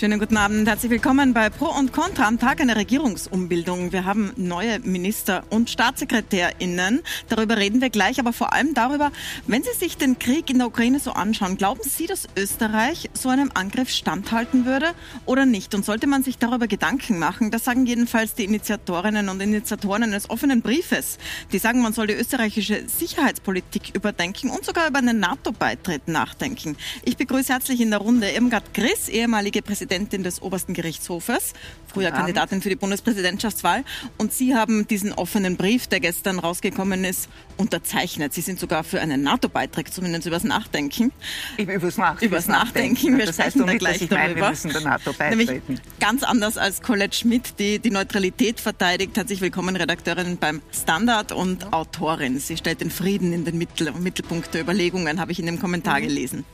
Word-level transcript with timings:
Schönen 0.00 0.18
guten 0.18 0.38
Abend, 0.38 0.66
herzlich 0.66 0.90
willkommen 0.90 1.34
bei 1.34 1.50
Pro 1.50 1.66
und 1.66 1.92
Contra 1.92 2.26
am 2.26 2.38
Tag 2.38 2.62
einer 2.62 2.74
Regierungsumbildung. 2.74 3.92
Wir 3.92 4.06
haben 4.06 4.32
neue 4.36 4.78
Minister 4.78 5.42
und 5.50 5.68
StaatssekretärInnen. 5.68 7.02
Darüber 7.28 7.58
reden 7.58 7.82
wir 7.82 7.90
gleich, 7.90 8.18
aber 8.18 8.32
vor 8.32 8.54
allem 8.54 8.72
darüber, 8.72 9.12
wenn 9.46 9.62
Sie 9.62 9.74
sich 9.78 9.98
den 9.98 10.18
Krieg 10.18 10.48
in 10.48 10.56
der 10.56 10.68
Ukraine 10.68 11.00
so 11.00 11.10
anschauen, 11.10 11.58
glauben 11.58 11.82
Sie, 11.82 12.06
dass 12.06 12.28
Österreich 12.34 13.10
so 13.12 13.28
einem 13.28 13.50
Angriff 13.52 13.90
standhalten 13.90 14.64
würde 14.64 14.86
oder 15.26 15.44
nicht? 15.44 15.74
Und 15.74 15.84
sollte 15.84 16.06
man 16.06 16.22
sich 16.22 16.38
darüber 16.38 16.66
Gedanken 16.66 17.18
machen, 17.18 17.50
das 17.50 17.66
sagen 17.66 17.84
jedenfalls 17.84 18.32
die 18.32 18.44
Initiatorinnen 18.44 19.28
und 19.28 19.42
Initiatoren 19.42 20.04
eines 20.04 20.30
offenen 20.30 20.62
Briefes. 20.62 21.18
Die 21.52 21.58
sagen, 21.58 21.82
man 21.82 21.92
soll 21.92 22.06
die 22.06 22.14
österreichische 22.14 22.88
Sicherheitspolitik 22.88 23.94
überdenken 23.94 24.48
und 24.48 24.64
sogar 24.64 24.88
über 24.88 25.00
einen 25.00 25.20
NATO-Beitritt 25.20 26.08
nachdenken. 26.08 26.78
Ich 27.04 27.18
begrüße 27.18 27.52
herzlich 27.52 27.82
in 27.82 27.90
der 27.90 28.00
Runde 28.00 28.30
Irmgard 28.30 28.72
Griss, 28.72 29.10
ehemalige 29.10 29.60
Präsidentin 29.60 29.89
Präsidentin 29.90 30.22
des 30.22 30.40
obersten 30.40 30.72
Gerichtshofes, 30.72 31.52
früher 31.92 32.12
Kandidatin 32.12 32.62
für 32.62 32.68
die 32.68 32.76
Bundespräsidentschachswahl. 32.76 33.82
Und 34.18 34.32
Sie 34.32 34.54
haben 34.54 34.86
diesen 34.86 35.12
offenen 35.12 35.56
Brief, 35.56 35.88
der 35.88 35.98
gestern 35.98 36.38
rausgekommen 36.38 37.02
ist, 37.02 37.28
unterzeichnet. 37.56 38.32
Sie 38.32 38.40
sind 38.40 38.60
sogar 38.60 38.84
für 38.84 39.00
einen 39.00 39.22
NATO-Beitrag, 39.22 39.92
zumindest 39.92 40.28
übers 40.28 40.44
Nachdenken. 40.44 41.10
Übers, 41.56 41.96
Nach 41.96 42.22
übers 42.22 42.46
Nachdenken. 42.46 43.18
Wir 43.18 43.26
das 43.26 43.34
sprechen 43.34 43.58
da 43.58 43.66
nicht, 43.66 43.78
gleich 43.80 44.02
ich 44.02 44.08
darüber. 44.08 44.22
meine, 44.22 44.36
wir 44.36 44.48
müssen 44.50 44.72
der 44.72 44.80
NATO 44.82 45.12
beitreten. 45.12 45.38
Nämlich 45.38 45.80
ganz 45.98 46.22
anders 46.22 46.56
als 46.56 46.82
Colette 46.82 47.16
Schmidt, 47.16 47.58
die 47.58 47.80
die 47.80 47.90
Neutralität 47.90 48.60
verteidigt. 48.60 49.16
Herzlich 49.16 49.40
willkommen, 49.40 49.74
Redakteurin 49.74 50.38
beim 50.38 50.62
Standard 50.72 51.32
und 51.32 51.62
ja. 51.62 51.72
Autorin. 51.72 52.38
Sie 52.38 52.56
stellt 52.56 52.80
den 52.80 52.92
Frieden 52.92 53.32
in 53.32 53.44
den 53.44 53.58
Mittel 53.58 53.92
Mittelpunkt 53.92 54.54
der 54.54 54.60
Überlegungen, 54.60 55.20
habe 55.20 55.32
ich 55.32 55.40
in 55.40 55.46
dem 55.46 55.58
Kommentar 55.58 55.98
mhm. 55.98 56.04
gelesen. 56.04 56.44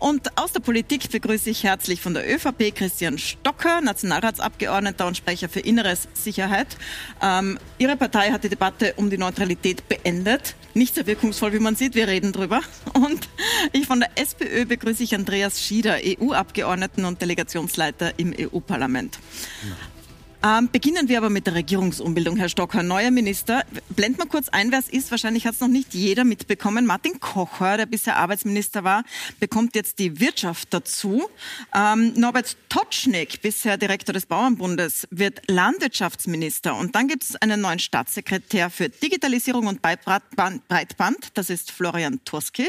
Und 0.00 0.36
aus 0.36 0.52
der 0.52 0.60
Politik 0.60 1.08
begrüße 1.08 1.48
ich 1.48 1.62
herzlich 1.62 2.00
von 2.00 2.14
der 2.14 2.28
ÖVP 2.28 2.71
Christian 2.74 3.18
Stocker, 3.18 3.80
Nationalratsabgeordneter 3.80 5.06
und 5.06 5.16
Sprecher 5.16 5.48
für 5.48 5.60
Inneres 5.60 6.08
Sicherheit. 6.14 6.76
Ähm, 7.22 7.58
Ihre 7.78 7.96
Partei 7.96 8.30
hat 8.30 8.44
die 8.44 8.48
Debatte 8.48 8.94
um 8.96 9.10
die 9.10 9.18
Neutralität 9.18 9.88
beendet. 9.88 10.54
Nicht 10.74 10.94
sehr 10.94 11.06
wirkungsvoll, 11.06 11.52
wie 11.52 11.58
man 11.58 11.76
sieht. 11.76 11.94
Wir 11.94 12.08
reden 12.08 12.32
drüber. 12.32 12.60
Und 12.94 13.28
ich 13.72 13.86
von 13.86 14.00
der 14.00 14.10
SPÖ 14.16 14.64
begrüße 14.64 15.02
ich 15.02 15.14
Andreas 15.14 15.60
Schieder, 15.60 15.98
EU-Abgeordneten 16.04 17.04
und 17.04 17.20
Delegationsleiter 17.20 18.18
im 18.18 18.34
EU-Parlament. 18.38 19.18
Ja. 19.62 19.76
Ähm, 20.44 20.68
beginnen 20.72 21.08
wir 21.08 21.18
aber 21.18 21.30
mit 21.30 21.46
der 21.46 21.54
Regierungsumbildung, 21.54 22.36
Herr 22.36 22.48
Stocker. 22.48 22.82
Neuer 22.82 23.12
Minister. 23.12 23.64
Blend 23.90 24.18
mal 24.18 24.26
kurz 24.26 24.48
ein, 24.48 24.72
wer 24.72 24.80
es 24.80 24.88
ist. 24.88 25.12
Wahrscheinlich 25.12 25.46
hat 25.46 25.54
es 25.54 25.60
noch 25.60 25.68
nicht 25.68 25.94
jeder 25.94 26.24
mitbekommen. 26.24 26.84
Martin 26.84 27.20
Kocher, 27.20 27.76
der 27.76 27.86
bisher 27.86 28.16
Arbeitsminister 28.16 28.82
war, 28.82 29.04
bekommt 29.38 29.76
jetzt 29.76 30.00
die 30.00 30.18
Wirtschaft 30.18 30.74
dazu. 30.74 31.28
Ähm, 31.72 32.14
Norbert 32.14 32.56
Totschnig, 32.68 33.40
bisher 33.40 33.76
Direktor 33.76 34.14
des 34.14 34.26
Bauernbundes, 34.26 35.06
wird 35.12 35.42
Landwirtschaftsminister. 35.46 36.74
Und 36.74 36.96
dann 36.96 37.06
gibt 37.06 37.22
es 37.22 37.36
einen 37.36 37.60
neuen 37.60 37.78
Staatssekretär 37.78 38.68
für 38.68 38.88
Digitalisierung 38.88 39.68
und 39.68 39.80
Breitband. 39.80 41.28
Das 41.34 41.50
ist 41.50 41.70
Florian 41.70 42.18
Turski, 42.24 42.68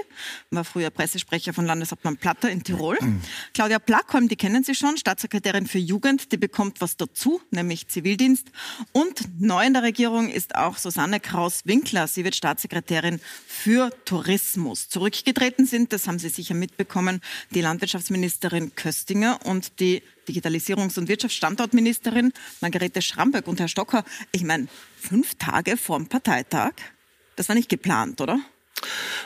war 0.51 0.63
früher 0.63 0.91
Pressesprecher 0.91 1.53
von 1.53 1.65
Landeshauptmann 1.65 2.17
Platter 2.17 2.51
in 2.51 2.63
Tirol. 2.63 2.99
Claudia 3.55 3.79
Plackholm, 3.79 4.27
die 4.27 4.35
kennen 4.35 4.63
Sie 4.63 4.75
schon, 4.75 4.95
Staatssekretärin 4.95 5.65
für 5.65 5.79
Jugend, 5.79 6.31
die 6.31 6.37
bekommt 6.37 6.79
was 6.79 6.97
dazu, 6.97 7.41
nämlich 7.49 7.62
Zivildienst. 7.87 8.47
Und 8.91 9.21
neu 9.39 9.65
in 9.65 9.73
der 9.73 9.83
Regierung 9.83 10.29
ist 10.29 10.55
auch 10.55 10.77
Susanne 10.77 11.19
Kraus-Winkler. 11.19 12.07
Sie 12.07 12.23
wird 12.23 12.35
Staatssekretärin 12.35 13.19
für 13.47 13.91
Tourismus. 14.05 14.89
Zurückgetreten 14.89 15.65
sind, 15.65 15.93
das 15.93 16.07
haben 16.07 16.19
Sie 16.19 16.29
sicher 16.29 16.55
mitbekommen, 16.55 17.21
die 17.51 17.61
Landwirtschaftsministerin 17.61 18.75
Köstinger 18.75 19.39
und 19.45 19.79
die 19.79 20.03
Digitalisierungs- 20.27 20.97
und 20.97 21.07
Wirtschaftsstandortministerin 21.07 22.33
Margarete 22.61 23.01
Schramberg 23.01 23.47
und 23.47 23.59
Herr 23.59 23.67
Stocker. 23.67 24.03
Ich 24.31 24.43
meine, 24.43 24.67
fünf 24.97 25.35
Tage 25.35 25.77
vorm 25.77 26.07
Parteitag, 26.07 26.71
das 27.35 27.49
war 27.49 27.55
nicht 27.55 27.69
geplant, 27.69 28.21
oder? 28.21 28.39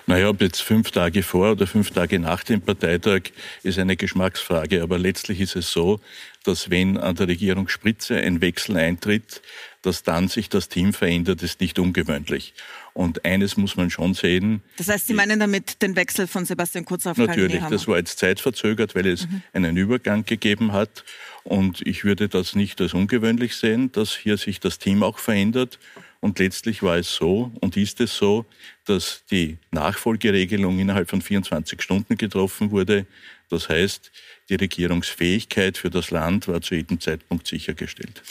Naja, 0.06 0.30
ob 0.30 0.42
jetzt 0.42 0.62
fünf 0.62 0.92
Tage 0.92 1.24
vor 1.24 1.52
oder 1.52 1.68
fünf 1.68 1.92
Tage 1.92 2.20
nach 2.20 2.44
dem 2.44 2.62
Parteitag 2.62 3.32
ist 3.64 3.80
eine 3.80 3.98
Geschmacksfrage. 3.98 4.82
Aber 4.82 4.98
letztlich 4.98 5.42
ist 5.42 5.56
es 5.56 5.72
so, 5.72 6.00
dass 6.48 6.70
wenn 6.70 6.98
an 6.98 7.16
der 7.16 7.28
Regierungsspitze 7.28 8.18
ein 8.18 8.42
Wechsel 8.42 8.78
eintritt, 8.78 9.42
dass 9.82 10.04
dann 10.04 10.28
sich 10.28 10.50
das 10.50 10.70
Team 10.70 10.94
verändert, 10.94 11.44
ist 11.44 11.62
nicht 11.62 11.78
ungewöhnlich. 11.80 12.54
Und 12.94 13.26
eines 13.26 13.58
muss 13.58 13.76
man 13.76 13.90
schon 13.90 14.14
sehen. 14.14 14.62
Das 14.78 14.88
heißt, 14.88 15.08
Sie 15.08 15.14
meinen 15.14 15.40
damit 15.40 15.82
den 15.82 15.96
Wechsel 15.96 16.26
von 16.26 16.46
Sebastian 16.46 16.84
Kurz 16.84 17.06
auf 17.06 17.18
Natürlich, 17.18 17.62
das 17.70 17.88
war 17.88 17.98
jetzt 17.98 18.18
zeitverzögert, 18.18 18.96
weil 18.96 19.06
es 19.08 19.28
mhm. 19.28 19.44
einen 19.54 19.78
Übergang 19.78 20.26
gegeben 20.26 20.72
hat. 20.72 21.04
Und 21.44 21.86
ich 21.86 22.04
würde 22.04 22.28
das 22.28 22.56
nicht 22.56 22.82
als 22.82 22.94
ungewöhnlich 22.94 23.56
sehen, 23.56 23.92
dass 23.92 24.16
hier 24.16 24.38
sich 24.38 24.60
das 24.60 24.80
Team 24.80 25.04
auch 25.04 25.20
verändert. 25.20 25.80
Und 26.20 26.40
letztlich 26.40 26.82
war 26.82 26.98
es 26.98 27.14
so 27.14 27.52
und 27.60 27.78
ist 27.78 28.02
es 28.02 28.18
so, 28.18 28.46
dass 28.86 29.24
die 29.30 29.58
Nachfolgeregelung 29.72 30.80
innerhalb 30.80 31.10
von 31.10 31.22
24 31.22 31.82
Stunden 31.82 32.18
getroffen 32.18 32.72
wurde. 32.72 33.06
Das 33.50 33.70
heißt, 33.70 34.12
die 34.50 34.56
Regierungsfähigkeit 34.56 35.78
für 35.78 35.90
das 35.90 36.12
Land 36.12 36.48
war 36.48 36.62
zu 36.62 36.76
jedem 36.76 37.00
Zeitpunkt 37.00 37.48
sichergestellt. 37.48 38.22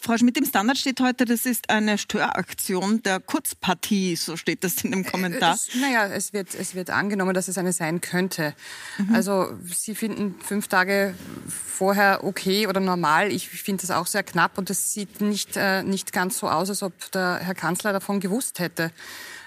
Frau 0.00 0.16
Schmidt, 0.18 0.36
im 0.36 0.44
Standard 0.44 0.78
steht 0.78 1.00
heute, 1.00 1.24
das 1.24 1.46
ist 1.46 1.70
eine 1.70 1.98
Störaktion 1.98 3.02
der 3.02 3.18
Kurzpartie, 3.18 4.14
so 4.16 4.36
steht 4.36 4.62
das 4.62 4.84
in 4.84 4.90
dem 4.90 5.00
äh, 5.00 5.04
Kommentar. 5.04 5.54
Es, 5.54 5.74
naja, 5.74 6.06
es 6.06 6.32
wird, 6.32 6.54
es 6.54 6.74
wird 6.74 6.90
angenommen, 6.90 7.34
dass 7.34 7.48
es 7.48 7.58
eine 7.58 7.72
sein 7.72 8.00
könnte. 8.00 8.54
Mhm. 8.98 9.14
Also 9.14 9.56
Sie 9.64 9.94
finden 9.94 10.34
fünf 10.40 10.68
Tage 10.68 11.14
vorher 11.48 12.24
okay 12.24 12.66
oder 12.66 12.80
normal. 12.80 13.32
Ich 13.32 13.48
finde 13.48 13.80
das 13.80 13.90
auch 13.90 14.06
sehr 14.06 14.22
knapp 14.22 14.58
und 14.58 14.70
es 14.70 14.92
sieht 14.92 15.20
nicht, 15.20 15.56
äh, 15.56 15.82
nicht 15.82 16.12
ganz 16.12 16.38
so 16.38 16.48
aus, 16.48 16.68
als 16.68 16.82
ob 16.82 16.92
der 17.12 17.40
Herr 17.42 17.54
Kanzler 17.54 17.92
davon 17.92 18.20
gewusst 18.20 18.58
hätte. 18.58 18.92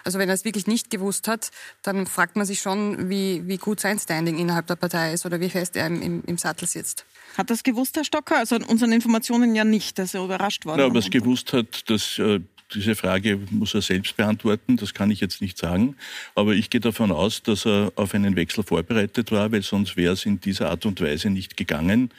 Also 0.04 0.20
wenn 0.20 0.30
er 0.30 0.36
es 0.36 0.46
wirklich 0.46 0.68
nicht 0.68 0.90
gewusst 0.90 1.28
hat, 1.28 1.52
dann 1.82 2.08
fragt 2.08 2.36
man 2.36 2.46
sich 2.46 2.62
schon, 2.62 3.10
wie, 3.10 3.48
wie 3.48 3.58
gut 3.58 3.80
sein 3.80 4.00
Standing 4.00 4.38
innerhalb 4.38 4.68
der 4.68 4.76
Partei 4.76 5.14
ist 5.14 5.26
oder 5.26 5.40
wie 5.40 5.50
fest 5.50 5.76
er 5.76 5.88
im, 5.88 6.02
im, 6.02 6.24
im 6.26 6.38
Sattel 6.38 6.68
sitzt. 6.68 7.06
Hat 7.38 7.50
das 7.50 7.64
gewusst, 7.64 7.96
Herr 7.96 8.04
Stocker? 8.04 8.38
Also 8.38 8.56
an 8.56 8.64
unseren 8.64 8.92
Informationen 8.92 9.56
ja 9.56 9.64
nicht, 9.64 10.00
dass 10.00 10.14
er 10.14 10.24
überrascht 10.24 10.66
war. 10.66 10.78
Ja, 10.78 10.86
aber 10.86 11.00
es 11.00 11.10
gewusst 11.10 11.54
hat, 11.54 11.90
dass 11.90 12.20
äh, 12.20 12.40
diese 12.74 12.96
Frage 12.96 13.40
muss 13.52 13.74
er 13.74 13.82
selbst 13.82 14.16
beantworten, 14.16 14.78
das 14.78 14.94
kann 14.94 15.12
ich 15.12 15.20
jetzt 15.20 15.42
nicht 15.42 15.58
sagen. 15.58 15.96
Aber 16.36 16.54
ich 16.54 16.70
gehe 16.70 16.82
davon 16.82 17.12
aus, 17.12 17.42
dass 17.42 17.66
er 17.66 17.92
auf 17.96 18.14
einen 18.14 18.36
Wechsel 18.36 18.64
vorbereitet 18.64 19.32
war, 19.32 19.52
weil 19.52 19.64
sonst 19.64 19.98
wäre 19.98 20.14
es 20.14 20.26
in 20.26 20.40
dieser 20.40 20.70
Art 20.70 20.86
und 20.86 21.02
Weise 21.02 21.30
nicht 21.30 21.58
gegangen. 21.58 22.12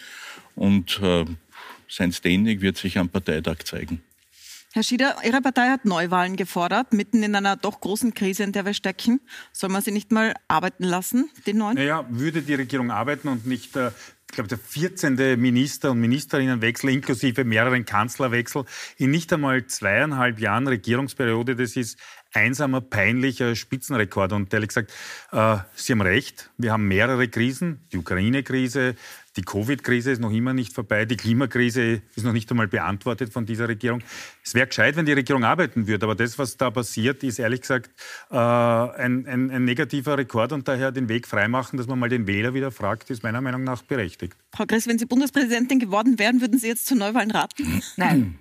Und 0.56 1.00
äh, 1.02 1.24
sein 1.88 2.12
Standing 2.12 2.60
wird 2.60 2.76
sich 2.76 2.98
am 2.98 3.08
Parteitag 3.08 3.58
zeigen. 3.64 4.02
Herr 4.72 4.84
Schieder, 4.84 5.16
Ihre 5.24 5.40
Partei 5.40 5.68
hat 5.68 5.84
Neuwahlen 5.84 6.36
gefordert, 6.36 6.92
mitten 6.92 7.24
in 7.24 7.34
einer 7.34 7.56
doch 7.56 7.80
großen 7.80 8.14
Krise, 8.14 8.44
in 8.44 8.52
der 8.52 8.64
wir 8.64 8.74
stecken. 8.74 9.20
Soll 9.52 9.68
man 9.68 9.82
sie 9.82 9.90
nicht 9.90 10.12
mal 10.12 10.32
arbeiten 10.46 10.84
lassen, 10.84 11.28
den 11.44 11.58
neuen? 11.58 11.74
Naja, 11.74 12.06
würde 12.08 12.42
die 12.42 12.54
Regierung 12.54 12.92
arbeiten 12.92 13.26
und 13.26 13.46
nicht 13.46 13.74
äh, 13.74 13.90
ich 14.30 14.34
glaube, 14.34 14.46
der 14.46 14.58
14. 14.58 15.40
Minister- 15.40 15.90
und 15.90 15.98
Ministerinnenwechsel 15.98 16.90
inklusive 16.90 17.42
mehreren 17.42 17.84
Kanzlerwechsel 17.84 18.64
in 18.96 19.10
nicht 19.10 19.32
einmal 19.32 19.66
zweieinhalb 19.66 20.38
Jahren 20.38 20.68
Regierungsperiode, 20.68 21.56
das 21.56 21.74
ist 21.74 21.98
einsamer, 22.32 22.80
peinlicher 22.80 23.56
Spitzenrekord. 23.56 24.32
Und 24.32 24.54
ehrlich 24.54 24.68
gesagt, 24.68 24.92
äh, 25.32 25.56
Sie 25.74 25.92
haben 25.92 26.00
recht, 26.00 26.48
wir 26.58 26.72
haben 26.72 26.86
mehrere 26.86 27.26
Krisen, 27.26 27.80
die 27.90 27.96
Ukraine-Krise, 27.96 28.94
die 29.36 29.42
Covid-Krise 29.42 30.10
ist 30.12 30.20
noch 30.20 30.32
immer 30.32 30.52
nicht 30.52 30.72
vorbei. 30.72 31.04
Die 31.06 31.16
Klimakrise 31.16 32.02
ist 32.14 32.24
noch 32.24 32.32
nicht 32.32 32.50
einmal 32.50 32.68
beantwortet 32.68 33.32
von 33.32 33.46
dieser 33.46 33.68
Regierung. 33.68 34.02
Es 34.42 34.54
wäre 34.54 34.66
gescheit, 34.66 34.96
wenn 34.96 35.06
die 35.06 35.12
Regierung 35.12 35.44
arbeiten 35.44 35.86
würde. 35.86 36.06
Aber 36.06 36.14
das, 36.14 36.38
was 36.38 36.56
da 36.56 36.70
passiert, 36.70 37.22
ist 37.22 37.38
ehrlich 37.38 37.60
gesagt 37.60 37.90
äh, 38.30 38.36
ein, 38.36 39.26
ein, 39.26 39.50
ein, 39.50 39.64
negativer 39.64 40.16
Rekord. 40.16 40.52
Und 40.52 40.66
daher 40.66 40.92
den 40.92 41.08
Weg 41.08 41.26
freimachen, 41.26 41.76
dass 41.76 41.86
man 41.86 41.98
mal 41.98 42.08
den 42.08 42.26
Wähler 42.26 42.54
wieder 42.54 42.70
fragt, 42.70 43.10
ist 43.10 43.22
meiner 43.22 43.40
Meinung 43.40 43.64
nach 43.64 43.82
berechtigt. 43.82 44.36
Frau 44.52 44.66
Gress, 44.66 44.86
wenn 44.86 44.98
Sie 44.98 45.06
Bundespräsidentin 45.06 45.78
geworden 45.78 46.18
wären, 46.18 46.40
würden 46.40 46.58
Sie 46.58 46.68
jetzt 46.68 46.86
zu 46.86 46.94
Neuwahlen 46.94 47.30
raten? 47.30 47.82
Nein. 47.96 48.38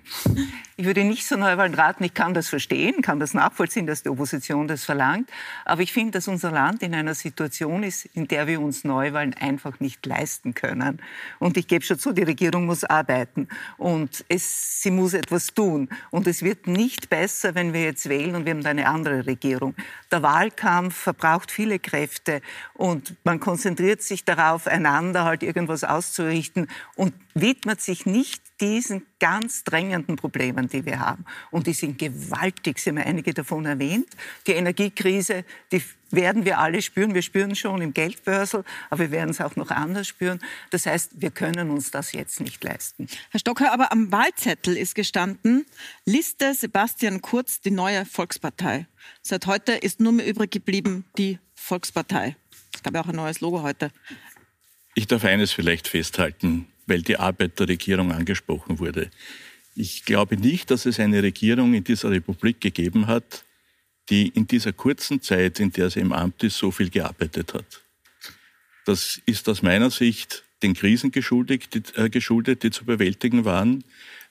Ich 0.76 0.86
würde 0.86 1.04
nicht 1.04 1.26
zu 1.26 1.36
Neuwahlen 1.36 1.74
raten. 1.74 2.02
Ich 2.04 2.14
kann 2.14 2.32
das 2.32 2.48
verstehen, 2.48 3.02
kann 3.02 3.20
das 3.20 3.34
nachvollziehen, 3.34 3.86
dass 3.86 4.02
die 4.02 4.08
Opposition 4.08 4.66
das 4.66 4.84
verlangt. 4.84 5.30
Aber 5.66 5.82
ich 5.82 5.92
finde, 5.92 6.12
dass 6.12 6.26
unser 6.26 6.50
Land 6.50 6.82
in 6.82 6.94
einer 6.94 7.14
Situation 7.14 7.82
ist, 7.82 8.06
in 8.06 8.26
der 8.28 8.46
wir 8.46 8.60
uns 8.60 8.82
Neuwahlen 8.82 9.34
einfach 9.34 9.78
nicht 9.80 10.04
leisten 10.06 10.54
können. 10.54 11.02
Und 11.38 11.58
ich 11.58 11.68
gebe 11.68 11.84
schon 11.84 11.98
zu, 11.98 12.12
die 12.12 12.22
Regierung 12.22 12.64
muss 12.64 12.84
arbeiten 12.84 13.48
und 13.76 14.24
es, 14.28 14.80
sie 14.82 14.90
muss 14.90 15.12
etwas 15.12 15.48
tun. 15.48 15.88
Und 16.10 16.26
es 16.26 16.42
wird 16.42 16.66
nicht 16.66 17.10
besser, 17.10 17.54
wenn 17.54 17.72
wir 17.72 17.84
jetzt 17.84 18.08
wählen 18.08 18.34
und 18.34 18.44
wir 18.44 18.52
haben 18.52 18.64
eine 18.64 18.88
andere 18.88 19.26
Regierung. 19.26 19.74
Der 20.10 20.22
Wahlkampf 20.22 20.94
verbraucht 20.96 21.50
viele 21.50 21.78
Kräfte 21.78 22.40
und 22.74 23.16
man 23.24 23.40
konzentriert 23.40 24.02
sich 24.02 24.24
darauf, 24.24 24.66
einander 24.66 25.24
halt 25.24 25.42
irgendwas 25.42 25.84
auszurichten 25.84 26.68
und 26.96 27.14
widmet 27.34 27.80
sich 27.80 28.06
nicht 28.06 28.42
diesen 28.60 29.06
ganz 29.18 29.64
drängenden 29.64 30.16
Problemen, 30.16 30.68
die 30.68 30.84
wir 30.84 31.00
haben. 31.00 31.24
Und 31.50 31.66
die 31.66 31.72
sind 31.72 31.98
gewaltig, 31.98 32.78
Sie 32.78 32.90
haben 32.90 32.98
ja 32.98 33.04
einige 33.04 33.32
davon 33.34 33.64
erwähnt. 33.64 34.08
Die 34.46 34.52
Energiekrise, 34.52 35.44
die 35.72 35.82
werden 36.10 36.44
wir 36.44 36.58
alle 36.58 36.82
spüren. 36.82 37.14
Wir 37.14 37.22
spüren 37.22 37.54
schon 37.54 37.80
im 37.82 37.94
Geldbörsel, 37.94 38.64
aber 38.90 39.00
wir 39.00 39.10
werden 39.10 39.30
es 39.30 39.40
auch 39.40 39.56
noch 39.56 39.70
anders 39.70 40.08
spüren. 40.08 40.40
Das 40.70 40.86
heißt, 40.86 41.12
wir 41.20 41.30
können 41.30 41.70
uns 41.70 41.90
das 41.90 42.12
jetzt 42.12 42.40
nicht 42.40 42.62
leisten. 42.62 43.06
Herr 43.30 43.40
Stocker, 43.40 43.72
aber 43.72 43.92
am 43.92 44.10
Wahlzettel 44.10 44.76
ist 44.76 44.94
gestanden, 44.94 45.66
Liste 46.04 46.54
Sebastian 46.54 47.22
Kurz, 47.22 47.60
die 47.60 47.70
neue 47.70 48.04
Volkspartei. 48.04 48.86
Seit 49.22 49.46
heute 49.46 49.72
ist 49.72 50.00
nur 50.00 50.12
mehr 50.12 50.26
übrig 50.26 50.50
geblieben 50.50 51.04
die 51.16 51.38
Volkspartei. 51.54 52.36
Es 52.74 52.82
gab 52.82 52.94
ja 52.94 53.02
auch 53.02 53.08
ein 53.08 53.16
neues 53.16 53.40
Logo 53.40 53.62
heute. 53.62 53.90
Ich 54.94 55.06
darf 55.06 55.24
eines 55.24 55.52
vielleicht 55.52 55.88
festhalten, 55.88 56.66
weil 56.90 57.02
die 57.02 57.16
Arbeit 57.16 57.58
der 57.58 57.68
Regierung 57.68 58.12
angesprochen 58.12 58.78
wurde. 58.78 59.10
Ich 59.74 60.04
glaube 60.04 60.36
nicht, 60.36 60.70
dass 60.70 60.84
es 60.84 61.00
eine 61.00 61.22
Regierung 61.22 61.72
in 61.72 61.84
dieser 61.84 62.10
Republik 62.10 62.60
gegeben 62.60 63.06
hat, 63.06 63.44
die 64.10 64.28
in 64.28 64.46
dieser 64.46 64.72
kurzen 64.72 65.22
Zeit, 65.22 65.60
in 65.60 65.70
der 65.70 65.88
sie 65.88 66.00
im 66.00 66.12
Amt 66.12 66.42
ist, 66.42 66.58
so 66.58 66.70
viel 66.70 66.90
gearbeitet 66.90 67.54
hat. 67.54 67.82
Das 68.84 69.22
ist 69.24 69.48
aus 69.48 69.62
meiner 69.62 69.90
Sicht 69.90 70.42
den 70.62 70.74
Krisen 70.74 71.12
geschuldet, 71.12 71.74
die, 71.74 71.82
äh, 71.94 72.10
geschuldet, 72.10 72.64
die 72.64 72.70
zu 72.70 72.84
bewältigen 72.84 73.44
waren. 73.44 73.84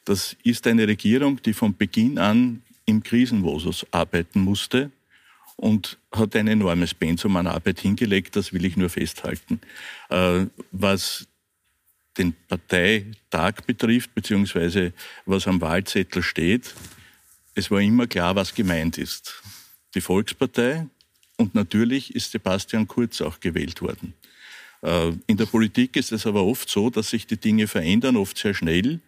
Das 0.06 0.36
ist 0.44 0.68
eine 0.68 0.88
Regierung, 0.88 1.42
die 1.42 1.54
von 1.54 1.76
Beginn 1.76 2.20
an 2.20 2.62
im 2.86 3.02
Krisenmodus 3.02 3.88
arbeiten 3.92 4.42
musste 4.42 4.92
und 5.56 5.98
hat 6.12 6.36
ein 6.36 6.48
enormes 6.48 6.94
Pensum 6.94 7.36
an 7.38 7.48
Arbeit 7.48 7.80
hingelegt, 7.80 8.36
das 8.36 8.52
will 8.54 8.66
ich 8.66 8.76
nur 8.76 8.90
festhalten. 8.90 9.62
Äh, 10.10 10.48
was 10.72 11.28
den 12.20 12.36
Parteitag 12.48 13.62
betrifft, 13.66 14.14
beziehungsweise 14.14 14.94
was 15.26 15.48
am 15.48 15.62
Wahlzettel 15.62 16.22
steht, 16.22 16.76
es 17.56 17.72
war 17.72 17.82
immer 17.82 18.08
klar, 18.08 18.36
was 18.36 18.54
gemeint 18.54 18.98
ist. 18.98 19.42
Die 19.96 20.02
Volkspartei 20.02 20.86
und 21.38 21.56
natürlich 21.56 22.14
ist 22.14 22.32
Sebastian 22.32 22.88
Kurz 22.88 23.22
auch 23.22 23.40
gewählt 23.40 23.82
worden. 23.82 24.14
Äh, 24.82 25.14
in 25.28 25.38
der 25.38 25.46
Politik 25.46 25.96
ist 25.96 26.12
es 26.12 26.26
aber 26.26 26.44
oft 26.44 26.70
so, 26.70 26.90
dass 26.90 27.10
sich 27.10 27.28
die 27.28 27.38
Dinge 27.38 27.68
verändern, 27.68 28.18
oft 28.18 28.38
sehr 28.38 28.54
schnell. 28.54 29.00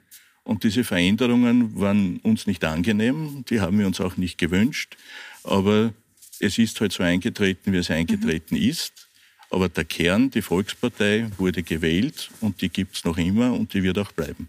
Und 0.44 0.64
diese 0.64 0.84
Veränderungen 0.84 1.80
waren 1.80 2.18
uns 2.20 2.48
nicht 2.48 2.66
angenehm, 2.66 3.46
die 3.50 3.62
haben 3.62 3.78
wir 3.78 3.86
uns 3.86 4.02
auch 4.02 4.18
nicht 4.18 4.38
gewünscht. 4.38 4.98
Aber 5.44 5.94
es 6.40 6.58
ist 6.58 6.82
halt 6.82 6.92
so 6.92 7.04
eingetreten, 7.04 7.72
wie 7.72 7.78
es 7.78 7.92
eingetreten 7.92 8.56
mhm. 8.56 8.70
ist. 8.70 9.08
Aber 9.52 9.70
der 9.70 9.84
Kern, 9.84 10.32
die 10.32 10.42
Volkspartei, 10.42 11.28
wurde 11.38 11.62
gewählt 11.62 12.32
und 12.40 12.62
die 12.62 12.70
gibt 12.70 12.96
es 12.96 13.04
noch 13.04 13.18
immer 13.18 13.54
und 13.54 13.74
die 13.74 13.84
wird 13.84 14.00
auch 14.00 14.12
bleiben. 14.14 14.48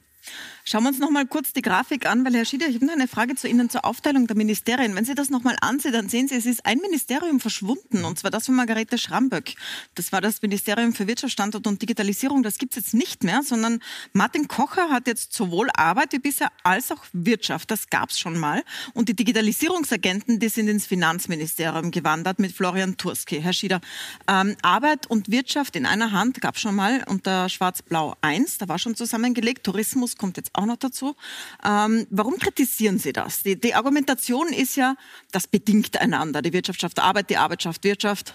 Schauen 0.64 0.84
wir 0.84 0.90
uns 0.90 1.00
noch 1.00 1.10
mal 1.10 1.26
kurz 1.26 1.52
die 1.52 1.60
Grafik 1.60 2.06
an, 2.06 2.24
weil 2.24 2.34
Herr 2.34 2.44
Schieder, 2.44 2.68
ich 2.68 2.76
habe 2.76 2.86
noch 2.86 2.92
eine 2.92 3.08
Frage 3.08 3.34
zu 3.34 3.48
Ihnen 3.48 3.68
zur 3.68 3.84
Aufteilung 3.84 4.28
der 4.28 4.36
Ministerien. 4.36 4.94
Wenn 4.94 5.04
Sie 5.04 5.16
das 5.16 5.28
noch 5.28 5.42
mal 5.42 5.56
ansehen, 5.60 5.92
dann 5.92 6.08
sehen 6.08 6.28
Sie, 6.28 6.36
es 6.36 6.46
ist 6.46 6.64
ein 6.64 6.78
Ministerium 6.78 7.40
verschwunden, 7.40 8.04
und 8.04 8.20
zwar 8.20 8.30
das 8.30 8.46
von 8.46 8.54
Margarete 8.54 8.96
Schramböck. 8.96 9.56
Das 9.96 10.12
war 10.12 10.20
das 10.20 10.40
Ministerium 10.40 10.94
für 10.94 11.08
Wirtschaftsstandort 11.08 11.66
und 11.66 11.82
Digitalisierung. 11.82 12.44
Das 12.44 12.58
gibt 12.58 12.76
es 12.76 12.76
jetzt 12.76 12.94
nicht 12.94 13.24
mehr, 13.24 13.42
sondern 13.42 13.80
Martin 14.12 14.46
Kocher 14.46 14.88
hat 14.90 15.08
jetzt 15.08 15.32
sowohl 15.32 15.68
Arbeit 15.74 16.12
wie 16.12 16.20
bisher 16.20 16.52
als 16.62 16.92
auch 16.92 17.04
Wirtschaft. 17.12 17.68
Das 17.72 17.90
gab 17.90 18.10
es 18.10 18.20
schon 18.20 18.38
mal. 18.38 18.62
Und 18.94 19.08
die 19.08 19.14
Digitalisierungsagenten, 19.14 20.38
die 20.38 20.48
sind 20.48 20.68
ins 20.68 20.86
Finanzministerium 20.86 21.90
gewandert 21.90 22.38
mit 22.38 22.52
Florian 22.52 22.96
Turski. 22.96 23.42
Herr 23.42 23.52
Schieder, 23.52 23.80
ähm, 24.28 24.56
Arbeit 24.62 25.08
und 25.08 25.28
Wirtschaft 25.28 25.74
in 25.74 25.86
einer 25.86 26.12
Hand 26.12 26.40
gab 26.40 26.54
es 26.54 26.60
schon 26.60 26.76
mal 26.76 27.02
unter 27.08 27.48
Schwarz-Blau 27.48 28.14
1. 28.20 28.58
Da 28.58 28.68
war 28.68 28.78
schon 28.78 28.94
zusammengelegt. 28.94 29.64
Tourismus 29.64 30.16
kommt 30.16 30.36
jetzt 30.36 30.51
auch 30.52 30.66
noch 30.66 30.76
dazu. 30.76 31.16
Ähm, 31.64 32.06
warum 32.10 32.38
kritisieren 32.38 32.98
Sie 32.98 33.12
das? 33.12 33.42
Die, 33.42 33.60
die 33.60 33.74
Argumentation 33.74 34.48
ist 34.48 34.76
ja, 34.76 34.96
das 35.30 35.46
bedingt 35.46 36.00
einander. 36.00 36.42
Die 36.42 36.52
Wirtschaft 36.52 36.80
schafft 36.80 36.98
Arbeit, 37.00 37.30
die 37.30 37.36
Arbeit 37.36 37.62
schafft 37.62 37.84
Wirtschaft. 37.84 38.34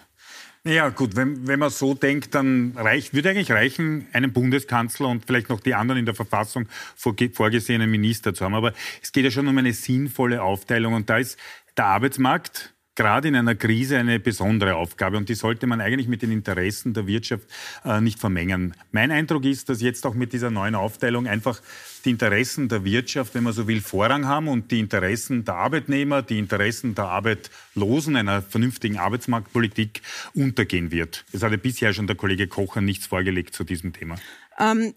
Ja, 0.64 0.90
gut, 0.90 1.16
wenn, 1.16 1.48
wenn 1.48 1.60
man 1.60 1.70
so 1.70 1.94
denkt, 1.94 2.36
dann 2.36 2.74
reicht, 2.76 3.14
würde 3.14 3.30
eigentlich 3.30 3.52
reichen, 3.52 4.08
einen 4.12 4.34
Bundeskanzler 4.34 5.08
und 5.08 5.26
vielleicht 5.26 5.48
noch 5.48 5.62
die 5.62 5.74
anderen 5.74 6.00
in 6.00 6.06
der 6.06 6.16
Verfassung 6.16 6.68
vorgesehenen 6.96 7.90
Minister 7.90 8.34
zu 8.34 8.44
haben. 8.44 8.54
Aber 8.54 8.74
es 9.02 9.14
geht 9.14 9.24
ja 9.24 9.32
schon 9.32 9.48
um 9.48 9.58
eine 9.58 9.72
sinnvolle 9.72 10.42
Aufteilung 10.44 10.94
und 10.94 11.10
da 11.10 11.20
ist 11.20 11.38
der 11.78 11.86
Arbeitsmarkt 11.86 12.74
gerade 12.98 13.30
in 13.30 13.36
einer 13.36 13.56
Krise 13.56 13.98
eine 13.98 14.20
besondere 14.20 14.76
Aufgabe 14.76 15.16
und 15.16 15.30
die 15.30 15.36
sollte 15.36 15.68
man 15.68 15.80
eigentlich 15.80 16.10
mit 16.10 16.24
den 16.24 16.32
Interessen 16.32 16.94
der 16.94 17.08
Wirtschaft 17.08 17.48
äh, 17.86 18.02
nicht 18.02 18.20
vermengen. 18.20 18.74
Mein 18.92 19.12
Eindruck 19.12 19.46
ist, 19.46 19.70
dass 19.70 19.82
jetzt 19.82 20.06
auch 20.06 20.16
mit 20.16 20.34
dieser 20.34 20.50
neuen 20.50 20.76
Aufteilung 20.76 21.28
einfach 21.28 21.62
die 22.04 22.10
Interessen 22.10 22.68
der 22.68 22.84
Wirtschaft, 22.84 23.36
wenn 23.36 23.44
man 23.44 23.54
so 23.54 23.68
will, 23.68 23.80
Vorrang 23.82 24.26
haben 24.26 24.48
und 24.48 24.72
die 24.72 24.80
Interessen 24.80 25.46
der 25.46 25.56
Arbeitnehmer, 25.56 26.24
die 26.24 26.40
Interessen 26.40 26.96
der 26.96 27.06
Arbeitlosen 27.06 28.16
einer 28.16 28.42
vernünftigen 28.42 28.98
Arbeitsmarktpolitik 28.98 30.02
untergehen 30.34 30.92
wird. 30.92 31.24
Es 31.32 31.44
hatte 31.44 31.58
bisher 31.58 31.94
schon 31.94 32.08
der 32.08 32.16
Kollege 32.16 32.48
Kocher 32.48 32.82
nichts 32.82 33.06
vorgelegt 33.06 33.54
zu 33.54 33.64
diesem 33.64 33.94
Thema. 33.94 34.16
Ähm 34.60 34.94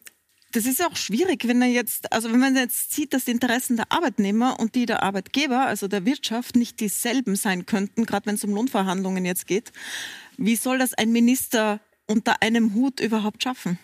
das 0.53 0.67
ist 0.67 0.85
auch 0.85 0.97
schwierig, 0.97 1.47
wenn 1.47 1.63
er 1.63 1.69
jetzt, 1.69 2.13
also 2.13 2.33
wenn 2.33 2.41
man 2.41 2.57
jetzt 2.57 2.93
sieht, 2.93 3.13
dass 3.13 3.25
die 3.25 3.31
Interessen 3.31 3.77
der 3.77 3.91
Arbeitnehmer 3.91 4.59
und 4.59 4.75
die 4.75 4.87
der 4.87 5.03
Arbeitgeber, 5.03 5.67
also 5.67 5.87
der 5.87 6.05
Wirtschaft, 6.05 6.57
nicht 6.57 6.81
dieselben 6.81 7.37
sein 7.37 7.67
könnten, 7.67 8.05
gerade 8.05 8.27
wenn 8.27 8.35
es 8.35 8.45
um 8.45 8.51
Lohnverhandlungen 8.51 9.25
jetzt 9.25 9.47
geht. 9.47 9.73
Wie 10.37 10.57
soll 10.57 10.79
das 10.79 10.95
ein 10.95 11.13
Minister 11.13 11.81
unter 12.07 12.43
einem 12.43 12.75
Hut 12.75 13.01
überhaupt 13.01 13.43
schaffen? 13.43 13.79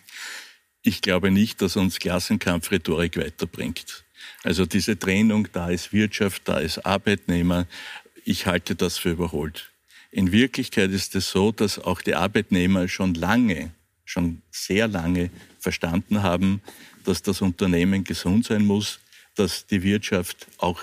Ich 0.82 1.02
glaube 1.02 1.30
nicht, 1.30 1.62
dass 1.62 1.76
uns 1.76 1.98
Klassenkampfrhetorik 1.98 3.16
weiterbringt. 3.16 4.04
Also 4.42 4.66
diese 4.66 4.98
Trennung, 4.98 5.48
da 5.52 5.68
ist 5.68 5.92
Wirtschaft, 5.92 6.42
da 6.46 6.58
ist 6.58 6.84
Arbeitnehmer, 6.84 7.66
ich 8.24 8.46
halte 8.46 8.74
das 8.74 8.98
für 8.98 9.10
überholt. 9.10 9.72
In 10.10 10.32
Wirklichkeit 10.32 10.90
ist 10.90 11.14
es 11.14 11.30
so, 11.30 11.52
dass 11.52 11.78
auch 11.78 12.02
die 12.02 12.14
Arbeitnehmer 12.14 12.88
schon 12.88 13.14
lange, 13.14 13.72
schon 14.04 14.42
sehr 14.50 14.88
lange 14.88 15.30
verstanden 15.66 16.22
haben, 16.22 16.60
dass 17.04 17.22
das 17.22 17.42
Unternehmen 17.42 18.04
gesund 18.04 18.44
sein 18.44 18.64
muss, 18.64 19.00
dass 19.34 19.66
die 19.66 19.82
Wirtschaft 19.82 20.46
auch 20.58 20.80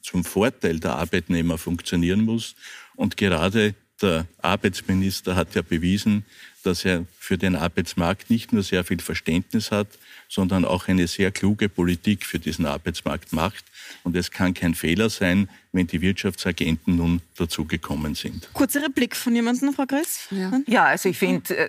zum 0.00 0.24
Vorteil 0.24 0.80
der 0.80 0.96
Arbeitnehmer 0.96 1.58
funktionieren 1.58 2.24
muss. 2.24 2.54
Und 2.96 3.18
gerade 3.18 3.74
der 4.00 4.26
Arbeitsminister 4.40 5.36
hat 5.36 5.54
ja 5.54 5.60
bewiesen, 5.60 6.24
dass 6.62 6.86
er 6.86 7.04
für 7.18 7.36
den 7.36 7.54
Arbeitsmarkt 7.54 8.30
nicht 8.30 8.50
nur 8.54 8.62
sehr 8.62 8.82
viel 8.82 9.00
Verständnis 9.00 9.70
hat, 9.70 9.88
sondern 10.28 10.64
auch 10.64 10.88
eine 10.88 11.06
sehr 11.06 11.30
kluge 11.30 11.68
Politik 11.68 12.24
für 12.24 12.38
diesen 12.38 12.64
Arbeitsmarkt 12.64 13.34
macht. 13.34 13.64
Und 14.04 14.16
es 14.16 14.30
kann 14.30 14.54
kein 14.54 14.74
Fehler 14.74 15.10
sein, 15.10 15.50
wenn 15.72 15.86
die 15.86 16.00
Wirtschaftsagenten 16.00 16.96
nun 16.96 17.20
dazugekommen 17.36 18.14
sind. 18.14 18.48
Kurzer 18.54 18.82
Replik 18.82 19.14
von 19.16 19.34
jemandem, 19.34 19.74
Frau 19.74 19.84
Gress? 19.84 20.28
Ja, 20.30 20.60
ja 20.66 20.84
also 20.86 21.10
ich 21.10 21.18
finde, 21.18 21.56
äh, 21.56 21.68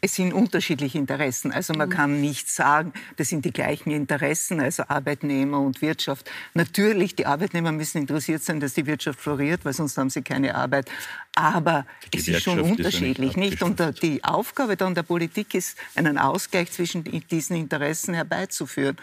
es 0.00 0.14
sind 0.14 0.32
unterschiedliche 0.32 0.98
Interessen. 0.98 1.52
Also 1.52 1.74
man 1.74 1.88
kann 1.88 2.20
nicht 2.20 2.48
sagen, 2.48 2.92
das 3.16 3.28
sind 3.28 3.44
die 3.44 3.52
gleichen 3.52 3.90
Interessen, 3.90 4.60
also 4.60 4.84
Arbeitnehmer 4.88 5.60
und 5.60 5.82
Wirtschaft. 5.82 6.30
Natürlich, 6.54 7.14
die 7.14 7.26
Arbeitnehmer 7.26 7.72
müssen 7.72 7.98
interessiert 7.98 8.42
sein, 8.42 8.60
dass 8.60 8.74
die 8.74 8.86
Wirtschaft 8.86 9.20
floriert, 9.20 9.64
weil 9.64 9.72
sonst 9.72 9.96
haben 9.98 10.10
sie 10.10 10.22
keine 10.22 10.54
Arbeit. 10.54 10.90
Aber 11.34 11.86
es 12.14 12.28
ist 12.28 12.42
schon 12.42 12.60
unterschiedlich, 12.60 13.30
ist 13.30 13.36
nicht? 13.36 13.62
Und 13.62 13.80
die 14.02 14.22
Aufgabe 14.24 14.76
dann 14.76 14.94
der 14.94 15.02
Politik 15.02 15.54
ist, 15.54 15.76
einen 15.94 16.18
Ausgleich 16.18 16.72
zwischen 16.72 17.04
diesen 17.30 17.56
Interessen 17.56 18.14
herbeizuführen. 18.14 18.96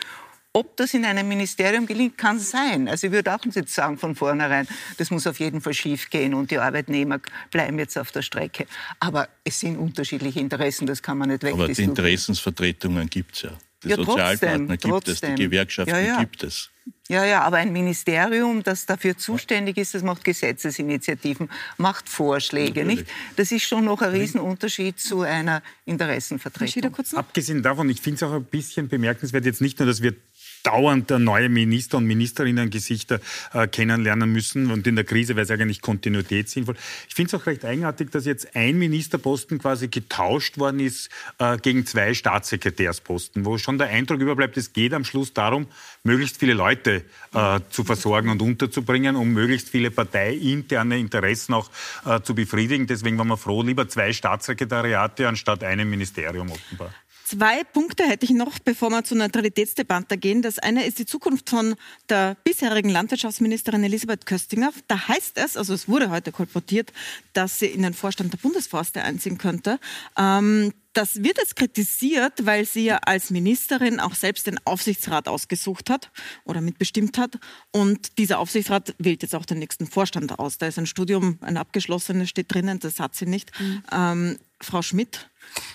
Ob 0.56 0.78
das 0.78 0.94
in 0.94 1.04
einem 1.04 1.28
Ministerium 1.28 1.88
gelingt, 1.88 2.16
kann 2.16 2.38
sein. 2.38 2.88
Also 2.88 3.08
ich 3.08 3.14
würde 3.14 3.34
auch 3.34 3.44
nicht 3.44 3.70
sagen 3.70 3.98
von 3.98 4.16
vornherein, 4.16 4.68
das 4.98 5.10
muss 5.10 5.26
auf 5.26 5.40
jeden 5.40 5.62
Fall 5.62 5.74
schief 5.74 6.12
gehen 6.12 6.36
und 6.36 6.52
die 6.52 6.60
Arbeitnehmer 6.60 7.20
bleiben 7.50 7.80
jetzt 7.80 7.98
auf 7.98 8.12
der 8.12 8.22
Strecke. 8.22 8.68
Aber 9.00 9.30
es 9.44 9.60
sind 9.60 9.78
unterschiedliche 9.78 10.40
Interessen, 10.40 10.86
das 10.86 11.02
kann 11.02 11.18
man 11.18 11.30
nicht 11.30 11.42
wegdiskutieren. 11.42 11.72
Aber 11.72 11.74
die 11.74 11.84
Interessensvertretungen 11.84 13.10
gibt 13.10 13.36
es 13.36 13.42
ja. 13.42 13.58
Die 13.84 13.90
ja, 13.90 13.96
Sozialpartner 13.96 14.38
trotzdem, 14.40 14.68
gibt 14.68 14.82
trotzdem. 14.84 15.30
es, 15.32 15.36
die 15.36 15.44
Gewerkschaften 15.44 15.96
ja, 15.96 16.00
ja. 16.00 16.20
gibt 16.20 16.44
es. 16.44 16.70
Ja, 17.10 17.26
ja, 17.26 17.42
aber 17.42 17.58
ein 17.58 17.74
Ministerium, 17.74 18.64
das 18.64 18.86
dafür 18.86 19.18
zuständig 19.18 19.78
ist, 19.78 19.94
das 19.94 20.04
macht 20.04 20.24
Gesetzesinitiativen, 20.24 21.50
macht 21.78 22.08
Vorschläge, 22.08 22.82
Natürlich. 22.82 23.00
nicht? 23.00 23.12
Das 23.36 23.52
ist 23.52 23.64
schon 23.64 23.86
noch 23.86 24.02
ein 24.02 24.12
Riesenunterschied 24.12 25.00
zu 25.00 25.22
einer 25.22 25.62
Interessenvertretung. 25.86 26.96
Abgesehen 27.16 27.62
davon, 27.62 27.90
ich 27.90 28.00
finde 28.00 28.16
es 28.16 28.24
auch 28.24 28.34
ein 28.34 28.46
bisschen 28.46 28.88
bemerkenswert, 28.88 29.46
jetzt 29.46 29.62
nicht 29.62 29.80
nur, 29.80 29.88
dass 29.88 30.02
wir 30.02 30.16
dauernd 30.64 31.10
neue 31.12 31.50
Minister 31.50 31.98
und 31.98 32.06
Ministerinnen 32.06 32.70
Gesichter 32.70 33.20
äh, 33.54 33.68
kennenlernen 33.68 34.32
müssen. 34.32 34.72
Und 34.72 34.88
in 34.88 34.96
der 34.96 35.06
Krise 35.06 35.36
wäre 35.36 35.44
es 35.44 35.52
eigentlich 35.52 35.82
Kontinuität 35.82 36.50
sinnvoll. 36.50 36.76
Ich 37.08 37.16
finde 37.16 37.36
es 37.36 37.42
auch 37.42 37.46
recht 37.46 37.66
eigenartig, 37.66 38.10
dass 38.12 38.26
jetzt 38.26 38.56
ein 38.56 38.78
Ministerposten 38.78 39.60
quasi 39.60 39.90
getauscht 39.90 40.58
worden 40.58 40.80
ist 40.80 41.10
äh, 41.38 41.58
gegen 41.58 41.86
zwei 41.86 42.14
Staatssekretärsposten, 42.14 43.46
wo 43.46 43.58
schon 43.58 43.78
der 43.78 43.88
Eindruck 43.88 44.22
überbleibt, 44.22 44.58
es 44.58 44.74
geht 44.74 44.94
am 44.94 45.04
Schluss 45.04 45.34
darum, 45.34 45.68
möglichst 46.04 46.38
viele 46.38 46.54
Leute 46.54 47.04
äh, 47.34 47.60
zu 47.70 47.84
versorgen 47.84 48.30
und 48.30 48.42
unterzubringen, 48.42 49.16
um 49.16 49.34
möglichst 49.34 49.70
viele 49.70 49.92
parteiinterne 49.92 50.98
Interessen 50.98 51.54
auch 51.54 51.70
äh, 52.06 52.22
zu 52.22 52.34
befriedigen. 52.36 52.88
Deswegen 52.88 53.18
waren 53.18 53.28
wir 53.28 53.38
froh, 53.38 53.62
lieber 53.62 53.88
zwei 53.90 54.14
Staatssekretariate 54.14 55.28
anstatt 55.28 55.64
einem 55.64 55.90
Ministerium 55.90 56.52
offenbar. 56.52 56.94
Zwei 57.34 57.64
Punkte 57.64 58.04
hätte 58.04 58.26
ich 58.26 58.32
noch, 58.32 58.60
bevor 58.60 58.92
wir 58.92 59.04
zur 59.04 59.18
Neutralitätsdebatte 59.18 60.20
gehen. 60.20 60.44
Das 60.44 60.60
eine 60.60 60.86
ist 60.86 61.00
die 61.00 61.08
Zukunft 61.08 61.50
von 61.50 61.74
der 62.08 62.38
bisherigen 62.44 62.90
Landwirtschaftsministerin 62.90 63.84
Elisabeth 63.84 64.28
Köstinger. 64.28 64.72
Da 64.88 65.08
heißt 65.08 65.40
es, 65.40 65.58
also 65.58 65.74
es 65.74 65.88
wurde 65.88 66.12
heute 66.12 66.32
kolportiert, 66.32 66.94
dass 67.34 67.58
sie 67.58 67.66
in 67.66 67.82
den 67.82 67.96
Vorstand 67.96 68.34
der 68.34 68.38
Bundesforste 68.38 69.02
einziehen 69.02 69.40
könnte. 69.40 69.80
Ähm, 70.16 70.74
das 70.94 71.24
wird 71.24 71.40
jetzt 71.40 71.56
kritisiert, 71.56 72.46
weil 72.46 72.66
sie 72.66 72.86
ja 72.86 72.98
als 72.98 73.32
Ministerin 73.32 74.00
auch 74.00 74.14
selbst 74.14 74.46
den 74.46 74.60
Aufsichtsrat 74.68 75.28
ausgesucht 75.28 75.90
hat 75.90 76.12
oder 76.46 76.62
mitbestimmt 76.62 77.18
hat. 77.18 77.40
Und 77.72 78.20
dieser 78.20 78.38
Aufsichtsrat 78.38 78.94
wählt 79.00 79.24
jetzt 79.24 79.34
auch 79.34 79.46
den 79.46 79.58
nächsten 79.58 79.88
Vorstand 79.88 80.38
aus. 80.38 80.60
Da 80.60 80.68
ist 80.68 80.78
ein 80.78 80.86
Studium, 80.86 81.40
ein 81.42 81.58
abgeschlossenes 81.58 82.30
steht 82.30 82.54
drinnen, 82.54 82.78
das 82.78 83.00
hat 83.00 83.16
sie 83.16 83.26
nicht. 83.26 83.60
Mhm. 83.60 83.84
Ähm, 83.92 84.38
Frau 84.62 84.82
Schmidt, 84.82 85.30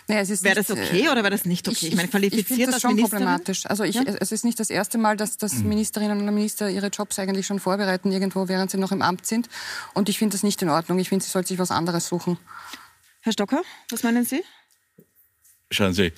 naja, 0.09 0.27
wäre 0.43 0.55
das 0.55 0.71
okay 0.71 1.07
äh, 1.07 1.09
oder 1.11 1.23
wäre 1.23 1.31
das 1.31 1.45
nicht 1.45 1.69
okay? 1.69 1.77
Ich, 1.79 1.89
ich 1.89 1.97
meine, 1.97 2.09
qualifiziert 2.09 2.51
ich 2.51 2.57
finde 2.57 2.73
das 2.73 2.81
schon 2.81 2.95
Ministerin? 2.95 3.25
problematisch. 3.25 3.67
Also 3.67 3.85
ich, 3.85 3.95
ja? 3.95 4.03
es 4.05 4.33
ist 4.33 4.45
nicht 4.45 4.59
das 4.59 4.71
erste 4.71 4.97
Mal, 4.97 5.17
dass, 5.17 5.37
dass 5.37 5.55
mhm. 5.55 5.69
Ministerinnen 5.69 6.19
und 6.19 6.35
Minister 6.35 6.71
ihre 6.71 6.89
Jobs 6.89 7.19
eigentlich 7.19 7.47
schon 7.47 7.61
vorbereiten, 7.61 8.11
irgendwo, 8.11 8.49
während 8.49 8.71
sie 8.71 8.79
noch 8.79 8.93
im 8.93 9.03
Amt 9.03 9.27
sind. 9.27 9.49
Und 9.93 10.09
ich 10.09 10.19
finde 10.19 10.35
das 10.35 10.43
nicht 10.43 10.63
in 10.63 10.71
Ordnung. 10.71 10.99
Ich 10.99 11.11
finde, 11.11 11.25
sie 11.25 11.31
sollte 11.31 11.49
sich 11.49 11.59
was 11.59 11.71
anderes 11.71 12.09
suchen. 12.09 12.39
Herr 13.21 13.33
Stocker, 13.33 13.63
was 13.91 14.03
meinen 14.03 14.25
Sie? 14.25 14.43
Schauen 15.71 15.93
Sie, 15.93 16.13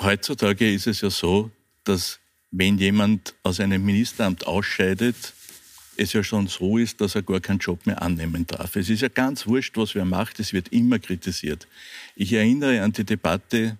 heutzutage 0.00 0.72
ist 0.72 0.88
es 0.88 1.00
ja 1.00 1.10
so, 1.10 1.50
dass 1.84 2.18
wenn 2.50 2.78
jemand 2.78 3.34
aus 3.44 3.60
einem 3.60 3.84
Ministeramt 3.84 4.46
ausscheidet, 4.46 5.32
es 6.02 6.12
ja 6.12 6.22
schon 6.22 6.46
so 6.48 6.78
ist, 6.78 7.00
dass 7.00 7.14
er 7.14 7.22
gar 7.22 7.40
keinen 7.40 7.58
Job 7.58 7.86
mehr 7.86 8.02
annehmen 8.02 8.46
darf. 8.46 8.76
Es 8.76 8.90
ist 8.90 9.02
ja 9.02 9.08
ganz 9.08 9.46
wurscht, 9.46 9.76
was 9.76 9.94
wer 9.94 10.04
macht, 10.04 10.40
es 10.40 10.52
wird 10.52 10.68
immer 10.68 10.98
kritisiert. 10.98 11.66
Ich 12.16 12.32
erinnere 12.32 12.82
an 12.82 12.92
die 12.92 13.04
Debatte 13.04 13.78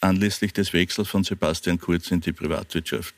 anlässlich 0.00 0.52
des 0.52 0.72
Wechsels 0.72 1.08
von 1.08 1.24
Sebastian 1.24 1.78
Kurz 1.78 2.10
in 2.10 2.20
die 2.20 2.32
Privatwirtschaft. 2.32 3.14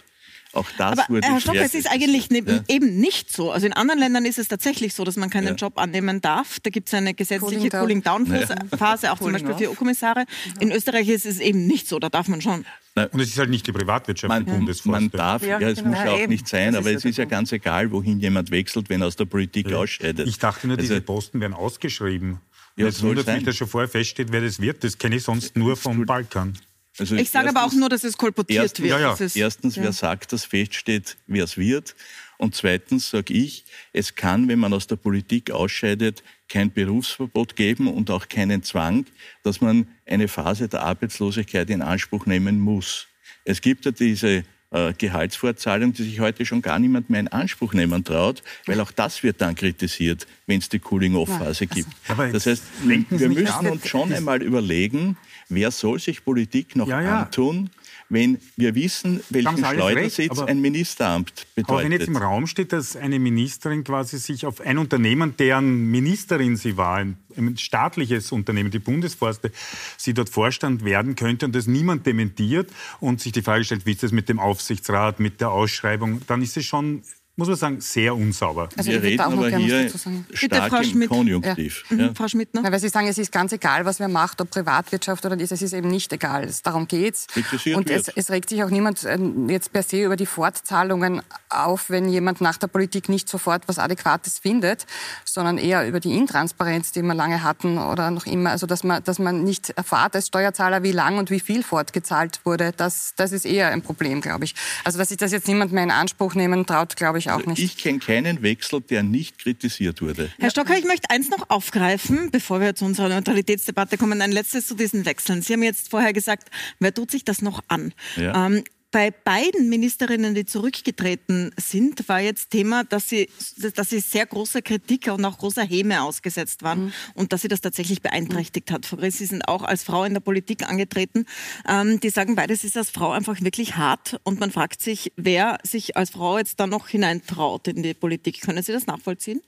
Auch 0.52 0.68
das 0.78 0.98
Aber, 0.98 1.04
wurde 1.08 1.28
Herr 1.28 1.40
Stock, 1.40 1.56
es 1.56 1.74
ist 1.74 1.90
eigentlich 1.90 2.30
ne, 2.30 2.42
ja. 2.46 2.60
eben 2.68 2.98
nicht 2.98 3.30
so. 3.30 3.52
Also 3.52 3.66
in 3.66 3.74
anderen 3.74 4.00
Ländern 4.00 4.24
ist 4.24 4.38
es 4.38 4.48
tatsächlich 4.48 4.94
so, 4.94 5.04
dass 5.04 5.16
man 5.16 5.28
keinen 5.28 5.48
ja. 5.48 5.54
Job 5.54 5.76
annehmen 5.76 6.20
darf. 6.20 6.58
Da 6.60 6.70
gibt 6.70 6.88
es 6.88 6.94
eine 6.94 7.12
gesetzliche 7.12 7.68
Cooling-Down-Phase, 7.68 8.56
Cooling 8.78 9.10
auch 9.10 9.18
zum 9.18 9.32
Beispiel 9.32 9.54
für 9.54 9.70
EU-Kommissare. 9.70 10.24
In 10.60 10.72
Österreich 10.72 11.08
ist 11.08 11.26
es 11.26 11.38
eben 11.40 11.66
nicht 11.66 11.86
so. 11.86 11.98
Da 11.98 12.08
darf 12.08 12.28
man 12.28 12.40
schon. 12.40 12.64
Und 12.94 13.20
es 13.20 13.28
ist 13.28 13.38
halt 13.38 13.50
nicht 13.50 13.66
die 13.66 13.72
Privatwirtschaft, 13.72 14.28
man, 14.28 14.44
die. 14.44 14.88
Man 14.88 15.10
darf, 15.10 15.42
ja, 15.44 15.60
es 15.60 15.78
genau. 15.78 15.90
muss 15.90 15.98
ja 15.98 16.12
auch 16.12 16.26
nicht 16.26 16.48
sein, 16.48 16.74
aber 16.74 16.90
es 16.90 17.04
ist 17.04 17.18
ja 17.18 17.26
ganz 17.26 17.52
egal, 17.52 17.92
wohin 17.92 18.18
jemand 18.18 18.50
wechselt, 18.50 18.88
wenn 18.88 19.02
er 19.02 19.06
aus 19.06 19.16
der 19.16 19.26
Politik 19.26 19.72
ausscheidet. 19.72 20.26
Ich 20.26 20.38
dachte 20.38 20.66
nur, 20.66 20.76
diese 20.76 20.94
also, 20.94 21.06
Posten 21.06 21.40
werden 21.40 21.54
ausgeschrieben. 21.54 22.40
Ja, 22.76 22.86
es 22.86 23.02
wundert 23.02 23.26
mich, 23.26 23.44
dass 23.44 23.56
schon 23.56 23.68
vorher 23.68 23.88
feststeht, 23.88 24.28
wer 24.30 24.40
das 24.40 24.60
wird. 24.60 24.84
Das 24.84 24.98
kenne 24.98 25.16
ich 25.16 25.24
sonst 25.24 25.56
nur 25.56 25.76
vom 25.76 26.06
Balkan. 26.06 26.56
Also 26.98 27.16
ich 27.16 27.30
sage 27.30 27.50
aber 27.50 27.64
auch 27.64 27.72
nur, 27.72 27.88
dass 27.88 28.04
es 28.04 28.16
kolportiert 28.16 28.62
erstens, 28.62 28.84
wird. 28.84 29.00
Ja, 29.00 29.14
ja. 29.14 29.16
Erstens, 29.34 29.76
ja. 29.76 29.82
wer 29.84 29.92
sagt, 29.92 30.32
dass 30.32 30.44
feststeht, 30.44 31.16
wer 31.26 31.44
es 31.44 31.56
wird. 31.56 31.94
Und 32.38 32.54
zweitens 32.54 33.10
sage 33.10 33.34
ich, 33.34 33.64
es 33.92 34.14
kann, 34.14 34.48
wenn 34.48 34.60
man 34.60 34.72
aus 34.72 34.86
der 34.86 34.96
Politik 34.96 35.50
ausscheidet, 35.50 36.22
kein 36.48 36.72
Berufsverbot 36.72 37.56
geben 37.56 37.88
und 37.88 38.10
auch 38.10 38.28
keinen 38.28 38.62
Zwang, 38.62 39.06
dass 39.42 39.60
man 39.60 39.88
eine 40.06 40.28
Phase 40.28 40.68
der 40.68 40.82
Arbeitslosigkeit 40.82 41.68
in 41.68 41.82
Anspruch 41.82 42.26
nehmen 42.26 42.60
muss. 42.60 43.08
Es 43.44 43.60
gibt 43.60 43.84
ja 43.84 43.90
diese 43.90 44.44
äh, 44.70 44.92
Gehaltsvorzahlung, 44.92 45.94
die 45.94 46.04
sich 46.04 46.20
heute 46.20 46.44
schon 46.44 46.62
gar 46.62 46.78
niemand 46.78 47.10
mehr 47.10 47.20
in 47.20 47.28
Anspruch 47.28 47.72
nehmen 47.72 48.04
traut, 48.04 48.42
weil 48.66 48.80
auch 48.80 48.92
das 48.92 49.22
wird 49.22 49.40
dann 49.40 49.54
kritisiert, 49.54 50.26
wenn 50.46 50.58
es 50.58 50.68
die 50.68 50.78
Cooling-Off-Phase 50.78 51.66
gibt. 51.66 51.88
Das 52.06 52.46
heißt, 52.46 52.62
wir 52.84 53.28
müssen 53.30 53.66
uns 53.66 53.88
schon 53.88 54.12
einmal 54.12 54.42
überlegen, 54.42 55.16
wer 55.48 55.70
soll 55.70 55.98
sich 55.98 56.24
Politik 56.24 56.76
noch 56.76 56.88
ja, 56.88 57.00
ja. 57.00 57.22
antun, 57.22 57.70
wenn 58.08 58.38
wir 58.56 58.74
wissen, 58.74 59.20
welchen 59.28 59.58
Schleudersitz 59.58 60.38
ein 60.38 60.60
Ministeramt 60.60 61.46
bedeutet. 61.54 61.70
Aber 61.70 61.84
wenn 61.84 61.92
jetzt 61.92 62.08
im 62.08 62.16
Raum 62.16 62.46
steht, 62.46 62.72
dass 62.72 62.96
eine 62.96 63.18
Ministerin 63.18 63.84
quasi 63.84 64.18
sich 64.18 64.46
auf 64.46 64.60
ein 64.60 64.78
Unternehmen, 64.78 65.36
deren 65.36 65.90
Ministerin 65.90 66.56
sie 66.56 66.76
war, 66.76 66.96
ein, 66.96 67.18
ein 67.36 67.56
staatliches 67.58 68.32
Unternehmen, 68.32 68.70
die 68.70 68.78
Bundesforste, 68.78 69.52
sie 69.96 70.14
dort 70.14 70.30
Vorstand 70.30 70.84
werden 70.84 71.16
könnte 71.16 71.46
und 71.46 71.54
das 71.54 71.66
niemand 71.66 72.06
dementiert 72.06 72.70
und 73.00 73.20
sich 73.20 73.32
die 73.32 73.42
Frage 73.42 73.64
stellt, 73.64 73.84
wie 73.84 73.92
ist 73.92 74.02
das 74.02 74.12
mit 74.12 74.28
dem 74.28 74.38
Aufsichtsrat, 74.38 75.20
mit 75.20 75.40
der 75.40 75.50
Ausschreibung, 75.50 76.22
dann 76.26 76.40
ist 76.40 76.56
es 76.56 76.64
schon 76.64 77.02
muss 77.38 77.46
man 77.46 77.56
sagen, 77.56 77.80
sehr 77.80 78.16
unsauber. 78.16 78.68
Also 78.76 78.90
wir 78.90 79.00
reden 79.00 79.20
aber 79.20 79.48
hier 79.56 79.88
stark 80.32 80.80
Bitte, 80.80 80.90
im 80.90 81.08
Konjunktiv. 81.08 81.84
Ja. 81.88 81.96
Ja. 81.96 82.08
Mhm, 82.08 82.16
Frau 82.16 82.26
Schmidt? 82.26 82.48
Ja, 82.52 82.64
weil 82.64 82.80
Sie 82.80 82.88
sagen, 82.88 83.06
es 83.06 83.16
ist 83.16 83.30
ganz 83.30 83.52
egal, 83.52 83.84
was 83.84 84.00
wer 84.00 84.08
macht, 84.08 84.40
ob 84.40 84.50
Privatwirtschaft 84.50 85.24
oder 85.24 85.36
dies, 85.36 85.52
es 85.52 85.62
ist 85.62 85.72
eben 85.72 85.88
nicht 85.88 86.12
egal. 86.12 86.50
Darum 86.64 86.88
geht's. 86.88 87.28
Und 87.76 87.88
es, 87.90 88.08
es, 88.08 88.30
regt 88.30 88.48
sich 88.48 88.64
auch 88.64 88.70
niemand 88.70 89.04
ähm, 89.04 89.48
jetzt 89.48 89.72
per 89.72 89.84
se 89.84 90.02
über 90.02 90.16
die 90.16 90.26
Fortzahlungen 90.26 91.22
auf, 91.48 91.90
wenn 91.90 92.08
jemand 92.08 92.40
nach 92.40 92.56
der 92.56 92.66
Politik 92.66 93.08
nicht 93.08 93.28
sofort 93.28 93.68
was 93.68 93.78
Adäquates 93.78 94.40
findet, 94.40 94.86
sondern 95.24 95.58
eher 95.58 95.86
über 95.86 96.00
die 96.00 96.16
Intransparenz, 96.16 96.90
die 96.90 97.02
wir 97.02 97.14
lange 97.14 97.44
hatten 97.44 97.78
oder 97.78 98.10
noch 98.10 98.26
immer. 98.26 98.50
Also 98.50 98.66
dass 98.66 98.82
man, 98.82 99.04
dass 99.04 99.20
man 99.20 99.44
nicht 99.44 99.70
erfahrt 99.70 100.16
als 100.16 100.26
Steuerzahler, 100.26 100.82
wie 100.82 100.92
lang 100.92 101.18
und 101.18 101.30
wie 101.30 101.40
viel 101.40 101.62
fortgezahlt 101.62 102.40
wurde. 102.42 102.72
Das, 102.76 103.12
das 103.14 103.30
ist 103.30 103.46
eher 103.46 103.68
ein 103.68 103.82
Problem, 103.82 104.20
glaube 104.20 104.44
ich. 104.44 104.56
Also 104.82 104.98
dass 104.98 105.10
sich 105.10 105.18
das 105.18 105.30
jetzt 105.30 105.46
niemand 105.46 105.70
mehr 105.70 105.84
in 105.84 105.92
Anspruch 105.92 106.34
nehmen 106.34 106.66
traut, 106.66 106.96
glaube 106.96 107.18
ich 107.18 107.27
ich 107.28 107.34
auch 107.34 107.38
also 107.38 107.50
nicht. 107.50 107.62
Ich 107.62 107.76
kenne 107.76 107.98
keinen 107.98 108.42
Wechsel, 108.42 108.80
der 108.80 109.02
nicht 109.02 109.38
kritisiert 109.38 110.02
wurde. 110.02 110.30
Herr 110.38 110.50
Stocker, 110.50 110.76
ich 110.76 110.84
möchte 110.84 111.10
eins 111.10 111.30
noch 111.30 111.48
aufgreifen, 111.50 112.30
bevor 112.30 112.60
wir 112.60 112.74
zu 112.74 112.84
unserer 112.84 113.08
Neutralitätsdebatte 113.08 113.98
kommen. 113.98 114.20
Ein 114.20 114.32
letztes 114.32 114.66
zu 114.66 114.74
diesen 114.74 115.04
Wechseln. 115.04 115.42
Sie 115.42 115.52
haben 115.52 115.62
jetzt 115.62 115.90
vorher 115.90 116.12
gesagt, 116.12 116.50
wer 116.78 116.92
tut 116.92 117.10
sich 117.10 117.24
das 117.24 117.42
noch 117.42 117.62
an? 117.68 117.92
Ja. 118.16 118.46
Ähm, 118.46 118.64
bei 118.90 119.10
beiden 119.10 119.68
Ministerinnen, 119.68 120.34
die 120.34 120.46
zurückgetreten 120.46 121.50
sind, 121.58 122.08
war 122.08 122.20
jetzt 122.20 122.50
Thema, 122.50 122.84
dass 122.84 123.08
sie, 123.08 123.28
dass 123.74 123.90
sie 123.90 124.00
sehr 124.00 124.24
großer 124.24 124.62
Kritik 124.62 125.08
und 125.08 125.24
auch 125.24 125.38
großer 125.38 125.64
Häme 125.64 126.02
ausgesetzt 126.02 126.62
waren 126.62 126.86
mhm. 126.86 126.92
und 127.14 127.32
dass 127.32 127.42
sie 127.42 127.48
das 127.48 127.60
tatsächlich 127.60 128.00
beeinträchtigt 128.00 128.70
hat. 128.70 128.88
Sie 129.10 129.26
sind 129.26 129.46
auch 129.46 129.62
als 129.62 129.82
Frau 129.82 130.04
in 130.04 130.14
der 130.14 130.20
Politik 130.20 130.68
angetreten. 130.68 131.26
Ähm, 131.68 132.00
die 132.00 132.10
sagen 132.10 132.34
beides 132.34 132.64
ist 132.64 132.76
als 132.76 132.90
Frau 132.90 133.10
einfach 133.10 133.40
wirklich 133.42 133.76
hart 133.76 134.20
und 134.24 134.40
man 134.40 134.50
fragt 134.50 134.80
sich, 134.80 135.12
wer 135.16 135.58
sich 135.62 135.96
als 135.96 136.10
Frau 136.10 136.38
jetzt 136.38 136.58
da 136.58 136.66
noch 136.66 136.88
hineintraut 136.88 137.68
in 137.68 137.82
die 137.82 137.94
Politik. 137.94 138.40
Können 138.40 138.62
Sie 138.62 138.72
das 138.72 138.86
nachvollziehen? 138.86 139.42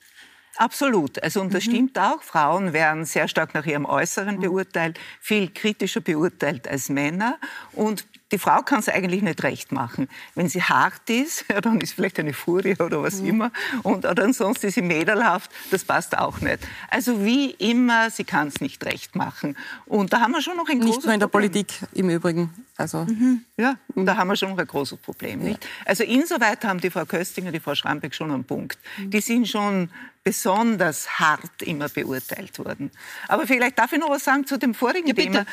Absolut. 0.60 1.22
Also 1.22 1.40
und 1.40 1.54
das 1.54 1.64
mhm. 1.66 1.70
stimmt 1.70 1.98
auch. 1.98 2.22
Frauen 2.22 2.74
werden 2.74 3.06
sehr 3.06 3.28
stark 3.28 3.54
nach 3.54 3.64
ihrem 3.64 3.86
Äußeren 3.86 4.36
mhm. 4.36 4.40
beurteilt, 4.42 5.00
viel 5.18 5.48
kritischer 5.48 6.02
beurteilt 6.02 6.68
als 6.68 6.90
Männer. 6.90 7.38
Und 7.72 8.04
die 8.30 8.38
Frau 8.38 8.60
kann 8.60 8.80
es 8.80 8.88
eigentlich 8.90 9.22
nicht 9.22 9.42
recht 9.42 9.72
machen. 9.72 10.06
Wenn 10.34 10.50
sie 10.50 10.62
hart 10.62 11.08
ist, 11.08 11.46
ja, 11.50 11.62
dann 11.62 11.80
ist 11.80 11.94
vielleicht 11.94 12.18
eine 12.18 12.34
Furie 12.34 12.76
oder 12.78 13.02
was 13.02 13.22
mhm. 13.22 13.28
immer. 13.28 13.52
Und, 13.82 14.04
oder 14.04 14.22
ansonsten 14.22 14.66
ist 14.66 14.74
sie 14.74 14.82
mädelhaft, 14.82 15.50
das 15.70 15.82
passt 15.82 16.16
auch 16.18 16.42
nicht. 16.42 16.58
Also 16.90 17.24
wie 17.24 17.52
immer, 17.52 18.10
sie 18.10 18.24
kann 18.24 18.48
es 18.48 18.60
nicht 18.60 18.84
recht 18.84 19.16
machen. 19.16 19.56
Und 19.86 20.12
da 20.12 20.20
haben 20.20 20.32
wir 20.32 20.42
schon 20.42 20.58
noch 20.58 20.68
ein 20.68 20.76
nicht 20.76 20.84
großes 20.84 20.96
Nicht 20.98 21.06
nur 21.06 21.14
in 21.14 21.20
der 21.20 21.26
Problem. 21.28 21.52
Politik 21.52 21.88
im 21.94 22.10
Übrigen. 22.10 22.52
Also. 22.76 23.04
Mhm. 23.04 23.44
Ja, 23.56 23.76
und 23.94 24.04
da 24.04 24.16
haben 24.16 24.28
wir 24.28 24.36
schon 24.36 24.50
noch 24.50 24.58
ein 24.58 24.66
großes 24.66 24.98
Problem. 24.98 25.40
Nicht? 25.40 25.66
Also 25.86 26.04
insoweit 26.04 26.62
haben 26.64 26.80
die 26.80 26.90
Frau 26.90 27.06
Köstinger, 27.06 27.50
die 27.50 27.60
Frau 27.60 27.74
Schrambeck 27.74 28.14
schon 28.14 28.30
einen 28.30 28.44
Punkt. 28.44 28.78
Mhm. 28.98 29.10
Die 29.10 29.20
sind 29.20 29.48
schon 29.48 29.88
besonders 30.30 31.18
hart 31.18 31.60
immer 31.62 31.88
beurteilt 31.88 32.56
worden. 32.60 32.92
Aber 33.26 33.48
vielleicht 33.48 33.76
darf 33.80 33.92
ich 33.92 33.98
noch 33.98 34.10
was 34.10 34.22
sagen 34.22 34.46
zu 34.46 34.58
dem 34.58 34.74
vorigen 34.74 35.08
ja, 35.08 35.14
Thema. 35.14 35.44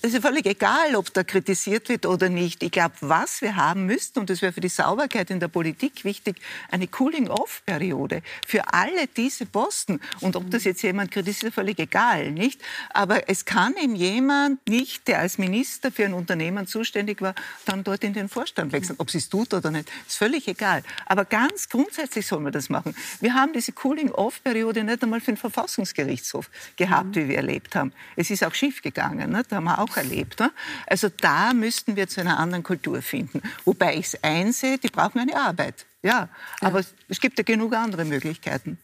Es 0.00 0.14
ist 0.14 0.22
völlig 0.22 0.46
egal, 0.46 0.94
ob 0.94 1.12
da 1.12 1.24
kritisiert 1.24 1.88
wird 1.88 2.06
oder 2.06 2.28
nicht. 2.28 2.62
Ich 2.62 2.70
glaube, 2.70 2.94
was 3.00 3.42
wir 3.42 3.56
haben 3.56 3.84
müssten, 3.86 4.20
und 4.20 4.30
das 4.30 4.40
wäre 4.40 4.52
für 4.52 4.60
die 4.60 4.68
Sauberkeit 4.68 5.28
in 5.32 5.40
der 5.40 5.48
Politik 5.48 6.04
wichtig, 6.04 6.36
eine 6.70 6.86
Cooling-off-Periode 6.86 8.22
für 8.46 8.72
alle 8.72 9.08
diese 9.08 9.44
Posten. 9.44 10.00
Und 10.20 10.36
ob 10.36 10.48
das 10.52 10.62
jetzt 10.62 10.82
jemand 10.82 11.10
kritisiert, 11.10 11.52
völlig 11.52 11.80
egal, 11.80 12.30
nicht? 12.30 12.60
Aber 12.90 13.28
es 13.28 13.44
kann 13.44 13.74
ihm 13.82 13.96
jemand 13.96 14.64
nicht, 14.68 15.08
der 15.08 15.18
als 15.18 15.36
Minister 15.38 15.90
für 15.90 16.04
ein 16.04 16.14
Unternehmen 16.14 16.68
zuständig 16.68 17.20
war, 17.22 17.34
dann 17.64 17.82
dort 17.82 18.04
in 18.04 18.12
den 18.12 18.28
Vorstand 18.28 18.70
wechseln. 18.70 18.94
Ob 19.00 19.10
sie 19.10 19.18
es 19.18 19.28
tut 19.28 19.52
oder 19.52 19.72
nicht, 19.72 19.90
ist 20.06 20.18
völlig 20.18 20.46
egal. 20.46 20.84
Aber 21.06 21.24
ganz 21.24 21.68
grundsätzlich 21.68 22.24
soll 22.24 22.38
man 22.38 22.52
das 22.52 22.68
machen. 22.68 22.94
Wir 23.20 23.34
haben 23.34 23.52
diese 23.52 23.72
Cooling 23.72 24.11
Cooling-off-Periode 24.12 24.84
nicht 24.84 25.02
einmal 25.02 25.20
für 25.20 25.32
den 25.32 25.36
Verfassungsgerichtshof 25.36 26.50
gehabt, 26.76 27.16
mhm. 27.16 27.20
wie 27.20 27.28
wir 27.28 27.36
erlebt 27.36 27.74
haben. 27.74 27.92
Es 28.16 28.30
ist 28.30 28.44
auch 28.44 28.54
schief 28.54 28.82
gegangen, 28.82 29.30
ne? 29.30 29.42
das 29.42 29.56
haben 29.56 29.64
wir 29.64 29.78
auch 29.78 29.96
erlebt. 29.96 30.40
Ne? 30.40 30.50
Also 30.86 31.08
da 31.08 31.52
müssten 31.52 31.96
wir 31.96 32.08
zu 32.08 32.20
einer 32.20 32.38
anderen 32.38 32.62
Kultur 32.62 33.02
finden. 33.02 33.42
Wobei 33.64 33.96
ich 33.96 34.06
es 34.06 34.22
einsehe, 34.22 34.78
die 34.78 34.88
brauchen 34.88 35.18
eine 35.18 35.36
Arbeit. 35.36 35.86
Ja, 36.02 36.10
ja. 36.10 36.28
aber 36.60 36.82
es 37.08 37.20
gibt 37.20 37.38
ja 37.38 37.44
genug 37.44 37.74
andere 37.74 38.04
Möglichkeiten. 38.04 38.78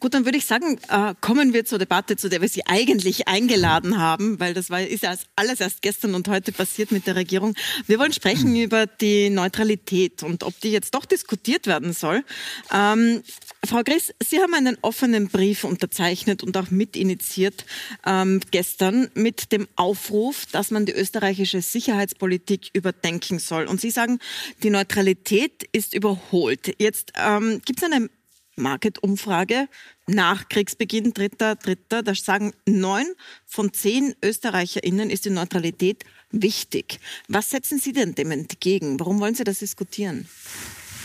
Gut, 0.00 0.14
dann 0.14 0.24
würde 0.24 0.38
ich 0.38 0.46
sagen, 0.46 0.78
äh, 0.88 1.14
kommen 1.20 1.52
wir 1.52 1.66
zur 1.66 1.78
Debatte, 1.78 2.16
zu 2.16 2.30
der 2.30 2.40
wir 2.40 2.48
Sie 2.48 2.66
eigentlich 2.66 3.28
eingeladen 3.28 3.98
haben, 3.98 4.40
weil 4.40 4.54
das 4.54 4.70
war, 4.70 4.80
ist 4.80 5.02
ja 5.02 5.14
alles 5.36 5.60
erst 5.60 5.82
gestern 5.82 6.14
und 6.14 6.26
heute 6.26 6.52
passiert 6.52 6.90
mit 6.90 7.06
der 7.06 7.16
Regierung. 7.16 7.54
Wir 7.86 7.98
wollen 7.98 8.14
sprechen 8.14 8.56
über 8.60 8.86
die 8.86 9.28
Neutralität 9.28 10.22
und 10.22 10.42
ob 10.42 10.58
die 10.60 10.72
jetzt 10.72 10.94
doch 10.94 11.04
diskutiert 11.04 11.66
werden 11.66 11.92
soll. 11.92 12.24
Ähm, 12.72 13.22
Frau 13.62 13.82
Griss, 13.84 14.14
Sie 14.22 14.40
haben 14.40 14.54
einen 14.54 14.78
offenen 14.80 15.28
Brief 15.28 15.64
unterzeichnet 15.64 16.42
und 16.42 16.56
auch 16.56 16.70
mitinitiiert 16.70 17.66
ähm, 18.06 18.40
gestern 18.50 19.10
mit 19.14 19.52
dem 19.52 19.68
Aufruf, 19.76 20.46
dass 20.46 20.70
man 20.70 20.86
die 20.86 20.92
österreichische 20.92 21.60
Sicherheitspolitik 21.60 22.70
überdenken 22.72 23.38
soll. 23.38 23.66
Und 23.66 23.80
Sie 23.80 23.90
sagen, 23.90 24.18
die 24.62 24.70
Neutralität 24.70 25.68
ist 25.72 25.94
überholt. 25.94 26.74
Jetzt 26.78 27.12
ähm, 27.16 27.60
gibt 27.64 27.82
es 27.82 27.84
eine 27.84 28.08
Market-Umfrage 28.56 29.68
nach 30.06 30.48
Kriegsbeginn, 30.48 31.12
dritter, 31.12 31.56
dritter, 31.56 32.02
da 32.02 32.14
sagen 32.14 32.52
neun 32.66 33.06
von 33.46 33.72
zehn 33.72 34.14
ÖsterreicherInnen 34.24 35.10
ist 35.10 35.26
die 35.26 35.30
Neutralität 35.30 36.04
wichtig. 36.30 36.98
Was 37.28 37.50
setzen 37.50 37.78
Sie 37.78 37.92
denn 37.92 38.14
dem 38.14 38.30
entgegen? 38.30 38.98
Warum 38.98 39.20
wollen 39.20 39.34
Sie 39.34 39.44
das 39.44 39.58
diskutieren? 39.58 40.28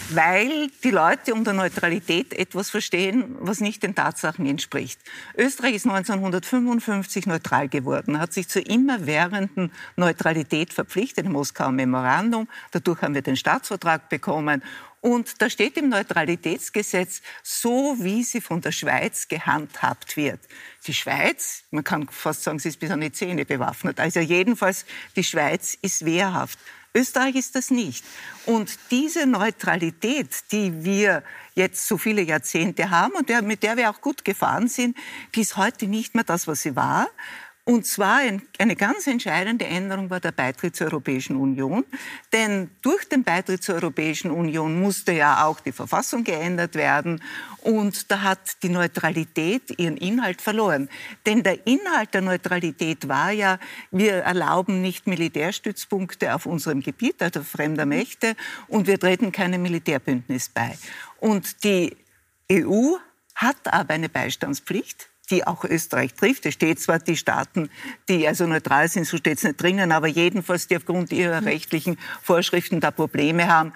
Weil 0.09 0.69
die 0.83 0.91
Leute 0.91 1.33
unter 1.33 1.53
Neutralität 1.53 2.33
etwas 2.33 2.69
verstehen, 2.69 3.35
was 3.39 3.59
nicht 3.59 3.83
den 3.83 3.95
Tatsachen 3.95 4.45
entspricht. 4.45 5.00
Österreich 5.38 5.75
ist 5.75 5.88
1955 5.88 7.25
neutral 7.25 7.69
geworden, 7.69 8.19
hat 8.19 8.33
sich 8.33 8.47
zur 8.47 8.67
immerwährenden 8.69 9.71
Neutralität 9.95 10.74
verpflichtet, 10.74 11.25
im 11.25 11.31
Moskauer 11.31 11.71
Memorandum. 11.71 12.47
Dadurch 12.71 13.01
haben 13.01 13.15
wir 13.15 13.21
den 13.21 13.35
Staatsvertrag 13.35 14.09
bekommen. 14.09 14.62
Und 15.01 15.39
da 15.39 15.51
steht 15.51 15.77
im 15.77 15.89
Neutralitätsgesetz, 15.89 17.21
so 17.43 17.95
wie 18.00 18.24
sie 18.24 18.41
von 18.41 18.62
der 18.62 18.71
Schweiz 18.71 19.27
gehandhabt 19.27 20.17
wird. 20.17 20.39
Die 20.88 20.95
Schweiz, 20.95 21.63
man 21.69 21.83
kann 21.83 22.07
fast 22.09 22.43
sagen, 22.43 22.57
sie 22.57 22.69
ist 22.69 22.79
bis 22.79 22.89
an 22.89 23.01
die 23.01 23.12
Zähne 23.12 23.45
bewaffnet. 23.45 24.00
Also 24.00 24.19
jedenfalls, 24.19 24.85
die 25.15 25.24
Schweiz 25.24 25.77
ist 25.81 26.05
wehrhaft. 26.05 26.57
Österreich 26.95 27.35
ist 27.35 27.55
das 27.55 27.69
nicht. 27.69 28.05
Und 28.45 28.79
diese 28.89 29.25
Neutralität, 29.25 30.29
die 30.51 30.83
wir 30.85 31.23
jetzt 31.53 31.87
so 31.87 31.97
viele 31.97 32.21
Jahrzehnte 32.21 32.89
haben 32.89 33.13
und 33.13 33.29
der, 33.29 33.41
mit 33.41 33.63
der 33.63 33.77
wir 33.77 33.89
auch 33.89 34.01
gut 34.01 34.23
gefahren 34.25 34.67
sind, 34.67 34.97
die 35.35 35.41
ist 35.41 35.57
heute 35.57 35.87
nicht 35.87 36.15
mehr 36.15 36.23
das, 36.23 36.47
was 36.47 36.61
sie 36.61 36.75
war. 36.75 37.07
Und 37.67 37.88
zwar 37.88 38.19
eine 38.60 38.75
ganz 38.75 39.07
entscheidende 39.07 39.65
Änderung 39.65 40.12
war 40.12 40.19
der 40.19 40.31
Beitritt 40.31 40.75
zur 40.75 40.86
Europäischen 40.86 41.36
Union. 41.36 41.84
Denn 42.31 42.69
durch 42.84 43.10
den 43.10 43.24
Beitritt 43.24 43.63
zur 43.63 43.74
Europäischen 43.74 44.29
Union 44.29 44.79
musste 44.79 45.13
ja 45.13 45.43
auch 45.45 45.60
die 45.60 45.72
Verfassung 45.72 46.24
geändert 46.24 46.75
werden. 46.75 47.24
Und 47.62 48.12
da 48.12 48.22
hat 48.22 48.62
die 48.62 48.69
Neutralität 48.69 49.79
ihren 49.79 49.98
Inhalt 49.98 50.43
verloren. 50.43 50.89
Denn 51.25 51.41
der 51.41 51.65
Inhalt 51.65 52.13
der 52.13 52.22
Neutralität 52.22 53.07
war 53.07 53.31
ja, 53.31 53.57
wir 53.89 54.13
erlauben 54.17 54.84
nicht 54.84 55.07
Militärstützpunkte 55.07 56.36
auf 56.36 56.45
unserem 56.45 56.81
Gebiet, 56.81 57.19
also 57.24 57.41
fremder 57.41 57.88
Mächte, 57.88 58.36
und 58.67 58.86
wir 58.86 59.00
treten 59.00 59.31
keinem 59.31 59.63
Militärbündnis 59.63 60.50
bei. 60.50 60.77
Und 61.19 61.63
die 61.63 61.98
EU 62.51 62.98
hat 63.34 63.74
aber 63.74 63.95
eine 63.95 64.07
Beistandspflicht 64.07 65.10
die 65.25 65.46
auch 65.46 65.63
Österreich 65.63 66.13
trifft. 66.13 66.46
Es 66.46 66.53
steht 66.53 66.79
zwar 66.79 67.00
die 67.00 67.17
Staaten, 67.17 67.70
die 68.10 68.27
also 68.27 68.46
neutral 68.46 68.88
sind, 68.88 69.05
so 69.05 69.17
steht 69.17 69.38
es 69.38 69.44
nicht 69.44 69.62
drinnen, 69.62 69.91
aber 69.91 70.08
jedenfalls, 70.08 70.67
die 70.67 70.77
aufgrund 70.77 71.12
ihrer 71.12 71.44
rechtlichen 71.46 71.98
Vorschriften 72.22 72.79
da 72.79 72.91
Probleme 72.91 73.48
haben, 73.48 73.74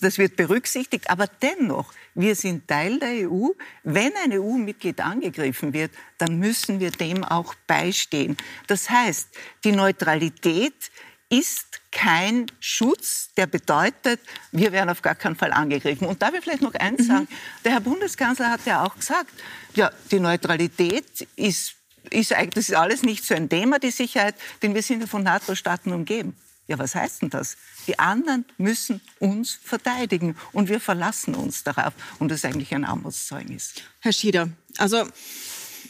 das 0.00 0.18
wird 0.18 0.36
berücksichtigt. 0.36 1.10
Aber 1.10 1.26
dennoch, 1.42 1.92
wir 2.14 2.34
sind 2.36 2.68
Teil 2.68 2.98
der 2.98 3.28
EU. 3.28 3.48
Wenn 3.82 4.12
ein 4.22 4.32
EU-Mitglied 4.32 5.00
angegriffen 5.00 5.72
wird, 5.72 5.92
dann 6.18 6.38
müssen 6.38 6.80
wir 6.80 6.90
dem 6.90 7.24
auch 7.24 7.54
beistehen. 7.66 8.36
Das 8.66 8.88
heißt, 8.88 9.28
die 9.64 9.72
Neutralität 9.72 10.90
ist 11.28 11.80
kein 11.90 12.46
Schutz, 12.60 13.30
der 13.36 13.46
bedeutet, 13.46 14.20
wir 14.52 14.72
werden 14.72 14.90
auf 14.90 15.02
gar 15.02 15.14
keinen 15.14 15.36
Fall 15.36 15.52
angegriffen. 15.52 16.06
Und 16.06 16.20
da 16.22 16.28
will 16.28 16.38
ich 16.38 16.44
vielleicht 16.44 16.62
noch 16.62 16.74
eins 16.74 17.02
mhm. 17.02 17.06
sagen. 17.06 17.28
Der 17.64 17.72
Herr 17.72 17.80
Bundeskanzler 17.80 18.50
hat 18.50 18.66
ja 18.66 18.84
auch 18.84 18.96
gesagt, 18.96 19.30
ja, 19.74 19.90
die 20.10 20.20
Neutralität 20.20 21.28
ist, 21.36 21.74
ist 22.10 22.32
eigentlich, 22.32 22.54
das 22.54 22.68
ist 22.68 22.74
alles 22.74 23.02
nicht 23.02 23.24
so 23.24 23.34
ein 23.34 23.48
Thema, 23.48 23.78
die 23.78 23.90
Sicherheit, 23.90 24.34
denn 24.62 24.74
wir 24.74 24.82
sind 24.82 25.00
ja 25.00 25.06
von 25.06 25.22
NATO-Staaten 25.22 25.92
umgeben. 25.92 26.36
Ja, 26.66 26.78
was 26.78 26.94
heißt 26.94 27.22
denn 27.22 27.30
das? 27.30 27.56
Die 27.86 27.98
anderen 27.98 28.46
müssen 28.56 29.02
uns 29.18 29.58
verteidigen 29.62 30.34
und 30.52 30.70
wir 30.70 30.80
verlassen 30.80 31.34
uns 31.34 31.62
darauf. 31.62 31.92
Und 32.18 32.30
das 32.30 32.38
ist 32.38 32.46
eigentlich 32.46 32.74
ein 32.74 32.86
Armutszeugnis. 32.86 33.74
Herr 34.00 34.12
Schieder, 34.12 34.48
also 34.78 35.06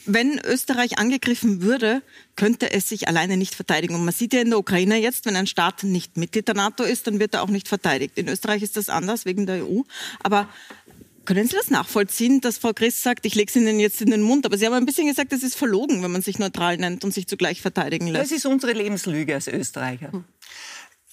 wenn 0.06 0.38
Österreich 0.38 0.98
angegriffen 0.98 1.62
würde, 1.62 2.02
könnte 2.36 2.72
es 2.72 2.88
sich 2.88 3.08
alleine 3.08 3.36
nicht 3.36 3.54
verteidigen. 3.54 3.94
Und 3.94 4.04
man 4.04 4.14
sieht 4.14 4.32
ja 4.32 4.40
in 4.40 4.50
der 4.50 4.58
Ukraine 4.58 4.96
jetzt, 4.98 5.26
wenn 5.26 5.36
ein 5.36 5.46
Staat 5.46 5.84
nicht 5.84 6.16
Mitglied 6.16 6.48
der 6.48 6.54
NATO 6.54 6.84
ist, 6.84 7.06
dann 7.06 7.20
wird 7.20 7.34
er 7.34 7.42
auch 7.42 7.48
nicht 7.48 7.68
verteidigt. 7.68 8.18
In 8.18 8.28
Österreich 8.28 8.62
ist 8.62 8.76
das 8.76 8.88
anders 8.88 9.24
wegen 9.24 9.46
der 9.46 9.66
EU. 9.66 9.82
Aber 10.22 10.48
können 11.24 11.46
Sie 11.46 11.56
das 11.56 11.70
nachvollziehen, 11.70 12.40
dass 12.40 12.58
Frau 12.58 12.72
Chris 12.72 13.02
sagt, 13.02 13.24
ich 13.24 13.34
lege 13.34 13.48
es 13.48 13.56
Ihnen 13.56 13.80
jetzt 13.80 14.02
in 14.02 14.10
den 14.10 14.22
Mund, 14.22 14.44
aber 14.44 14.58
Sie 14.58 14.66
haben 14.66 14.74
ein 14.74 14.86
bisschen 14.86 15.06
gesagt, 15.06 15.32
es 15.32 15.42
ist 15.42 15.56
verlogen, 15.56 16.02
wenn 16.02 16.10
man 16.10 16.22
sich 16.22 16.38
neutral 16.38 16.76
nennt 16.76 17.04
und 17.04 17.14
sich 17.14 17.26
zugleich 17.26 17.62
verteidigen 17.62 18.08
lässt. 18.08 18.30
Das 18.30 18.36
ist 18.36 18.46
unsere 18.46 18.72
Lebenslüge 18.72 19.34
als 19.34 19.48
Österreicher. 19.48 20.24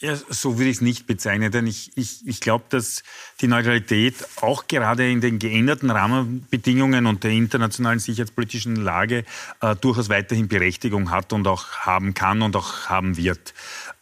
Ja, 0.02 0.16
so 0.16 0.58
würde 0.58 0.72
ich 0.72 0.78
es 0.78 0.82
nicht 0.82 1.06
bezeichnen, 1.06 1.52
denn 1.52 1.68
ich, 1.68 1.92
ich, 1.96 2.26
ich 2.28 2.40
glaube, 2.40 2.66
dass 2.70 3.04
die 3.40 3.48
Neutralität 3.48 4.16
auch 4.38 4.66
gerade 4.66 5.08
in 5.12 5.22
den 5.22 5.38
geänderten 5.38 5.92
Rahmenbedingungen 5.92 7.06
und 7.06 7.24
der 7.24 7.30
internationalen 7.30 8.00
sicherheitspolitischen 8.00 8.78
Lage 8.78 9.26
äh, 9.62 9.76
durchaus 9.76 10.10
weiterhin 10.10 10.48
Berechtigung 10.48 11.12
hat 11.12 11.34
und 11.34 11.48
auch 11.48 11.68
haben 11.82 12.16
kann 12.16 12.42
und 12.42 12.56
auch 12.56 12.88
haben 12.88 13.16
wird. 13.16 13.54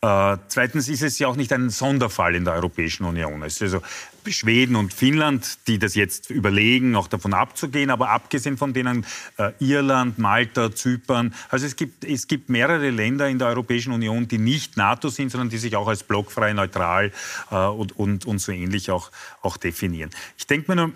Äh, 0.02 0.38
zweitens 0.48 0.88
ist 0.88 1.02
es 1.02 1.20
ja 1.20 1.28
auch 1.28 1.36
nicht 1.36 1.52
ein 1.52 1.70
Sonderfall 1.70 2.34
in 2.34 2.46
der 2.46 2.54
Europäischen 2.54 3.04
Union. 3.04 3.44
Es 3.44 3.56
ist 3.56 3.74
also 3.74 3.82
Schweden 4.30 4.78
und 4.78 4.94
Finnland, 4.94 5.68
die 5.68 5.78
das 5.78 5.94
jetzt 5.96 6.30
überlegen, 6.30 6.96
auch 6.96 7.10
davon 7.10 7.34
abzugehen, 7.34 7.90
aber 7.90 8.10
abgesehen 8.12 8.58
von 8.58 8.74
denen 8.74 9.06
äh, 9.38 9.52
Irland, 9.60 10.18
Malta, 10.18 10.74
Zypern. 10.74 11.34
Also 11.50 11.66
es 11.66 11.76
gibt, 11.76 12.06
es 12.06 12.28
gibt 12.28 12.48
mehrere 12.48 12.92
Länder 12.92 13.28
in 13.28 13.40
der 13.40 13.50
Europäischen 13.50 13.92
Union, 13.92 14.28
die 14.30 14.38
nicht 14.38 14.78
NATO 14.78 15.10
sind, 15.10 15.32
sondern 15.32 15.50
die 15.50 15.58
sich 15.58 15.76
auch 15.76 15.88
als 15.88 16.04
blockfrei, 16.04 16.54
neutral 16.54 17.12
äh, 17.52 17.56
und, 17.56 17.98
und, 17.98 18.26
und 18.26 18.40
so 18.40 18.54
ähnlich 18.54 18.92
auch, 18.92 19.12
auch 19.42 19.58
definieren. 19.58 20.12
Ich 20.38 20.48
denke 20.48 20.72
mir 20.72 20.76
nur, 20.78 20.94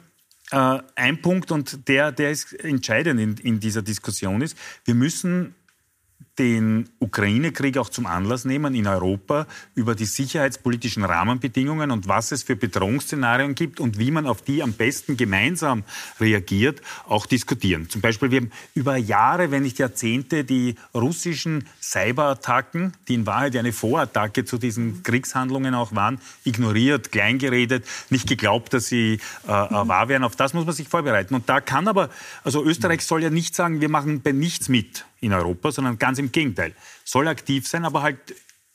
äh, 0.52 0.82
ein 0.96 1.22
Punkt, 1.22 1.52
und 1.52 1.90
der, 1.90 2.14
der 2.14 2.32
ist 2.32 2.54
entscheidend 2.54 3.20
in, 3.20 3.36
in 3.38 3.60
dieser 3.60 3.82
Diskussion 3.82 4.42
ist, 4.42 4.58
wir 4.86 4.96
müssen 4.96 5.56
den 6.40 6.90
Ukraine-Krieg 7.00 7.78
auch 7.78 7.90
zum 7.90 8.08
Anlass 8.08 8.44
nehmen, 8.44 8.74
in 8.74 8.88
Europa 8.88 9.46
über 9.76 9.94
die 9.94 10.06
sicherheitspolitischen 10.06 11.04
Rahmenbedingungen 11.04 11.92
und 11.92 12.08
was 12.08 12.32
es 12.32 12.42
für 12.42 12.56
Bedrohungsszenarien 12.56 13.54
gibt 13.54 13.80
und 13.80 14.00
wie 14.00 14.10
man 14.10 14.26
auf 14.26 14.42
die 14.42 14.64
am 14.64 14.74
besten 14.74 15.16
gemeinsam 15.16 15.84
reagiert, 16.20 16.82
auch 17.08 17.28
diskutieren. 17.28 17.88
Zum 17.90 18.02
Beispiel, 18.02 18.32
wir 18.32 18.42
haben 18.42 18.52
über 18.74 18.98
Jahre, 18.98 19.52
wenn 19.52 19.64
nicht 19.64 19.78
Jahrzehnte, 19.78 20.44
die 20.44 20.76
russischen 20.96 21.68
Cyberattacken, 21.82 22.94
die 23.08 23.14
in 23.16 23.26
Wahrheit 23.28 23.56
eine 23.56 23.72
Vorattacke 23.72 24.44
zu 24.44 24.58
diesen 24.58 25.04
Kriegshandlungen 25.04 25.76
auch 25.76 25.94
waren, 25.94 26.20
ignoriert, 26.46 27.12
kleingeredet, 27.12 27.86
nicht 28.10 28.28
geglaubt, 28.28 28.74
dass 28.74 28.88
sie 28.88 29.20
äh, 29.48 29.52
äh 29.52 29.88
wahr 29.88 30.08
wären. 30.08 30.24
Auf 30.24 30.36
das 30.36 30.54
muss 30.54 30.66
man 30.66 30.74
sich 30.74 30.88
vorbereiten. 30.88 31.36
Und 31.36 31.48
da 31.48 31.62
kann 31.62 31.88
aber, 31.88 32.10
also 32.44 32.64
Österreich 32.64 33.06
soll 33.06 33.22
ja 33.22 33.30
nicht 33.30 33.54
sagen, 33.54 33.82
wir 33.82 33.90
machen 33.90 34.22
bei 34.22 34.32
nichts 34.32 34.70
mit 34.70 35.06
in 35.24 35.32
Europa, 35.32 35.72
sondern 35.72 35.98
ganz 35.98 36.20
im 36.20 36.23
Gegenteil. 36.32 36.74
Soll 37.04 37.28
aktiv 37.28 37.68
sein, 37.68 37.86
aber 37.86 38.02
halt 38.02 38.18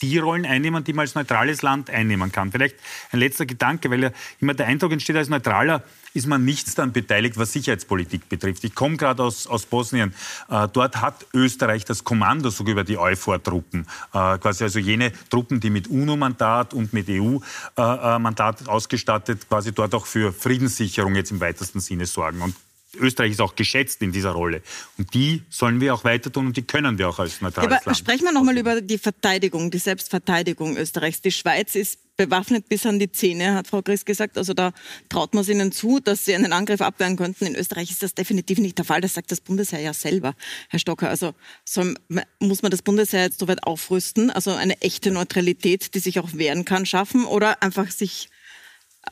die 0.00 0.18
Rollen 0.18 0.46
einnehmen, 0.46 0.84
die 0.84 0.92
man 0.92 1.04
als 1.04 1.14
neutrales 1.14 1.62
Land 1.62 1.90
einnehmen 1.90 2.30
kann. 2.30 2.52
Vielleicht 2.52 2.76
ein 3.11 3.18
letzter 3.18 3.46
Gedanke, 3.46 3.90
weil 3.90 4.04
ja 4.04 4.11
immer 4.40 4.54
der 4.54 4.66
Eindruck 4.66 4.92
entsteht, 4.92 5.16
als 5.16 5.28
Neutraler 5.28 5.82
ist 6.14 6.26
man 6.26 6.44
nichts 6.44 6.74
dann 6.74 6.92
beteiligt, 6.92 7.37
was 7.37 7.52
Sicherheitspolitik 7.52 8.28
betrifft. 8.28 8.64
Ich 8.64 8.74
komme 8.74 8.96
gerade 8.96 9.22
aus, 9.22 9.46
aus 9.46 9.66
Bosnien. 9.66 10.14
Äh, 10.48 10.68
dort 10.72 11.00
hat 11.00 11.26
Österreich 11.34 11.84
das 11.84 12.04
Kommando 12.04 12.50
sogar 12.50 12.72
über 12.72 12.84
die 12.84 12.96
EUFOR-Truppen. 12.96 13.87
Äh, 14.12 14.38
quasi 14.38 14.64
also 14.64 14.78
jene 14.78 15.12
Truppen, 15.30 15.61
die 15.61 15.70
mit 15.70 15.88
UNO-Mandat 15.88 16.74
und 16.74 16.92
mit 16.92 17.08
EU-Mandat 17.08 18.62
äh, 18.62 18.70
ausgestattet, 18.70 19.48
quasi 19.48 19.72
dort 19.72 19.94
auch 19.94 20.06
für 20.06 20.32
Friedenssicherung 20.32 21.14
jetzt 21.14 21.30
im 21.30 21.40
weitesten 21.40 21.80
Sinne 21.80 22.06
sorgen. 22.06 22.40
Und 22.40 22.54
Österreich 22.96 23.33
ist 23.33 23.40
auch 23.40 23.55
geschätzt 23.55 24.01
in 24.03 24.12
dieser 24.12 24.31
Rolle. 24.31 24.62
Und 24.96 25.12
die 25.12 25.42
sollen 25.51 25.81
wir 25.81 25.94
auch 25.94 26.05
weiter 26.05 26.33
tun 26.33 26.46
und 26.46 26.57
die 26.57 26.62
können 26.62 26.98
wir 26.98 27.09
auch 27.09 27.18
als 27.18 27.40
neutrales 27.40 27.70
Aber 27.70 27.85
Land. 27.85 27.98
Sprechen 27.98 28.24
wir 28.24 28.33
nochmal 28.33 28.57
über 28.57 28.81
die 28.81 28.98
Verteidigung, 28.98 29.70
die 29.70 29.79
Selbstverteidigung 29.79 30.77
Österreichs. 30.77 31.20
Die 31.20 31.33
Schweiz 31.33 31.74
ist 31.74 31.98
bewaffnet 32.16 32.68
bis 32.68 32.85
an 32.85 32.98
die 32.98 33.12
Zähne, 33.12 33.55
hat 33.55 33.68
Frau 33.68 33.81
Chris 33.81 34.05
gesagt. 34.05 34.37
Also 34.37 34.53
da 34.53 34.72
traut 35.09 35.35
man 35.35 35.42
es 35.42 35.48
ihnen 35.48 35.70
zu, 35.70 36.01
dass 36.01 36.24
sie 36.24 36.35
einen 36.35 36.53
Angriff 36.53 36.81
abwehren 36.81 37.16
könnten. 37.16 37.46
In 37.46 37.55
Österreich 37.55 37.90
ist 37.90 38.03
das 38.03 38.14
definitiv 38.14 38.59
nicht 38.59 38.77
der 38.77 38.85
Fall. 38.85 39.01
Das 39.01 39.14
sagt 39.14 39.31
das 39.31 39.40
Bundesheer 39.40 39.81
ja 39.81 39.94
selber, 39.94 40.35
Herr 40.68 40.81
Stocker. 40.81 41.09
Also 41.09 41.35
soll, 41.64 41.94
muss 42.40 42.62
man 42.62 42.70
das 42.70 42.83
Bundesheer 42.83 43.22
jetzt 43.22 43.38
so 43.38 43.48
weit 43.48 43.62
aufrüsten, 43.64 44.31
also 44.31 44.51
eine 44.51 44.81
echte 44.81 45.11
Neutralität, 45.11 45.94
die 45.94 46.01
sich 46.01 46.18
auch 46.18 46.33
wehren 46.33 46.64
kann, 46.64 46.87
schaffen 46.87 47.24
oder 47.24 47.62
einfach 47.62 47.90
sich 47.90 48.29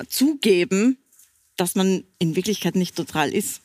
zugeben, 0.08 0.98
dass 1.56 1.74
man 1.74 2.04
in 2.18 2.36
Wirklichkeit 2.36 2.74
nicht 2.74 2.98
neutral 2.98 3.32
ist? 3.32 3.62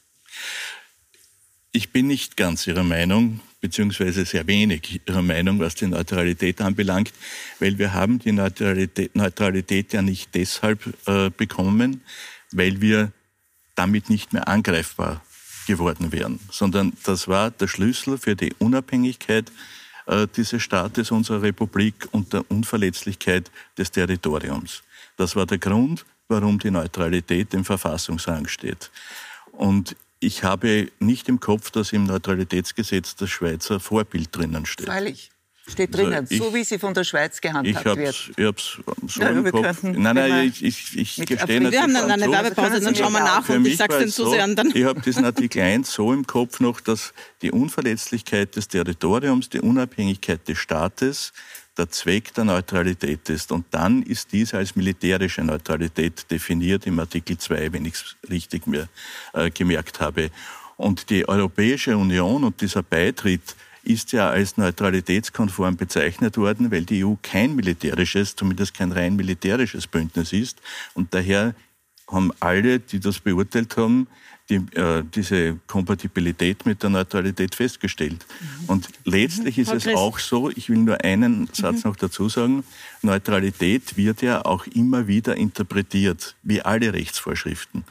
Ich 1.71 1.91
bin 1.91 2.07
nicht 2.07 2.35
ganz 2.35 2.67
Ihrer 2.67 2.83
Meinung, 2.83 3.39
beziehungsweise 3.61 4.25
sehr 4.25 4.45
wenig 4.47 5.01
Ihrer 5.07 5.21
Meinung, 5.21 5.59
was 5.59 5.75
die 5.75 5.87
Neutralität 5.87 6.59
anbelangt, 6.59 7.13
weil 7.59 7.77
wir 7.77 7.93
haben 7.93 8.19
die 8.19 8.33
Neutralität, 8.33 9.15
Neutralität 9.15 9.93
ja 9.93 10.01
nicht 10.01 10.35
deshalb 10.35 10.93
äh, 11.07 11.29
bekommen, 11.29 12.01
weil 12.51 12.81
wir 12.81 13.13
damit 13.75 14.09
nicht 14.09 14.33
mehr 14.33 14.47
angreifbar 14.47 15.23
geworden 15.67 16.11
wären, 16.11 16.39
sondern 16.51 16.93
das 17.03 17.27
war 17.27 17.51
der 17.51 17.67
Schlüssel 17.67 18.17
für 18.17 18.35
die 18.35 18.53
Unabhängigkeit 18.59 19.51
äh, 20.07 20.27
dieses 20.35 20.61
Staates, 20.61 21.11
unserer 21.11 21.41
Republik 21.41 22.07
und 22.11 22.33
der 22.33 22.49
Unverletzlichkeit 22.51 23.51
des 23.77 23.91
Territoriums. 23.91 24.83
Das 25.17 25.35
war 25.35 25.45
der 25.45 25.59
Grund, 25.59 26.05
warum 26.27 26.59
die 26.59 26.71
Neutralität 26.71 27.53
im 27.53 27.63
Verfassungsrang 27.63 28.47
steht. 28.47 28.91
Und 29.51 29.95
ich 30.21 30.43
habe 30.43 30.87
nicht 30.99 31.27
im 31.27 31.39
Kopf, 31.39 31.71
dass 31.71 31.91
im 31.91 32.05
Neutralitätsgesetz 32.05 33.15
das 33.15 33.29
Schweizer 33.29 33.79
Vorbild 33.79 34.33
drinnen 34.35 34.65
steht. 34.65 34.85
Freilich. 34.85 35.31
Steht 35.67 35.95
drinnen, 35.95 36.13
also 36.13 36.33
ich, 36.33 36.41
so 36.41 36.53
wie 36.53 36.63
sie 36.63 36.79
von 36.79 36.93
der 36.93 37.03
Schweiz 37.03 37.39
gehandhabt 37.39 37.67
ich 37.67 37.97
wird. 37.97 38.31
Ich 38.35 38.45
habe 38.45 38.57
es 38.57 38.79
so 39.07 39.21
ja, 39.21 39.29
im 39.29 39.51
Kopf. 39.51 39.83
Nein, 39.83 40.15
nein, 40.15 40.47
ich, 40.47 40.63
ich, 40.63 40.97
ich 40.97 41.15
gestehe 41.25 41.71
Wir 41.71 41.81
haben 41.81 41.93
dann 41.93 42.09
eine 42.09 42.25
so, 42.25 42.31
Werbepause, 42.31 42.81
dann 42.81 42.95
schauen 42.95 43.13
wir 43.13 43.19
nach 43.19 43.47
und 43.47 43.65
ich 43.65 43.77
sage 43.77 43.93
es 43.95 43.99
den 43.99 44.09
Zusehern 44.09 44.55
dann. 44.55 44.71
Ich 44.73 44.83
habe 44.83 45.01
diesen 45.01 45.23
Artikel 45.23 45.61
1 45.61 45.91
so 45.91 46.13
im 46.13 46.25
Kopf 46.25 46.59
noch, 46.59 46.81
dass 46.81 47.13
die 47.41 47.51
Unverletzlichkeit 47.51 48.55
des 48.55 48.67
Territoriums, 48.67 49.49
die 49.49 49.59
Unabhängigkeit 49.59 50.47
des 50.47 50.57
Staates 50.57 51.31
der 51.77 51.89
Zweck 51.89 52.33
der 52.33 52.43
Neutralität 52.43 53.29
ist. 53.29 53.51
Und 53.51 53.65
dann 53.71 54.03
ist 54.03 54.31
dies 54.31 54.53
als 54.53 54.75
militärische 54.75 55.43
Neutralität 55.43 56.29
definiert 56.29 56.85
im 56.85 56.99
Artikel 56.99 57.37
2, 57.37 57.73
wenn 57.73 57.85
ich 57.85 57.93
es 57.93 58.15
richtig 58.29 58.67
mir 58.67 58.89
äh, 59.33 59.49
gemerkt 59.49 59.99
habe. 59.99 60.31
Und 60.77 61.09
die 61.09 61.27
Europäische 61.27 61.97
Union 61.97 62.43
und 62.43 62.59
dieser 62.61 62.83
Beitritt 62.83 63.55
ist 63.83 64.11
ja 64.11 64.29
als 64.29 64.57
neutralitätskonform 64.57 65.75
bezeichnet 65.75 66.37
worden, 66.37 66.71
weil 66.71 66.83
die 66.83 67.03
EU 67.03 67.15
kein 67.21 67.55
militärisches, 67.55 68.35
zumindest 68.35 68.73
kein 68.73 68.91
rein 68.91 69.15
militärisches 69.15 69.87
Bündnis 69.87 70.33
ist. 70.33 70.61
Und 70.93 71.13
daher 71.13 71.55
haben 72.07 72.31
alle, 72.39 72.79
die 72.79 72.99
das 72.99 73.19
beurteilt 73.19 73.77
haben, 73.77 74.07
die, 74.51 74.57
äh, 74.77 75.03
diese 75.15 75.57
Kompatibilität 75.65 76.65
mit 76.65 76.83
der 76.83 76.89
Neutralität 76.89 77.55
festgestellt. 77.55 78.25
Mhm. 78.39 78.69
Und 78.69 78.89
letztlich 79.05 79.57
mhm. 79.57 79.63
ist 79.63 79.73
es 79.73 79.87
auch 79.95 80.19
so, 80.19 80.49
ich 80.49 80.69
will 80.69 80.77
nur 80.77 81.03
einen 81.03 81.47
Satz 81.53 81.83
mhm. 81.83 81.91
noch 81.91 81.95
dazu 81.95 82.27
sagen, 82.27 82.63
Neutralität 83.01 83.95
wird 83.95 84.21
ja 84.21 84.43
auch 84.43 84.67
immer 84.67 85.07
wieder 85.07 85.37
interpretiert, 85.37 86.35
wie 86.43 86.61
alle 86.61 86.93
Rechtsvorschriften. 86.93 87.85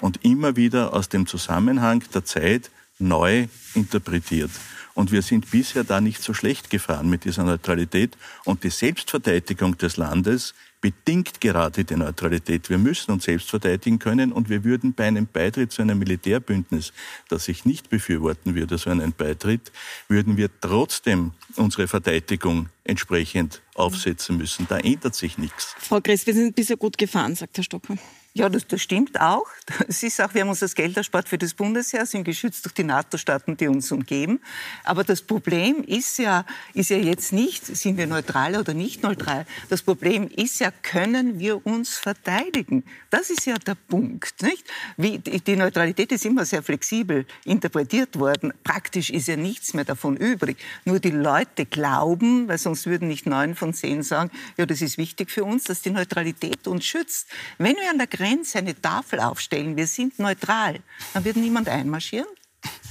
Und 0.00 0.24
immer 0.24 0.56
wieder 0.56 0.94
aus 0.94 1.08
dem 1.08 1.26
Zusammenhang 1.26 2.02
der 2.12 2.24
Zeit 2.24 2.70
neu 2.98 3.46
interpretiert. 3.74 4.50
Und 4.96 5.12
wir 5.12 5.20
sind 5.20 5.50
bisher 5.50 5.84
da 5.84 6.00
nicht 6.00 6.22
so 6.22 6.32
schlecht 6.32 6.70
gefahren 6.70 7.08
mit 7.08 7.24
dieser 7.24 7.44
Neutralität. 7.44 8.16
Und 8.44 8.64
die 8.64 8.70
Selbstverteidigung 8.70 9.76
des 9.76 9.98
Landes 9.98 10.54
bedingt 10.80 11.40
gerade 11.40 11.84
die 11.84 11.96
Neutralität. 11.96 12.70
Wir 12.70 12.78
müssen 12.78 13.10
uns 13.12 13.24
selbst 13.24 13.50
verteidigen 13.50 13.98
können 13.98 14.32
und 14.32 14.48
wir 14.48 14.64
würden 14.64 14.94
bei 14.94 15.04
einem 15.04 15.26
Beitritt 15.26 15.70
zu 15.70 15.82
einem 15.82 15.98
Militärbündnis, 15.98 16.94
das 17.28 17.46
ich 17.48 17.66
nicht 17.66 17.90
befürworten 17.90 18.54
würde, 18.54 18.78
so 18.78 18.88
einen 18.88 19.12
Beitritt, 19.12 19.70
würden 20.08 20.38
wir 20.38 20.48
trotzdem 20.60 21.32
unsere 21.56 21.88
Verteidigung 21.88 22.70
entsprechend 22.84 23.62
aufsetzen 23.74 24.38
müssen. 24.38 24.66
Da 24.68 24.78
ändert 24.78 25.14
sich 25.14 25.36
nichts. 25.36 25.74
Frau 25.78 26.00
Gress, 26.00 26.26
wir 26.26 26.34
sind 26.34 26.54
bisher 26.54 26.76
gut 26.76 26.96
gefahren, 26.96 27.34
sagt 27.34 27.56
Herr 27.58 27.64
Stocker. 27.64 27.96
Ja, 28.36 28.50
das, 28.50 28.66
das 28.66 28.82
stimmt 28.82 29.18
auch. 29.18 29.46
Es 29.88 30.02
ist 30.02 30.20
auch, 30.20 30.34
wir 30.34 30.42
haben 30.42 30.50
uns 30.50 30.58
das 30.58 30.74
Geld 30.74 30.96
erspart 30.96 31.28
für 31.28 31.38
das 31.38 31.54
Bundesheer, 31.54 32.04
sind 32.04 32.24
geschützt 32.24 32.64
durch 32.66 32.74
die 32.74 32.84
NATO-Staaten, 32.84 33.56
die 33.56 33.66
uns 33.66 33.90
umgeben. 33.90 34.40
Aber 34.84 35.04
das 35.04 35.22
Problem 35.22 35.82
ist 35.84 36.18
ja, 36.18 36.44
ist 36.74 36.90
ja 36.90 36.98
jetzt 36.98 37.32
nicht, 37.32 37.64
sind 37.64 37.96
wir 37.96 38.06
neutral 38.06 38.56
oder 38.56 38.74
nicht 38.74 39.02
neutral. 39.02 39.46
Das 39.70 39.82
Problem 39.82 40.28
ist 40.28 40.60
ja, 40.60 40.70
können 40.82 41.38
wir 41.38 41.64
uns 41.66 41.96
verteidigen? 41.96 42.84
Das 43.08 43.30
ist 43.30 43.46
ja 43.46 43.54
der 43.56 43.74
Punkt, 43.74 44.42
nicht? 44.42 44.64
Wie, 44.98 45.18
die 45.18 45.56
Neutralität 45.56 46.12
ist 46.12 46.26
immer 46.26 46.44
sehr 46.44 46.62
flexibel 46.62 47.24
interpretiert 47.44 48.18
worden. 48.18 48.52
Praktisch 48.64 49.08
ist 49.08 49.28
ja 49.28 49.36
nichts 49.36 49.72
mehr 49.72 49.84
davon 49.84 50.16
übrig. 50.16 50.58
Nur 50.84 51.00
die 51.00 51.10
Leute 51.10 51.64
glauben, 51.64 52.48
weil 52.48 52.58
sonst 52.58 52.86
würden 52.86 53.08
nicht 53.08 53.24
neun 53.24 53.54
von 53.54 53.72
zehn 53.72 54.02
sagen, 54.02 54.30
ja, 54.58 54.66
das 54.66 54.82
ist 54.82 54.98
wichtig 54.98 55.30
für 55.30 55.44
uns, 55.44 55.64
dass 55.64 55.80
die 55.80 55.90
Neutralität 55.90 56.66
uns 56.66 56.84
schützt. 56.84 57.28
Wenn 57.58 57.76
wir 57.76 57.90
an 57.90 57.98
der 57.98 58.06
Grenze 58.06 58.25
eine 58.54 58.80
Tafel 58.80 59.20
aufstellen, 59.20 59.76
wir 59.76 59.86
sind 59.86 60.18
neutral, 60.18 60.80
dann 61.14 61.24
wird 61.24 61.36
niemand 61.36 61.68
einmarschieren. 61.68 62.26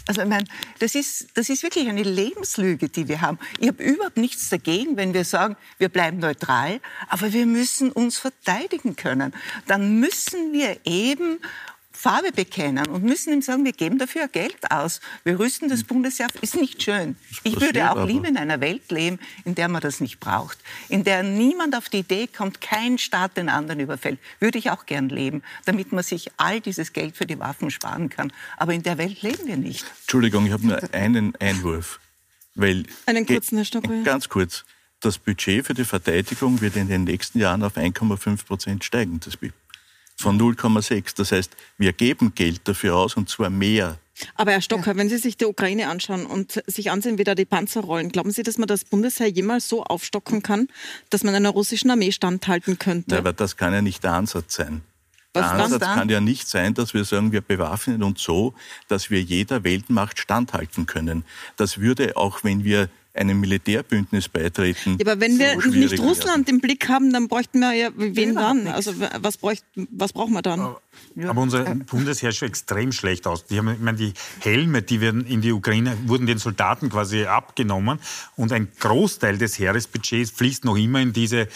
Also 0.07 0.21
ich 0.21 0.27
meine, 0.27 0.45
das 0.79 0.93
ist, 0.93 1.29
das 1.33 1.49
ist 1.49 1.63
wirklich 1.63 1.89
eine 1.89 2.03
Lebenslüge, 2.03 2.89
die 2.89 3.07
wir 3.07 3.21
haben. 3.21 3.39
Ich 3.59 3.67
habe 3.67 3.83
überhaupt 3.83 4.17
nichts 4.17 4.49
dagegen, 4.49 4.97
wenn 4.97 5.13
wir 5.15 5.25
sagen, 5.25 5.57
wir 5.79 5.89
bleiben 5.89 6.19
neutral, 6.19 6.79
aber 7.09 7.33
wir 7.33 7.47
müssen 7.47 7.91
uns 7.91 8.19
verteidigen 8.19 8.95
können. 8.95 9.33
Dann 9.65 9.99
müssen 9.99 10.53
wir 10.53 10.77
eben 10.85 11.39
Farbe 12.05 12.31
bekennen 12.31 12.85
und 12.85 13.03
müssen 13.03 13.33
ihm 13.33 13.41
sagen, 13.41 13.65
wir 13.65 13.71
geben 13.71 13.97
dafür 13.97 14.27
Geld 14.27 14.69
aus. 14.69 15.01
Wir 15.23 15.39
rüsten 15.39 15.69
das 15.69 15.83
Bundesheer 15.83 16.27
auf. 16.27 16.43
Ist 16.43 16.55
nicht 16.55 16.83
schön. 16.83 17.15
Ich 17.43 17.59
würde 17.59 17.89
auch 17.89 18.05
lieber 18.05 18.27
in 18.27 18.37
einer 18.37 18.61
Welt 18.61 18.91
leben, 18.91 19.17
in 19.43 19.55
der 19.55 19.69
man 19.69 19.81
das 19.81 20.01
nicht 20.01 20.19
braucht. 20.19 20.59
In 20.87 21.03
der 21.03 21.23
niemand 21.23 21.75
auf 21.75 21.89
die 21.89 22.01
Idee 22.01 22.27
kommt, 22.27 22.61
kein 22.61 22.99
Staat 22.99 23.37
den 23.37 23.49
anderen 23.49 23.79
überfällt. 23.79 24.19
Würde 24.39 24.59
ich 24.59 24.69
auch 24.69 24.85
gern 24.85 25.09
leben, 25.09 25.41
damit 25.65 25.93
man 25.93 26.03
sich 26.03 26.29
all 26.37 26.61
dieses 26.61 26.93
Geld 26.93 27.17
für 27.17 27.25
die 27.25 27.39
Waffen 27.39 27.71
sparen 27.71 28.09
kann. 28.09 28.31
Aber 28.57 28.75
in 28.75 28.83
der 28.83 28.99
Welt 28.99 29.23
leben 29.23 29.47
wir 29.47 29.57
nicht. 29.57 29.83
Entschuldigung, 30.01 30.45
ich 30.45 30.51
habe 30.51 30.67
nur 30.67 30.93
einen 30.93 31.35
Einwurf. 31.37 31.99
Weil 32.53 32.83
einen 33.07 33.25
kurzen, 33.25 33.57
Herr 33.57 33.65
Stockwell. 33.65 34.03
Ganz 34.03 34.29
kurz. 34.29 34.63
Das 34.99 35.17
Budget 35.17 35.65
für 35.65 35.73
die 35.73 35.85
Verteidigung 35.85 36.61
wird 36.61 36.75
in 36.75 36.87
den 36.87 37.05
nächsten 37.05 37.39
Jahren 37.39 37.63
auf 37.63 37.77
1,5 37.77 38.45
Prozent 38.45 38.83
steigen, 38.83 39.19
das 39.21 39.37
BIP 39.37 39.53
von 40.15 40.39
0,6. 40.39 41.15
Das 41.17 41.31
heißt, 41.31 41.55
wir 41.77 41.93
geben 41.93 42.33
Geld 42.35 42.61
dafür 42.67 42.95
aus 42.95 43.15
und 43.15 43.29
zwar 43.29 43.49
mehr. 43.49 43.97
Aber 44.35 44.51
Herr 44.51 44.61
Stocker, 44.61 44.91
ja. 44.91 44.97
wenn 44.97 45.09
Sie 45.09 45.17
sich 45.17 45.35
die 45.35 45.45
Ukraine 45.45 45.89
anschauen 45.89 46.25
und 46.25 46.63
sich 46.67 46.89
ansehen, 46.89 47.17
wie 47.17 47.23
da 47.23 47.35
die 47.35 47.45
Panzer 47.45 47.81
rollen, 47.81 48.11
glauben 48.11 48.31
Sie, 48.31 48.43
dass 48.43 48.57
man 48.57 48.67
das 48.67 48.85
Bundesheer 48.85 49.27
jemals 49.27 49.67
so 49.67 49.83
aufstocken 49.83 50.41
kann, 50.41 50.67
dass 51.09 51.23
man 51.23 51.35
einer 51.35 51.49
russischen 51.49 51.91
Armee 51.91 52.11
standhalten 52.11 52.79
könnte? 52.79 53.11
Ja, 53.15 53.19
aber 53.19 53.33
das 53.33 53.57
kann 53.57 53.73
ja 53.73 53.81
nicht 53.81 54.03
der 54.03 54.13
Ansatz 54.13 54.55
sein. 54.55 54.81
Der 55.33 55.43
Was 55.43 55.51
Ansatz 55.51 55.81
kann 55.81 56.07
ja 56.07 56.21
nicht 56.21 56.47
sein, 56.47 56.73
dass 56.73 56.93
wir 56.93 57.03
sagen, 57.03 57.33
wir 57.33 57.41
bewaffnen 57.41 58.03
uns 58.03 58.23
so, 58.23 58.53
dass 58.87 59.09
wir 59.09 59.21
jeder 59.21 59.65
Weltmacht 59.65 60.17
standhalten 60.17 60.85
können. 60.85 61.25
Das 61.57 61.79
würde 61.79 62.15
auch, 62.15 62.45
wenn 62.45 62.63
wir 62.63 62.89
einem 63.15 63.39
Militärbündnis 63.39 64.29
beitreten. 64.29 64.97
Ja, 64.99 65.11
aber 65.11 65.21
wenn 65.21 65.39
wir 65.39 65.59
so 65.61 65.69
nicht 65.69 65.99
Russland 65.99 66.49
im 66.49 66.59
Blick 66.59 66.89
haben, 66.89 67.11
dann 67.13 67.27
bräuchten 67.27 67.59
wir 67.59 67.73
ja 67.73 67.89
wen 67.95 68.35
dann? 68.35 68.67
Also 68.67 68.93
was, 69.19 69.37
bräucht, 69.37 69.63
was 69.91 70.13
brauchen 70.13 70.33
wir 70.33 70.41
dann? 70.41 70.75
Ja. 71.15 71.29
Aber 71.29 71.41
unser 71.41 71.63
Bundesheer 71.63 72.31
schaut 72.31 72.49
extrem 72.49 72.91
schlecht 72.91 73.27
aus. 73.27 73.45
Die, 73.45 73.57
haben, 73.57 73.73
ich 73.73 73.79
meine, 73.79 73.97
die 73.97 74.13
Helme, 74.39 74.81
die 74.81 75.01
werden 75.01 75.25
in 75.25 75.41
die 75.41 75.51
Ukraine, 75.51 75.97
wurden 76.05 76.25
den 76.25 76.37
Soldaten 76.37 76.89
quasi 76.89 77.25
abgenommen 77.25 77.99
und 78.35 78.51
ein 78.51 78.67
Großteil 78.79 79.37
des 79.37 79.57
Heeresbudgets 79.57 80.31
fließt 80.31 80.65
noch 80.65 80.77
immer 80.77 81.01
in 81.01 81.13
diese 81.13 81.47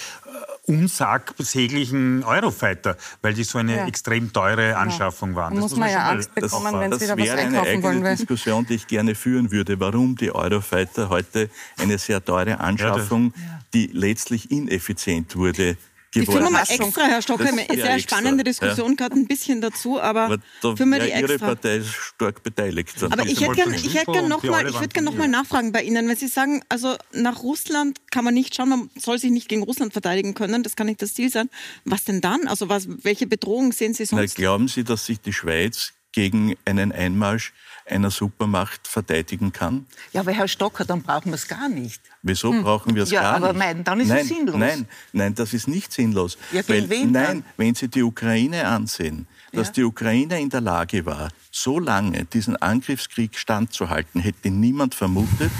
unsagsäglichen 0.69 2.23
Eurofighter, 2.23 2.95
weil 3.21 3.33
die 3.33 3.43
so 3.43 3.57
eine 3.57 3.77
ja. 3.77 3.87
extrem 3.87 4.31
teure 4.31 4.77
Anschaffung 4.77 5.35
waren. 5.35 5.55
Da 5.55 5.61
muss 5.61 5.75
man, 5.75 5.89
ja 5.89 6.07
Angst 6.09 6.33
bekommen, 6.35 6.79
wenn 6.79 6.93
sie 6.93 7.05
wieder 7.05 7.17
was 7.17 7.29
einkaufen 7.29 7.53
wollen. 7.53 7.55
Das 7.55 7.63
wäre 7.63 7.87
eine 7.87 7.87
eigene 7.87 8.15
Diskussion, 8.15 8.65
die 8.67 8.75
ich 8.75 8.87
gerne 8.87 9.15
führen 9.15 9.51
würde, 9.51 9.79
warum 9.79 10.15
die 10.15 10.31
Eurofighter 10.31 11.09
heute 11.09 11.49
eine 11.77 11.97
sehr 11.97 12.23
teure 12.23 12.59
Anschaffung, 12.59 13.33
ja, 13.35 13.59
die 13.73 13.87
letztlich 13.87 14.51
ineffizient 14.51 15.35
wurde, 15.35 15.75
die 16.15 16.25
führen 16.25 16.43
wir 16.43 16.49
mal 16.49 16.63
extra, 16.67 17.03
Herr 17.03 17.21
Stockheim, 17.21 17.59
ist 17.59 17.75
ja 17.75 17.85
eine 17.85 17.99
spannende 17.99 18.43
Diskussion, 18.43 18.91
ja. 18.91 18.95
gerade 18.95 19.15
ein 19.15 19.27
bisschen 19.27 19.61
dazu, 19.61 20.01
aber, 20.01 20.21
aber 20.21 20.37
da 20.61 20.75
führen 20.75 20.89
wir 20.89 20.99
die 20.99 21.11
extra. 21.11 21.33
Ihre 21.33 21.39
Partei 21.39 21.77
ist 21.77 21.93
stark 21.93 22.41
beteiligt. 22.41 22.95
Aber 23.03 23.25
ich 23.25 23.39
hätte 23.41 23.53
gerne 23.53 23.75
ich 23.75 23.93
hätte 23.93 24.11
gern 24.11 24.27
noch 24.27 24.43
mal, 24.43 24.67
ich 24.67 24.73
würde 24.73 24.87
gerne 24.87 25.09
noch 25.09 25.17
mal 25.17 25.27
nachfragen 25.27 25.71
bei 25.71 25.83
Ihnen, 25.83 26.07
wenn 26.07 26.15
Sie 26.15 26.27
sagen, 26.27 26.63
also 26.67 26.95
nach 27.13 27.43
Russland 27.43 27.99
kann 28.11 28.23
man 28.23 28.33
nicht 28.33 28.55
schauen, 28.55 28.69
man 28.69 28.89
soll 28.97 29.19
sich 29.19 29.31
nicht 29.31 29.49
gegen 29.49 29.63
Russland 29.63 29.93
verteidigen 29.93 30.33
können, 30.33 30.63
das 30.63 30.75
kann 30.75 30.87
nicht 30.87 31.01
das 31.01 31.13
Ziel 31.13 31.29
sein. 31.29 31.49
Was 31.85 32.05
denn 32.05 32.21
dann? 32.21 32.47
Also 32.47 32.69
was, 32.69 32.87
welche 33.03 33.27
Bedrohung 33.27 33.71
sehen 33.71 33.93
Sie 33.93 34.05
sonst? 34.05 34.21
Na, 34.21 34.41
glauben 34.41 34.67
Sie, 34.67 34.83
dass 34.83 35.05
sich 35.05 35.21
die 35.21 35.33
Schweiz 35.33 35.93
gegen 36.11 36.55
einen 36.65 36.91
Einmarsch 36.91 37.53
einer 37.89 38.11
Supermacht 38.11 38.87
verteidigen 38.87 39.51
kann? 39.51 39.85
Ja, 40.13 40.21
aber 40.21 40.31
Herr 40.31 40.47
Stocker, 40.47 40.85
dann 40.85 41.01
brauchen 41.01 41.31
wir 41.31 41.35
es 41.35 41.47
gar 41.47 41.69
nicht. 41.69 42.01
Wieso 42.21 42.51
hm. 42.51 42.63
brauchen 42.63 42.95
wir 42.95 43.03
es 43.03 43.11
ja, 43.11 43.21
gar 43.21 43.35
aber 43.35 43.53
nicht? 43.53 43.59
Nein, 43.59 43.83
dann 43.83 43.99
ist 43.99 44.07
nein, 44.09 44.19
es 44.19 44.27
sinnlos. 44.27 44.55
Nein, 44.55 44.87
nein, 45.13 45.35
das 45.35 45.53
ist 45.53 45.67
nicht 45.67 45.91
sinnlos. 45.91 46.37
Ja, 46.51 46.61
weil, 46.67 46.89
wen 46.89 47.11
nein, 47.11 47.25
dann? 47.25 47.43
wenn 47.57 47.75
Sie 47.75 47.87
die 47.87 48.03
Ukraine 48.03 48.67
ansehen, 48.67 49.27
dass 49.51 49.67
ja. 49.67 49.73
die 49.73 49.83
Ukraine 49.83 50.39
in 50.39 50.49
der 50.49 50.61
Lage 50.61 51.05
war, 51.05 51.29
so 51.63 51.79
lange 51.79 52.25
diesen 52.25 52.55
Angriffskrieg 52.55 53.37
standzuhalten, 53.37 54.21
hätte 54.21 54.49
niemand 54.49 54.95
vermutet. 54.95 55.51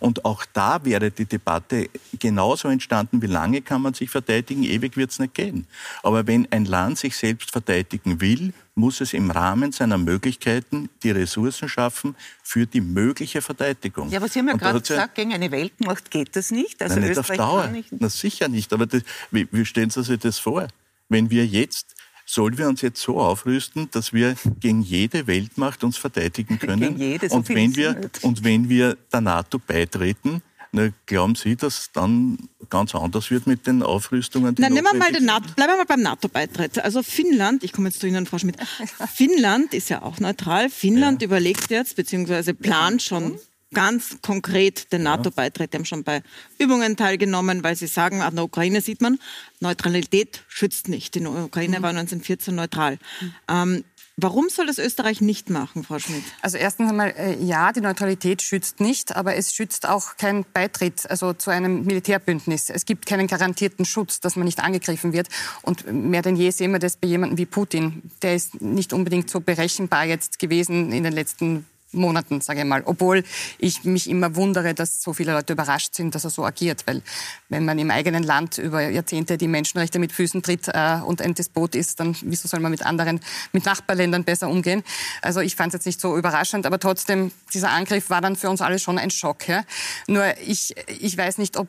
Und 0.00 0.24
auch 0.24 0.44
da 0.52 0.84
wäre 0.84 1.12
die 1.12 1.26
Debatte 1.26 1.88
genauso 2.18 2.66
entstanden, 2.66 3.22
wie 3.22 3.26
lange 3.26 3.62
kann 3.62 3.82
man 3.82 3.94
sich 3.94 4.10
verteidigen, 4.10 4.64
ewig 4.64 4.96
wird 4.96 5.12
es 5.12 5.20
nicht 5.20 5.34
gehen. 5.34 5.66
Aber 6.02 6.26
wenn 6.26 6.50
ein 6.50 6.64
Land 6.64 6.98
sich 6.98 7.16
selbst 7.16 7.52
verteidigen 7.52 8.20
will, 8.20 8.52
muss 8.74 9.00
es 9.00 9.12
im 9.12 9.30
Rahmen 9.30 9.70
seiner 9.70 9.98
Möglichkeiten 9.98 10.88
die 11.04 11.12
Ressourcen 11.12 11.68
schaffen 11.68 12.16
für 12.42 12.66
die 12.66 12.80
mögliche 12.80 13.42
Verteidigung. 13.42 14.08
Ja, 14.10 14.18
aber 14.18 14.28
Sie 14.28 14.40
haben 14.40 14.48
ja 14.48 14.56
gerade 14.56 14.80
gesagt, 14.80 15.14
gegen 15.14 15.34
eine 15.34 15.52
Weltmacht 15.52 16.10
geht 16.10 16.34
das 16.34 16.50
nicht. 16.50 16.82
Also 16.82 16.96
Nein, 16.96 17.08
nicht 17.08 17.18
Österreich 17.18 17.38
auf 17.38 17.46
Dauer. 17.46 17.66
Nicht. 17.68 17.90
Na 17.92 18.08
sicher 18.08 18.48
nicht. 18.48 18.72
Aber 18.72 18.86
das, 18.86 19.02
wie, 19.30 19.46
wie 19.52 19.64
stellen 19.64 19.90
Sie 19.90 20.02
sich 20.02 20.18
das 20.18 20.38
vor? 20.38 20.66
Wenn 21.08 21.30
wir 21.30 21.46
jetzt 21.46 21.94
sollen 22.26 22.56
wir 22.58 22.68
uns 22.68 22.80
jetzt 22.80 23.00
so 23.00 23.20
aufrüsten, 23.20 23.88
dass 23.90 24.12
wir 24.12 24.36
gegen 24.60 24.82
jede 24.82 25.26
Weltmacht 25.26 25.84
uns 25.84 25.96
verteidigen 25.96 26.58
können? 26.58 26.96
Gegen 26.96 26.98
jede, 26.98 27.28
so 27.28 27.36
und, 27.36 27.48
wenn 27.48 27.76
wir, 27.76 28.10
und 28.22 28.44
wenn 28.44 28.68
wir 28.68 28.96
der 29.12 29.20
NATO 29.20 29.58
beitreten, 29.58 30.42
na, 30.74 30.88
glauben 31.04 31.34
Sie, 31.34 31.54
dass 31.54 31.90
dann 31.92 32.48
ganz 32.70 32.94
anders 32.94 33.30
wird 33.30 33.46
mit 33.46 33.66
den 33.66 33.82
Aufrüstungen? 33.82 34.54
Nein, 34.58 34.72
nehmen 34.72 34.88
wir 34.90 34.98
mal 34.98 35.12
den 35.12 35.26
NATO, 35.26 35.48
bleiben 35.54 35.72
wir 35.72 35.76
mal 35.76 35.84
beim 35.84 36.00
NATO-Beitritt. 36.00 36.78
Also 36.78 37.02
Finnland, 37.02 37.62
ich 37.62 37.72
komme 37.72 37.90
jetzt 37.90 38.00
zu 38.00 38.06
Ihnen, 38.06 38.24
Frau 38.24 38.38
Schmidt. 38.38 38.56
Finnland 39.14 39.74
ist 39.74 39.90
ja 39.90 40.00
auch 40.00 40.18
neutral. 40.18 40.70
Finnland 40.70 41.20
ja. 41.20 41.26
überlegt 41.26 41.70
jetzt, 41.70 41.96
beziehungsweise 41.96 42.54
plant 42.54 43.02
schon 43.02 43.38
ganz 43.72 44.18
konkret 44.22 44.92
den 44.92 45.02
NATO-Beitritt. 45.02 45.72
Die 45.72 45.78
haben 45.78 45.84
schon 45.84 46.04
bei 46.04 46.22
Übungen 46.58 46.96
teilgenommen, 46.96 47.64
weil 47.64 47.76
sie 47.76 47.86
sagen, 47.86 48.22
an 48.22 48.34
der 48.34 48.44
Ukraine 48.44 48.80
sieht 48.80 49.00
man, 49.00 49.18
Neutralität 49.60 50.42
schützt 50.48 50.88
nicht. 50.88 51.14
Die 51.14 51.24
Ukraine 51.24 51.78
mhm. 51.78 51.82
war 51.82 51.90
1914 51.90 52.54
neutral. 52.54 52.98
Mhm. 53.20 53.34
Ähm, 53.48 53.84
Warum 54.18 54.50
soll 54.50 54.66
das 54.66 54.78
Österreich 54.78 55.22
nicht 55.22 55.48
machen, 55.48 55.84
Frau 55.84 55.98
Schmidt? 55.98 56.22
Also 56.42 56.58
erstens 56.58 56.90
einmal, 56.90 57.14
äh, 57.16 57.42
ja, 57.42 57.72
die 57.72 57.80
Neutralität 57.80 58.42
schützt 58.42 58.78
nicht, 58.78 59.16
aber 59.16 59.36
es 59.36 59.54
schützt 59.54 59.88
auch 59.88 60.18
keinen 60.18 60.44
Beitritt 60.52 61.10
also 61.10 61.32
zu 61.32 61.50
einem 61.50 61.84
Militärbündnis. 61.84 62.68
Es 62.68 62.84
gibt 62.84 63.06
keinen 63.06 63.26
garantierten 63.26 63.86
Schutz, 63.86 64.20
dass 64.20 64.36
man 64.36 64.44
nicht 64.44 64.60
angegriffen 64.60 65.14
wird. 65.14 65.28
Und 65.62 65.90
mehr 65.90 66.20
denn 66.20 66.36
je 66.36 66.50
sehen 66.50 66.72
wir 66.72 66.78
das 66.78 66.96
bei 66.98 67.08
jemandem 67.08 67.38
wie 67.38 67.46
Putin. 67.46 68.02
Der 68.20 68.34
ist 68.34 68.60
nicht 68.60 68.92
unbedingt 68.92 69.30
so 69.30 69.40
berechenbar 69.40 70.04
jetzt 70.04 70.38
gewesen 70.38 70.92
in 70.92 71.04
den 71.04 71.12
letzten 71.14 71.64
Monaten, 71.92 72.40
sage 72.40 72.60
ich 72.60 72.66
mal. 72.66 72.82
Obwohl 72.84 73.24
ich 73.58 73.84
mich 73.84 74.08
immer 74.08 74.36
wundere, 74.36 74.74
dass 74.74 75.02
so 75.02 75.12
viele 75.12 75.32
Leute 75.32 75.52
überrascht 75.52 75.94
sind, 75.94 76.14
dass 76.14 76.24
er 76.24 76.30
so 76.30 76.44
agiert. 76.44 76.86
Weil 76.86 77.02
wenn 77.48 77.64
man 77.64 77.78
im 77.78 77.90
eigenen 77.90 78.22
Land 78.22 78.58
über 78.58 78.88
Jahrzehnte 78.88 79.38
die 79.38 79.48
Menschenrechte 79.48 79.98
mit 79.98 80.12
Füßen 80.12 80.42
tritt 80.42 80.68
äh, 80.68 81.00
und 81.04 81.22
ein 81.22 81.34
Despot 81.34 81.74
ist, 81.74 82.00
dann 82.00 82.16
wieso 82.22 82.48
soll 82.48 82.60
man 82.60 82.70
mit 82.70 82.84
anderen, 82.84 83.20
mit 83.52 83.64
Nachbarländern 83.64 84.24
besser 84.24 84.48
umgehen? 84.48 84.82
Also 85.20 85.40
ich 85.40 85.56
fand 85.56 85.68
es 85.68 85.78
jetzt 85.78 85.86
nicht 85.86 86.00
so 86.00 86.16
überraschend, 86.16 86.66
aber 86.66 86.78
trotzdem, 86.78 87.32
dieser 87.52 87.70
Angriff 87.70 88.10
war 88.10 88.20
dann 88.20 88.36
für 88.36 88.50
uns 88.50 88.60
alle 88.60 88.78
schon 88.78 88.98
ein 88.98 89.10
Schock. 89.10 89.48
Ja? 89.48 89.64
Nur 90.06 90.24
ich, 90.46 90.74
ich 90.88 91.16
weiß 91.16 91.38
nicht, 91.38 91.56
ob 91.56 91.68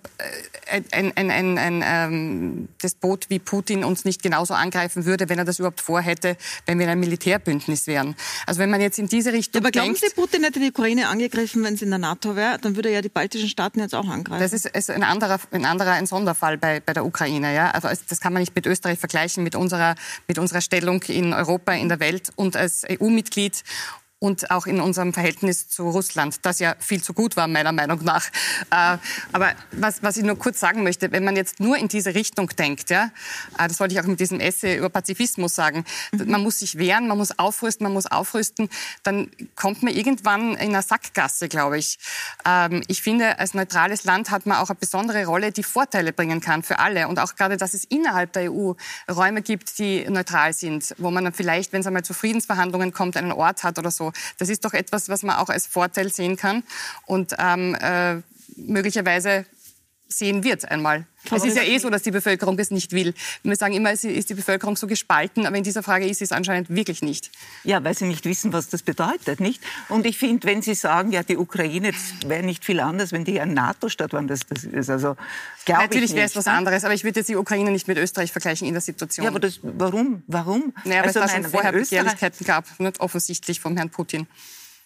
äh, 0.71 0.81
ein, 0.91 1.11
ein, 1.15 1.31
ein, 1.31 1.57
ein 1.57 1.83
ähm, 1.85 2.69
Despot 2.81 3.29
wie 3.29 3.39
Putin 3.39 3.83
uns 3.83 4.05
nicht 4.05 4.23
genauso 4.23 4.53
angreifen 4.53 5.05
würde, 5.05 5.29
wenn 5.29 5.39
er 5.39 5.45
das 5.45 5.59
überhaupt 5.59 5.81
vorhätte, 5.81 6.37
wenn 6.65 6.79
wir 6.79 6.85
in 6.85 6.91
einem 6.91 7.01
Militärbündnis 7.01 7.87
wären. 7.87 8.15
Also 8.45 8.59
wenn 8.59 8.69
man 8.69 8.81
jetzt 8.81 8.99
in 8.99 9.07
diese 9.07 9.33
Richtung 9.33 9.63
denkt, 9.63 10.03
Putin 10.15 10.43
hätte 10.43 10.59
die 10.59 10.69
Ukraine 10.69 11.07
angegriffen, 11.07 11.63
wenn 11.63 11.75
sie 11.75 11.85
in 11.85 11.91
der 11.91 11.99
NATO 11.99 12.35
wäre, 12.35 12.57
dann 12.59 12.75
würde 12.75 12.89
er 12.89 12.95
ja 12.95 13.01
die 13.01 13.09
baltischen 13.09 13.49
Staaten 13.49 13.79
jetzt 13.79 13.95
auch 13.95 14.07
angreifen. 14.07 14.41
Das 14.41 14.53
ist, 14.53 14.65
ist 14.65 14.89
ein, 14.89 15.03
anderer, 15.03 15.39
ein 15.51 15.65
anderer, 15.65 15.91
ein 15.91 16.05
Sonderfall 16.05 16.57
bei, 16.57 16.79
bei 16.79 16.93
der 16.93 17.05
Ukraine. 17.05 17.53
Ja? 17.53 17.71
Also 17.71 17.89
das 18.09 18.19
kann 18.19 18.33
man 18.33 18.41
nicht 18.41 18.55
mit 18.55 18.65
Österreich 18.65 18.99
vergleichen, 18.99 19.43
mit 19.43 19.55
unserer, 19.55 19.95
mit 20.27 20.37
unserer 20.37 20.61
Stellung 20.61 21.01
in 21.03 21.33
Europa, 21.33 21.73
in 21.73 21.89
der 21.89 21.99
Welt 21.99 22.29
und 22.35 22.55
als 22.55 22.83
EU-Mitglied 22.89 23.63
und 24.23 24.51
auch 24.51 24.67
in 24.67 24.79
unserem 24.79 25.11
Verhältnis 25.11 25.67
zu 25.67 25.89
Russland, 25.89 26.37
das 26.43 26.59
ja 26.59 26.77
viel 26.79 27.03
zu 27.03 27.13
gut 27.13 27.35
war, 27.35 27.49
meiner 27.49 27.73
Meinung 27.73 28.05
nach. 28.05 28.25
Äh, 28.71 28.97
aber 29.33 29.51
was, 29.73 30.01
was 30.01 30.15
ich 30.15 30.23
nur 30.23 30.39
kurz 30.39 30.61
sagen 30.61 30.81
möchte, 30.81 31.11
wenn 31.11 31.25
man 31.25 31.35
jetzt 31.35 31.59
nur 31.59 31.75
in 31.75 31.89
diese 31.89 32.15
Richtung 32.15 32.47
denkt, 32.47 32.89
ja, 32.89 33.11
äh, 33.59 33.67
das 33.67 33.81
wollte 33.81 33.95
ich 33.95 33.99
auch 33.99 34.05
mit 34.05 34.21
diesem 34.21 34.39
Essay 34.39 34.77
über 34.77 34.87
Pazifismus 34.87 35.55
sagen, 35.55 35.83
mhm. 36.13 36.31
man 36.31 36.41
muss 36.41 36.59
sich 36.59 36.77
wehren, 36.77 37.09
man 37.09 37.17
muss 37.17 37.37
aufrüsten, 37.37 37.83
man 37.83 37.91
muss 37.91 38.05
aufrüsten, 38.05 38.69
dann 39.03 39.29
kommt 39.57 39.83
man 39.83 39.93
irgendwann 39.93 40.51
in 40.51 40.73
eine 40.73 40.81
Sackgasse, 40.81 41.49
glaube 41.49 41.77
ich. 41.77 41.99
Ähm, 42.45 42.81
ich 42.87 43.01
finde, 43.01 43.39
als 43.39 43.53
neutrales 43.53 44.05
Land 44.05 44.31
hat 44.31 44.45
man 44.45 44.55
auch 44.59 44.69
eine 44.69 44.79
besondere 44.79 45.25
Rolle, 45.25 45.51
die 45.51 45.63
Vorteile 45.63 46.13
bringen 46.13 46.39
kann 46.39 46.63
für 46.63 46.79
alle. 46.79 47.09
Und 47.09 47.19
auch 47.19 47.35
gerade, 47.35 47.57
dass 47.57 47.73
es 47.73 47.83
innerhalb 47.83 48.31
der 48.31 48.53
EU 48.53 48.71
Räume 49.11 49.41
gibt, 49.41 49.77
die 49.79 50.09
neutral 50.09 50.53
sind, 50.53 50.95
wo 50.97 51.11
man 51.11 51.25
dann 51.25 51.33
vielleicht, 51.33 51.73
wenn 51.73 51.81
es 51.81 51.87
einmal 51.87 52.05
zu 52.05 52.13
Friedensverhandlungen 52.13 52.93
kommt, 52.93 53.17
einen 53.17 53.33
Ort 53.33 53.65
hat 53.65 53.77
oder 53.77 53.91
so. 53.91 54.12
Das 54.37 54.49
ist 54.49 54.65
doch 54.65 54.73
etwas, 54.73 55.09
was 55.09 55.23
man 55.23 55.37
auch 55.37 55.49
als 55.49 55.67
Vorteil 55.67 56.11
sehen 56.11 56.35
kann. 56.37 56.63
Und 57.05 57.35
ähm, 57.39 57.75
äh, 57.75 58.15
möglicherweise 58.55 59.45
sehen 60.17 60.43
wird 60.43 60.69
einmal. 60.69 61.05
Es 61.31 61.45
ist 61.45 61.55
ja 61.55 61.63
eh 61.63 61.77
so, 61.77 61.89
dass 61.89 62.01
die 62.01 62.11
Bevölkerung 62.11 62.57
das 62.57 62.69
nicht 62.69 62.91
will. 62.91 63.13
Wir 63.43 63.55
sagen 63.55 63.73
immer, 63.73 63.91
es 63.91 64.03
ist 64.03 64.29
die 64.29 64.33
Bevölkerung 64.33 64.75
so 64.75 64.87
gespalten, 64.87 65.45
aber 65.45 65.55
in 65.55 65.63
dieser 65.63 65.81
Frage 65.81 66.05
ist 66.05 66.17
sie 66.17 66.25
es 66.25 66.31
anscheinend 66.31 66.69
wirklich 66.69 67.01
nicht. 67.01 67.31
Ja, 67.63 67.83
weil 67.83 67.95
sie 67.95 68.05
nicht 68.05 68.25
wissen, 68.25 68.51
was 68.51 68.67
das 68.67 68.83
bedeutet, 68.83 69.39
nicht? 69.39 69.61
Und 69.89 70.05
ich 70.05 70.17
finde, 70.17 70.47
wenn 70.47 70.61
Sie 70.61 70.73
sagen, 70.73 71.11
ja, 71.11 71.23
die 71.23 71.37
Ukraine 71.37 71.91
wäre 72.25 72.43
nicht 72.43 72.65
viel 72.65 72.79
anders, 72.79 73.11
wenn 73.13 73.23
die 73.23 73.39
ein 73.39 73.53
NATO-Staat 73.53 74.13
waren, 74.13 74.27
das, 74.27 74.41
das 74.47 74.65
ist 74.65 74.89
also, 74.89 75.15
Natürlich 75.67 76.13
wäre 76.13 76.25
es 76.25 76.35
was 76.35 76.45
ne? 76.45 76.51
anderes, 76.51 76.83
aber 76.83 76.93
ich 76.93 77.03
würde 77.03 77.21
jetzt 77.21 77.29
die 77.29 77.37
Ukraine 77.37 77.71
nicht 77.71 77.87
mit 77.87 77.97
Österreich 77.97 78.31
vergleichen 78.31 78.67
in 78.67 78.73
der 78.73 78.81
Situation. 78.81 79.23
Ja, 79.23 79.29
aber 79.29 79.39
das, 79.39 79.59
warum? 79.61 80.23
Warum? 80.27 80.73
Naja, 80.83 81.01
weil 81.01 81.07
also, 81.07 81.21
es 81.21 81.31
da 81.31 81.35
schon 81.35 81.45
vorher 81.45 81.71
Begehrlichkeiten 81.71 82.45
gab, 82.45 82.79
nicht 82.79 82.99
offensichtlich 82.99 83.61
vom 83.61 83.77
Herrn 83.77 83.89
Putin. 83.89 84.27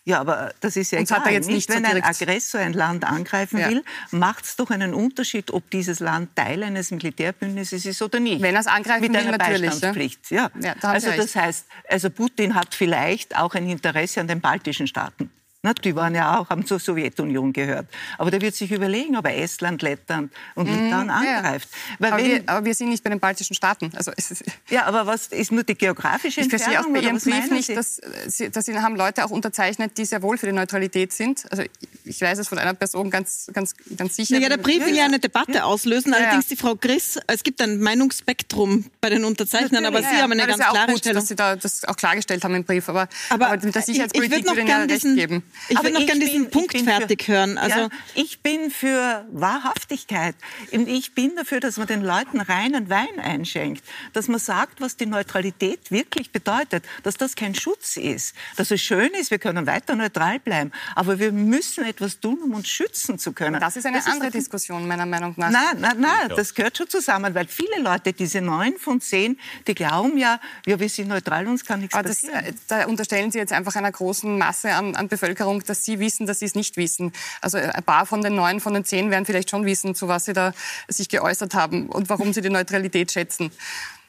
Ja, 0.08 0.22
aber 0.22 0.54
das 0.62 0.78
ist 0.78 0.91
ja 0.91 1.00
Uns 1.00 1.12
egal. 1.12 1.20
Hat 1.20 1.28
er 1.28 1.34
jetzt 1.34 1.50
nicht, 1.50 1.67
wenn 1.67 1.84
so 1.84 1.91
ein 1.91 2.02
Aggressor 2.02 2.62
ein 2.62 2.72
Land 2.72 3.04
angreifen 3.04 3.60
ja. 3.60 3.70
will, 3.70 3.84
macht 4.12 4.46
es 4.46 4.56
doch 4.56 4.70
einen 4.70 4.93
Unterschied, 4.93 5.52
ob 5.52 5.70
dieses 5.70 6.00
Land 6.00 6.34
Teil 6.34 6.63
eines 6.63 6.91
Militärbündnisses 6.91 7.86
ist 7.86 8.02
oder 8.02 8.22
nicht. 8.22 8.41
Wenn 8.41 8.56
er 8.56 8.62
es 8.62 8.67
angreifen 8.67 9.02
Mit 9.02 9.12
will, 9.12 9.28
einer 9.28 9.38
natürlich. 9.38 9.70
Beistandspflicht. 9.70 10.32
Ja. 10.32 10.50
ja 10.62 10.76
da 10.80 10.91
also 10.91 11.12
das 11.12 11.36
heißt, 11.36 11.65
also 11.89 12.10
Putin 12.10 12.56
hat 12.56 12.74
vielleicht 12.74 13.36
auch 13.36 13.54
ein 13.54 13.67
Interesse 13.67 14.22
an 14.22 14.30
den 14.30 14.39
baltischen 14.39 14.88
Staaten. 14.88 15.30
Na, 15.68 15.74
die 15.74 15.96
waren 15.96 16.16
ja 16.16 16.40
auch, 16.40 16.50
haben 16.50 16.66
zur 16.66 16.80
Sowjetunion 16.80 17.52
gehört. 17.52 17.88
Aber 18.18 18.32
der 18.32 18.40
wird 18.40 18.56
sich 18.56 18.72
überlegen, 18.72 19.18
ob 19.18 19.26
er 19.26 19.38
Estland, 19.38 19.82
Lettland 19.82 20.32
und 20.56 20.68
Litauen 20.68 21.08
mm, 21.08 21.10
angreift. 21.10 21.68
Ja. 22.00 22.08
Aber, 22.08 22.24
wir, 22.24 22.44
aber, 22.46 22.66
wir, 22.66 22.74
sind 22.74 22.88
nicht 22.88 23.04
bei 23.04 23.10
den 23.10 23.20
baltischen 23.20 23.54
Staaten. 23.54 23.92
Also 23.94 24.14
ja, 24.70 24.86
aber 24.86 25.06
was 25.06 25.28
ist 25.28 25.52
nur 25.52 25.64
die 25.64 25.76
geografische 25.76 26.40
Entfernung? 26.40 26.68
Ich 26.68 26.74
verstehe 26.74 26.80
auch 26.80 26.94
bei 26.94 27.06
Ihrem 27.06 27.20
Brief 27.20 27.52
nicht, 27.52 27.76
dass, 27.76 28.00
Sie, 28.28 28.50
dass 28.50 28.66
Sie 28.66 28.80
haben 28.80 28.96
Leute 28.96 29.26
auch 29.26 29.30
unterzeichnet, 29.30 29.98
die 29.98 30.06
sehr 30.06 30.22
wohl 30.22 30.38
für 30.38 30.46
die 30.46 30.54
Neutralität 30.54 31.12
sind. 31.12 31.44
Also 31.52 31.64
ich 32.06 32.22
weiß 32.22 32.38
es 32.38 32.48
von 32.48 32.60
einer 32.60 32.74
Person 32.74 33.10
ganz, 33.10 33.50
ganz, 33.52 33.76
ganz 33.98 34.16
sicher. 34.16 34.38
Ja, 34.38 34.48
der 34.48 34.58
Brief 34.58 34.86
will 34.86 34.96
ja 34.96 35.04
eine 35.04 35.20
Debatte 35.20 35.66
auslösen. 35.66 36.14
Allerdings 36.14 36.48
die 36.48 36.56
Frau 36.56 36.76
Griss, 36.76 37.20
es 37.28 37.44
gibt 37.44 37.62
ein 37.62 37.82
Meinungsspektrum 37.82 38.86
bei 39.02 39.10
den 39.10 39.26
Unterzeichnern, 39.26 39.86
aber 39.86 40.00
Sie 40.00 40.06
haben 40.06 40.32
eine 40.32 40.48
ganz 40.48 40.60
klare 40.60 40.92
gut, 40.92 41.00
Stellung. 41.00 41.20
dass 41.20 41.28
Sie 41.28 41.36
da 41.36 41.58
das 41.58 41.84
auch 41.84 41.98
klargestellt 41.98 42.46
haben 42.46 42.56
im 42.56 42.64
Brief. 42.64 42.88
Aber, 42.88 43.10
aber, 43.30 43.48
aber 43.48 43.58
der 43.58 43.82
Sicherheitspolitik 43.82 44.40
ich, 44.40 44.46
ich 44.46 44.46
würde 44.46 44.62
noch 44.62 44.66
gerne 44.66 44.88
diesen, 44.88 45.18
geben. 45.18 45.44
Ich 45.70 45.78
würde 45.78 45.91
noch 45.91 46.06
gerne 46.06 46.26
diesen 46.26 46.50
Punkt 46.50 46.78
fertig 46.80 47.24
für, 47.24 47.34
hören. 47.34 47.58
Also 47.58 47.80
ja, 47.80 47.89
ich 48.15 48.39
bin 48.41 48.72
für 48.72 49.26
Wahrhaftigkeit. 49.32 50.36
Ich 50.72 51.13
bin 51.13 51.36
dafür, 51.36 51.60
dass 51.60 51.78
man 51.78 51.88
den 51.88 52.04
Leuten 52.04 52.39
reinen 52.39 52.89
Wein 52.89 53.20
einschenkt, 53.20 53.84
dass 54.13 54.28
man 54.28 54.39
sagt, 54.39 54.82
was 54.82 54.98
die 54.98 55.06
Neutralität 55.06 55.91
wirklich 55.91 56.32
bedeutet, 56.32 56.86
dass 57.04 57.15
das 57.15 57.36
kein 57.36 57.56
Schutz 57.56 57.98
ist, 57.98 58.36
dass 58.56 58.72
es 58.72 58.82
schön 58.82 59.12
ist, 59.13 59.32
wir 59.32 59.39
können 59.39 59.65
weiter 59.67 59.96
neutral 59.96 60.39
bleiben, 60.39 60.72
aber 60.96 61.20
wir 61.20 61.32
müssen 61.32 61.84
etwas 61.86 62.20
tun, 62.20 62.39
um 62.43 62.54
uns 62.54 62.67
schützen 62.67 63.20
zu 63.20 63.34
können. 63.34 63.60
Das 63.60 63.76
ist 63.76 63.86
eine 63.86 63.98
das 63.98 64.08
andere 64.08 64.28
ist 64.28 64.36
Diskussion 64.36 64.88
meiner 64.88 65.06
Meinung 65.06 65.34
nach. 65.38 65.50
Nein, 65.50 65.78
nein, 65.80 66.00
nein, 66.00 66.30
das 66.36 66.54
gehört 66.54 66.78
schon 66.78 66.89
zusammen, 66.89 67.34
weil 67.36 67.48
viele 67.48 67.82
Leute, 67.82 68.13
diese 68.13 68.41
neun 68.41 68.78
von 68.78 69.02
zehn, 69.02 69.39
die 69.67 69.76
glauben 69.76 70.17
ja, 70.17 70.39
ja, 70.65 70.80
wir 70.80 70.89
sind 70.89 71.08
neutral, 71.08 71.48
uns 71.48 71.65
kann 71.65 71.80
nichts 71.82 71.96
aber 71.96 72.10
passieren. 72.10 72.36
Das, 72.46 72.50
äh, 72.50 72.54
da 72.67 72.86
unterstellen 72.86 73.32
Sie 73.32 73.38
jetzt 73.38 73.54
einfach 73.54 73.76
einer 73.76 73.91
großen 73.91 74.38
Masse 74.38 74.74
an, 74.74 74.96
an 74.96 75.08
Bevölkerung, 75.08 75.37
dass 75.65 75.86
sie 75.86 76.00
wissen, 76.00 76.26
dass 76.28 76.39
sie 76.39 76.45
es 76.45 76.56
nicht 76.56 76.78
wissen. 76.78 77.13
Also 77.41 77.58
ein 77.58 77.84
paar 77.84 78.06
von 78.06 78.21
den 78.21 78.36
neun, 78.36 78.60
von 78.60 78.73
den 78.73 78.86
zehn 78.86 79.12
werden 79.12 79.26
vielleicht 79.26 79.50
schon 79.50 79.65
wissen, 79.65 79.95
zu 79.95 80.08
was 80.08 80.26
sie 80.26 80.34
da 80.34 80.54
sich 80.88 81.10
geäußert 81.10 81.54
haben 81.54 81.88
und 81.88 82.10
warum 82.10 82.34
sie 82.34 82.41
die 82.41 82.50
Neutralität 82.50 83.12
schätzen. 83.12 83.52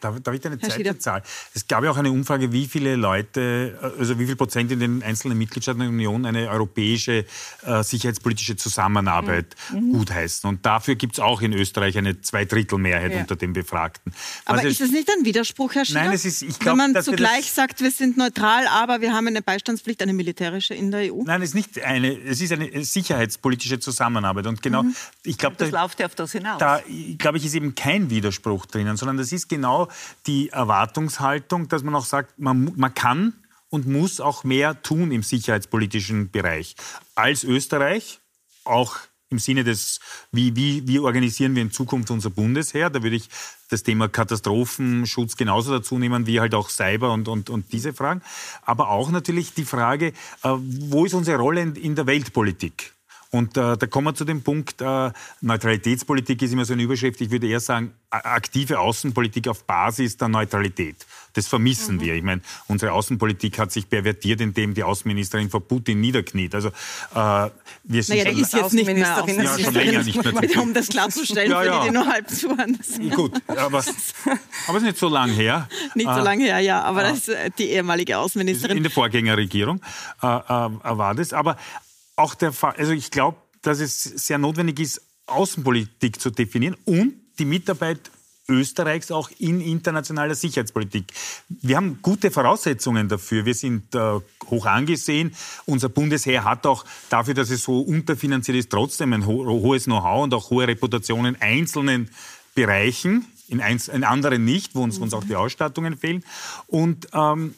Darf, 0.00 0.20
darf 0.20 0.34
ich 0.34 0.46
eine 0.46 0.58
zweite 0.58 0.98
Zahl? 0.98 1.22
Es 1.54 1.66
gab 1.66 1.82
ja 1.82 1.90
auch 1.90 1.96
eine 1.96 2.10
Umfrage, 2.10 2.52
wie 2.52 2.66
viele 2.66 2.96
Leute, 2.96 3.78
also 3.98 4.18
wie 4.18 4.26
viel 4.26 4.36
Prozent 4.36 4.70
in 4.70 4.80
den 4.80 5.02
einzelnen 5.02 5.36
Mitgliedstaaten 5.38 5.80
der 5.80 5.88
Union 5.88 6.24
eine 6.24 6.48
europäische 6.48 7.24
äh, 7.62 7.82
sicherheitspolitische 7.82 8.56
Zusammenarbeit 8.56 9.56
mhm. 9.72 9.78
mhm. 9.78 9.92
gutheißen. 9.92 10.48
Und 10.48 10.64
dafür 10.64 10.94
gibt 10.94 11.14
es 11.14 11.20
auch 11.20 11.40
in 11.40 11.52
Österreich 11.52 11.98
eine 11.98 12.20
Zweidrittelmehrheit 12.20 13.12
ja. 13.12 13.20
unter 13.20 13.36
den 13.36 13.52
Befragten. 13.52 14.12
Aber 14.44 14.58
also 14.58 14.68
ist 14.68 14.80
es 14.80 14.90
nicht 14.90 15.08
ein 15.10 15.24
Widerspruch, 15.24 15.74
Herr 15.74 15.84
Schieder? 15.84 16.04
Nein, 16.04 16.12
es 16.12 16.24
ist, 16.24 16.42
ich 16.42 16.58
glaub, 16.58 16.78
Wenn 16.78 16.92
man 16.92 17.02
zugleich 17.02 17.50
sagt, 17.50 17.80
wir 17.80 17.90
sind 17.90 18.16
neutral, 18.16 18.66
aber 18.68 19.00
wir 19.00 19.12
haben 19.12 19.26
eine 19.26 19.42
Beistandspflicht, 19.42 20.00
eine 20.02 20.12
militärische 20.12 20.74
in 20.74 20.90
der 20.90 21.12
EU? 21.12 21.22
Nein, 21.24 21.42
es 21.42 21.50
ist 21.50 21.54
nicht 21.54 21.82
eine, 21.82 22.12
es 22.12 22.40
ist 22.40 22.52
eine 22.52 22.84
sicherheitspolitische 22.84 23.80
Zusammenarbeit. 23.80 24.46
Und 24.46 24.62
genau, 24.62 24.84
mhm. 24.84 24.94
ich 25.24 25.38
glaube, 25.38 25.56
das 25.58 25.70
da, 25.70 25.82
läuft 25.82 25.98
ja 26.00 26.06
auf 26.06 26.14
das 26.14 26.32
hinaus. 26.32 26.58
Da, 26.58 26.80
glaube 27.18 27.38
ich, 27.38 27.44
ist 27.44 27.54
eben 27.54 27.74
kein 27.74 28.10
Widerspruch 28.10 28.66
drinnen, 28.66 28.96
sondern 28.96 29.16
das 29.16 29.32
ist 29.32 29.48
genau 29.48 29.87
die 30.26 30.50
Erwartungshaltung, 30.50 31.68
dass 31.68 31.82
man 31.82 31.94
auch 31.94 32.04
sagt, 32.04 32.38
man, 32.38 32.72
man 32.76 32.94
kann 32.94 33.34
und 33.70 33.86
muss 33.86 34.20
auch 34.20 34.44
mehr 34.44 34.82
tun 34.82 35.12
im 35.12 35.22
sicherheitspolitischen 35.22 36.30
Bereich. 36.30 36.74
Als 37.14 37.44
Österreich, 37.44 38.20
auch 38.64 38.96
im 39.30 39.38
Sinne 39.38 39.64
des, 39.64 40.00
wie, 40.32 40.56
wie, 40.56 40.86
wie 40.86 40.98
organisieren 40.98 41.54
wir 41.54 41.62
in 41.62 41.70
Zukunft 41.70 42.10
unser 42.10 42.30
Bundesheer. 42.30 42.90
Da 42.90 43.02
würde 43.02 43.16
ich 43.16 43.28
das 43.68 43.82
Thema 43.82 44.08
Katastrophenschutz 44.08 45.36
genauso 45.36 45.70
dazu 45.70 45.98
nehmen, 45.98 46.26
wie 46.26 46.40
halt 46.40 46.54
auch 46.54 46.70
Cyber 46.70 47.12
und, 47.12 47.28
und, 47.28 47.50
und 47.50 47.72
diese 47.72 47.92
Fragen. 47.92 48.22
Aber 48.62 48.88
auch 48.88 49.10
natürlich 49.10 49.52
die 49.52 49.66
Frage, 49.66 50.08
äh, 50.42 50.48
wo 50.54 51.04
ist 51.04 51.14
unsere 51.14 51.38
Rolle 51.38 51.60
in, 51.60 51.76
in 51.76 51.94
der 51.94 52.06
Weltpolitik? 52.06 52.94
Und 53.30 53.56
äh, 53.58 53.76
da 53.76 53.86
kommen 53.86 54.06
wir 54.06 54.14
zu 54.14 54.24
dem 54.24 54.42
Punkt, 54.42 54.80
äh, 54.80 55.10
Neutralitätspolitik 55.42 56.40
ist 56.40 56.52
immer 56.52 56.64
so 56.64 56.72
eine 56.72 56.82
Überschrift. 56.82 57.20
Ich 57.20 57.30
würde 57.30 57.46
eher 57.46 57.60
sagen, 57.60 57.92
aktive 58.10 58.78
Außenpolitik 58.78 59.48
auf 59.48 59.64
Basis 59.64 60.16
der 60.16 60.28
Neutralität. 60.28 60.96
Das 61.34 61.46
vermissen 61.46 61.96
mhm. 61.96 62.00
wir. 62.00 62.14
Ich 62.14 62.22
meine, 62.22 62.40
unsere 62.68 62.92
Außenpolitik 62.92 63.58
hat 63.58 63.70
sich 63.70 63.88
pervertiert, 63.88 64.40
indem 64.40 64.72
die 64.72 64.82
Außenministerin 64.82 65.50
vor 65.50 65.60
Putin 65.60 66.00
niederkniet. 66.00 66.54
Also, 66.54 66.68
äh, 66.68 67.50
wir 67.84 68.02
sind 68.02 68.16
naja, 68.16 68.32
die 68.32 68.40
ist 68.40 68.54
jetzt 68.54 68.72
nicht 68.72 68.86
mehr 68.86 69.22
Außenministerin. 69.22 69.44
Ja, 69.44 69.64
schon 69.64 69.74
länger 69.74 70.02
nicht 70.04 70.24
mehr. 70.24 70.58
Um 70.62 70.72
das 70.72 70.88
klarzustellen, 70.88 71.50
ja, 71.50 71.62
ja. 71.62 71.72
für 71.72 71.80
die, 71.80 71.86
die 71.88 71.94
nur 71.94 72.06
halb 72.06 72.30
zuhören. 72.30 72.78
Gut, 73.14 73.40
aber, 73.46 73.84
aber 74.66 74.78
ist 74.78 74.84
nicht 74.84 74.98
so 74.98 75.08
lange 75.08 75.32
her. 75.32 75.68
Nicht 75.94 76.08
so 76.08 76.20
lange 76.20 76.44
her, 76.44 76.60
ja. 76.60 76.82
Aber 76.82 77.04
äh, 77.04 77.10
das 77.10 77.28
ist 77.28 77.58
die 77.58 77.68
ehemalige 77.70 78.16
Außenministerin. 78.18 78.78
In 78.78 78.82
der 78.82 78.92
Vorgängerregierung 78.92 79.80
äh, 80.22 80.26
äh, 80.26 80.30
war 80.48 81.14
das. 81.14 81.32
Aber 81.32 81.56
auch 82.18 82.34
der 82.34 82.52
Fall, 82.52 82.74
also 82.76 82.92
ich 82.92 83.10
glaube, 83.10 83.38
dass 83.62 83.80
es 83.80 84.02
sehr 84.02 84.38
notwendig 84.38 84.80
ist, 84.80 85.00
Außenpolitik 85.26 86.20
zu 86.20 86.30
definieren 86.30 86.76
und 86.84 87.14
die 87.38 87.44
Mitarbeit 87.44 88.10
Österreichs 88.48 89.10
auch 89.10 89.30
in 89.38 89.60
internationaler 89.60 90.34
Sicherheitspolitik. 90.34 91.12
Wir 91.48 91.76
haben 91.76 91.98
gute 92.00 92.30
Voraussetzungen 92.30 93.06
dafür. 93.06 93.44
Wir 93.44 93.54
sind 93.54 93.94
äh, 93.94 94.20
hoch 94.46 94.66
angesehen. 94.66 95.34
Unser 95.66 95.90
Bundesheer 95.90 96.44
hat 96.44 96.66
auch 96.66 96.84
dafür, 97.10 97.34
dass 97.34 97.50
es 97.50 97.64
so 97.64 97.80
unterfinanziert 97.80 98.56
ist, 98.56 98.70
trotzdem 98.70 99.12
ein 99.12 99.26
ho 99.26 99.44
hohes 99.44 99.84
Know-how 99.84 100.24
und 100.24 100.32
auch 100.32 100.48
hohe 100.48 100.66
Reputation 100.66 101.26
in 101.26 101.36
einzelnen 101.36 102.08
Bereichen, 102.54 103.26
in, 103.48 103.60
in 103.60 104.04
anderen 104.04 104.46
nicht, 104.46 104.74
wo 104.74 104.82
uns, 104.82 104.98
wo 104.98 105.04
uns 105.04 105.12
auch 105.12 105.24
die 105.24 105.36
Ausstattungen 105.36 105.98
fehlen. 105.98 106.24
Und 106.68 107.08
ähm, 107.12 107.54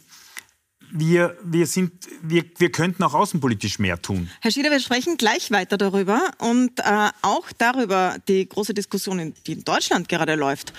wir, 0.93 1.37
wir, 1.43 1.67
sind, 1.67 1.93
wir, 2.23 2.45
wir 2.59 2.73
könnten 2.73 3.03
auch 3.03 3.15
außenpolitisch 3.15 3.79
mehr 3.79 4.01
tun. 4.01 4.31
Herr 4.41 4.51
Schieder, 4.51 4.71
wir 4.71 4.81
sprechen 4.81 5.17
gleich 5.17 5.51
weiter 5.51 5.79
darüber 5.79 6.21
und 6.39 6.79
äh, 6.81 7.09
auch 7.23 7.47
darüber, 7.57 8.17
die 8.29 8.49
große 8.49 8.75
Diskussion, 8.75 9.35
die 9.47 9.53
in 9.53 9.65
Deutschland 9.65 10.09
gerade 10.09 10.35
läuft. 10.35 10.73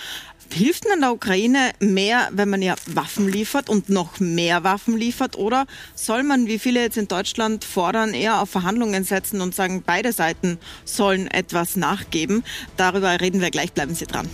Hilft 0.53 0.85
man 0.87 0.99
der 0.99 1.13
Ukraine 1.13 1.71
mehr, 1.79 2.29
wenn 2.33 2.49
man 2.49 2.61
ihr 2.61 2.75
Waffen 2.87 3.29
liefert 3.29 3.69
und 3.69 3.87
noch 3.89 4.19
mehr 4.19 4.65
Waffen 4.65 4.97
liefert? 4.97 5.37
Oder 5.37 5.65
soll 5.95 6.23
man, 6.23 6.47
wie 6.47 6.59
viele 6.59 6.81
jetzt 6.81 6.97
in 6.97 7.07
Deutschland 7.07 7.63
fordern, 7.63 8.13
eher 8.13 8.41
auf 8.41 8.49
Verhandlungen 8.49 9.05
setzen 9.05 9.39
und 9.39 9.55
sagen, 9.55 9.81
beide 9.85 10.11
Seiten 10.11 10.59
sollen 10.83 11.27
etwas 11.27 11.77
nachgeben? 11.77 12.43
Darüber 12.75 13.21
reden 13.21 13.39
wir 13.39 13.49
gleich. 13.49 13.71
Bleiben 13.71 13.95
Sie 13.95 14.05
dran. 14.05 14.27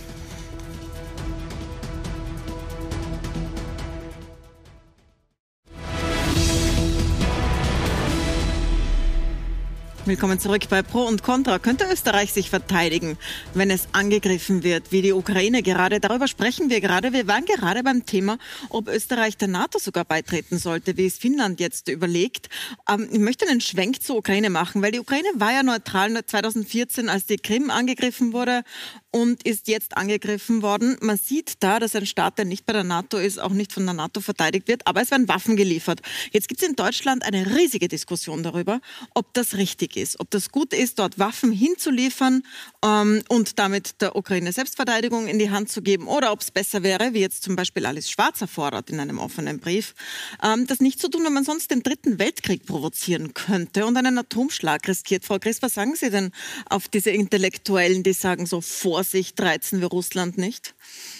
Willkommen 10.08 10.40
zurück 10.40 10.62
bei 10.70 10.80
Pro 10.80 11.02
und 11.02 11.22
Contra. 11.22 11.58
Könnte 11.58 11.84
Österreich 11.92 12.32
sich 12.32 12.48
verteidigen, 12.48 13.18
wenn 13.52 13.70
es 13.70 13.88
angegriffen 13.92 14.62
wird, 14.62 14.90
wie 14.90 15.02
die 15.02 15.12
Ukraine 15.12 15.62
gerade? 15.62 16.00
Darüber 16.00 16.28
sprechen 16.28 16.70
wir 16.70 16.80
gerade. 16.80 17.12
Wir 17.12 17.26
waren 17.26 17.44
gerade 17.44 17.82
beim 17.82 18.06
Thema, 18.06 18.38
ob 18.70 18.88
Österreich 18.88 19.36
der 19.36 19.48
NATO 19.48 19.78
sogar 19.78 20.06
beitreten 20.06 20.56
sollte, 20.56 20.96
wie 20.96 21.04
es 21.04 21.18
Finnland 21.18 21.60
jetzt 21.60 21.88
überlegt. 21.88 22.48
Ähm, 22.88 23.06
ich 23.12 23.18
möchte 23.18 23.46
einen 23.46 23.60
Schwenk 23.60 24.02
zur 24.02 24.16
Ukraine 24.16 24.48
machen, 24.48 24.80
weil 24.80 24.92
die 24.92 25.00
Ukraine 25.00 25.28
war 25.34 25.52
ja 25.52 25.62
neutral 25.62 26.24
2014, 26.24 27.10
als 27.10 27.26
die 27.26 27.36
Krim 27.36 27.70
angegriffen 27.70 28.32
wurde 28.32 28.62
und 29.10 29.42
ist 29.46 29.68
jetzt 29.68 29.96
angegriffen 29.96 30.62
worden. 30.62 30.96
Man 31.00 31.16
sieht 31.16 31.54
da, 31.60 31.78
dass 31.78 31.94
ein 31.94 32.06
Staat, 32.06 32.38
der 32.38 32.44
nicht 32.44 32.66
bei 32.66 32.72
der 32.72 32.84
NATO 32.84 33.18
ist, 33.18 33.38
auch 33.38 33.52
nicht 33.52 33.72
von 33.72 33.84
der 33.84 33.94
NATO 33.94 34.20
verteidigt 34.20 34.68
wird, 34.68 34.86
aber 34.86 35.02
es 35.02 35.10
werden 35.10 35.28
Waffen 35.28 35.56
geliefert. 35.56 36.00
Jetzt 36.32 36.48
gibt 36.48 36.62
es 36.62 36.68
in 36.68 36.76
Deutschland 36.76 37.24
eine 37.24 37.56
riesige 37.56 37.88
Diskussion 37.88 38.42
darüber, 38.42 38.80
ob 39.14 39.34
das 39.34 39.56
richtig 39.56 39.96
ist, 39.96 39.97
ob 40.18 40.30
das 40.30 40.50
gut 40.50 40.74
ist, 40.74 40.98
dort 40.98 41.18
Waffen 41.18 41.52
hinzuliefern 41.52 42.42
ähm, 42.84 43.22
und 43.28 43.58
damit 43.58 44.00
der 44.02 44.16
Ukraine 44.16 44.52
Selbstverteidigung 44.52 45.26
in 45.26 45.38
die 45.38 45.50
Hand 45.50 45.70
zu 45.70 45.80
geben 45.80 46.06
oder 46.06 46.32
ob 46.32 46.40
es 46.40 46.50
besser 46.50 46.82
wäre, 46.82 47.14
wie 47.14 47.20
jetzt 47.20 47.42
zum 47.42 47.56
Beispiel 47.56 47.86
Alice 47.86 48.10
Schwarzer 48.10 48.48
fordert 48.48 48.90
in 48.90 49.00
einem 49.00 49.18
offenen 49.18 49.60
Brief, 49.60 49.94
ähm, 50.42 50.66
das 50.66 50.80
nicht 50.80 51.00
zu 51.00 51.08
tun, 51.08 51.24
wenn 51.24 51.32
man 51.32 51.44
sonst 51.44 51.70
den 51.70 51.82
dritten 51.82 52.18
Weltkrieg 52.18 52.66
provozieren 52.66 53.32
könnte 53.32 53.86
und 53.86 53.96
einen 53.96 54.18
Atomschlag 54.18 54.86
riskiert. 54.86 55.24
Frau 55.24 55.38
Chris, 55.38 55.62
was 55.62 55.74
sagen 55.74 55.94
Sie 55.94 56.10
denn 56.10 56.30
auf 56.68 56.88
diese 56.88 57.10
Intellektuellen, 57.10 58.02
die 58.02 58.12
sagen 58.12 58.44
so 58.44 58.60
vor 58.60 58.98
Vorsicht 58.98 59.40
reizen 59.40 59.80
wir 59.80 59.88
Russland 59.88 60.38
nicht? 60.38 60.74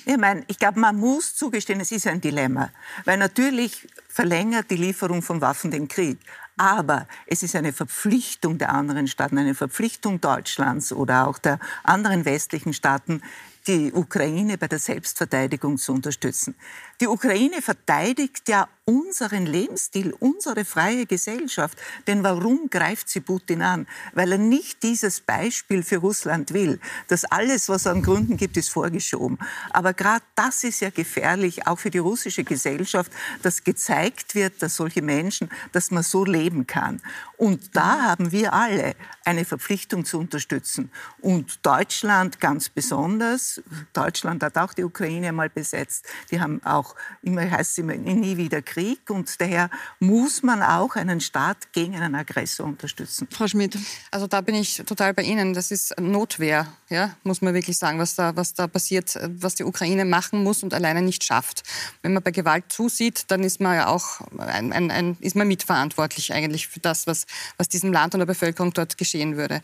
Ich 0.05 0.17
meine, 0.17 0.43
ich 0.49 0.59
glaube, 0.59 0.81
man 0.81 0.97
muss 0.97 1.37
zugestehen, 1.37 1.81
es 1.81 1.93
ist 1.93 2.07
ein 2.07 2.21
Dilemma. 2.21 2.73
Weil 3.05 3.19
natürlich 3.19 3.87
verlängert 4.09 4.71
die 4.71 4.77
Lieferung 4.77 5.23
von 5.23 5.41
Waffen 5.41 5.71
den 5.71 5.87
Krieg. 5.87 6.19
Aber 6.59 7.07
es 7.27 7.43
ist 7.45 7.55
eine 7.55 7.73
Verpflichtung 7.73 8.59
der 8.59 8.75
anderen 8.75 9.07
Staaten, 9.07 9.39
eine 9.39 9.55
Verpflichtung 9.55 10.21
Deutschlands 10.21 10.93
oder 10.93 11.29
auch 11.29 11.39
der 11.39 11.61
anderen 11.85 12.25
westlichen 12.25 12.75
Staaten, 12.75 13.23
die 13.69 13.93
Ukraine 13.93 14.59
bei 14.59 14.67
der 14.67 14.79
Selbstverteidigung 14.79 15.79
zu 15.79 15.93
unterstützen. 15.93 16.57
Die 17.01 17.07
Ukraine 17.07 17.63
verteidigt 17.63 18.49
ja 18.49 18.69
unseren 18.89 19.45
Lebensstil, 19.45 20.15
unsere 20.19 20.65
freie 20.65 21.05
Gesellschaft. 21.05 21.77
Denn 22.07 22.25
warum 22.25 22.71
greift 22.71 23.11
sie 23.11 23.21
Putin 23.21 23.61
an? 23.61 23.87
Weil 24.15 24.33
er 24.33 24.39
nicht 24.39 24.83
dieses 24.83 25.21
Beispiel 25.21 25.83
für 25.83 25.99
Russland 25.99 26.55
will. 26.55 26.81
Das 27.09 27.27
alles, 27.27 27.69
was 27.69 27.83
es 27.83 27.87
an 27.87 28.03
Gründen 28.03 28.39
gibt, 28.39 28.57
ist 28.57 28.71
vorgeschoben. 28.71 29.39
Aber 29.71 29.93
gerade 29.93 30.25
das 30.35 30.65
ist 30.65 30.81
ja 30.81 30.89
gefährlich, 30.89 31.67
auch 31.67 31.79
für 31.79 31.91
die 31.91 31.99
russische 31.99 32.45
Gesellschaft, 32.45 33.13
dass 33.43 33.63
gezeigt 33.63 34.35
wird, 34.35 34.63
dass 34.63 34.77
solche 34.77 35.03
Menschen, 35.03 35.51
dass 35.73 35.91
man 35.91 36.03
so 36.03 36.25
leben 36.25 36.67
kann. 36.67 37.03
Und 37.37 37.77
da 37.77 38.03
haben 38.05 38.33
wir 38.33 38.55
alle 38.55 38.97
eine 39.25 39.45
Verpflichtung 39.45 40.07
zu 40.07 40.19
unterstützen. 40.19 40.91
Und 41.21 41.65
Deutschland 41.65 42.41
ganz 42.41 42.71
besonders. 42.71 43.61
Deutschland 43.93 44.43
hat 44.43 44.57
auch 44.57 44.73
die 44.73 44.85
Ukraine 44.85 45.29
einmal 45.29 45.51
besetzt. 45.51 46.07
Die 46.31 46.41
haben 46.41 46.65
auch 46.65 46.88
auch, 46.89 46.95
immer 47.23 47.51
heißt 47.51 47.79
immer, 47.79 47.95
nie 47.95 48.37
wieder 48.37 48.63
Krieg. 48.63 49.11
Und 49.11 49.41
daher 49.41 49.71
muss 50.01 50.43
man 50.43 50.63
auch 50.63 50.97
einen 50.97 51.21
Staat 51.21 51.73
gegen 51.73 51.97
einen 51.97 52.15
Aggressor 52.15 52.67
unterstützen. 52.67 53.29
Frau 53.31 53.47
Schmidt. 53.47 53.79
Also 54.11 54.27
da 54.27 54.41
bin 54.41 54.55
ich 54.55 54.83
total 54.87 55.15
bei 55.15 55.23
Ihnen. 55.23 55.55
Das 55.55 55.71
ist 55.71 55.99
Notwehr, 56.01 56.67
ja, 56.89 57.17
muss 57.25 57.43
man 57.43 57.55
wirklich 57.55 57.79
sagen, 57.79 57.99
was 57.99 58.15
da, 58.15 58.35
was 58.37 58.55
da 58.55 58.67
passiert, 58.67 59.19
was 59.41 59.55
die 59.55 59.65
Ukraine 59.65 60.05
machen 60.05 60.43
muss 60.43 60.63
und 60.63 60.75
alleine 60.75 61.03
nicht 61.03 61.25
schafft. 61.25 61.63
Wenn 62.03 62.13
man 62.13 62.23
bei 62.23 62.31
Gewalt 62.31 62.65
zusieht, 62.69 63.31
dann 63.31 63.43
ist 63.43 63.61
man 63.61 63.75
ja 63.75 63.89
auch 63.89 64.21
ein, 64.39 64.73
ein, 64.73 64.91
ein, 64.91 65.17
ist 65.21 65.37
man 65.37 65.49
mitverantwortlich 65.49 66.33
eigentlich 66.33 66.69
für 66.69 66.81
das, 66.81 67.07
was, 67.07 67.27
was 67.57 67.69
diesem 67.69 67.93
Land 67.93 68.15
und 68.15 68.21
der 68.21 68.27
Bevölkerung 68.27 68.73
dort 68.73 68.99
geschehen 68.99 69.37
würde. 69.37 69.63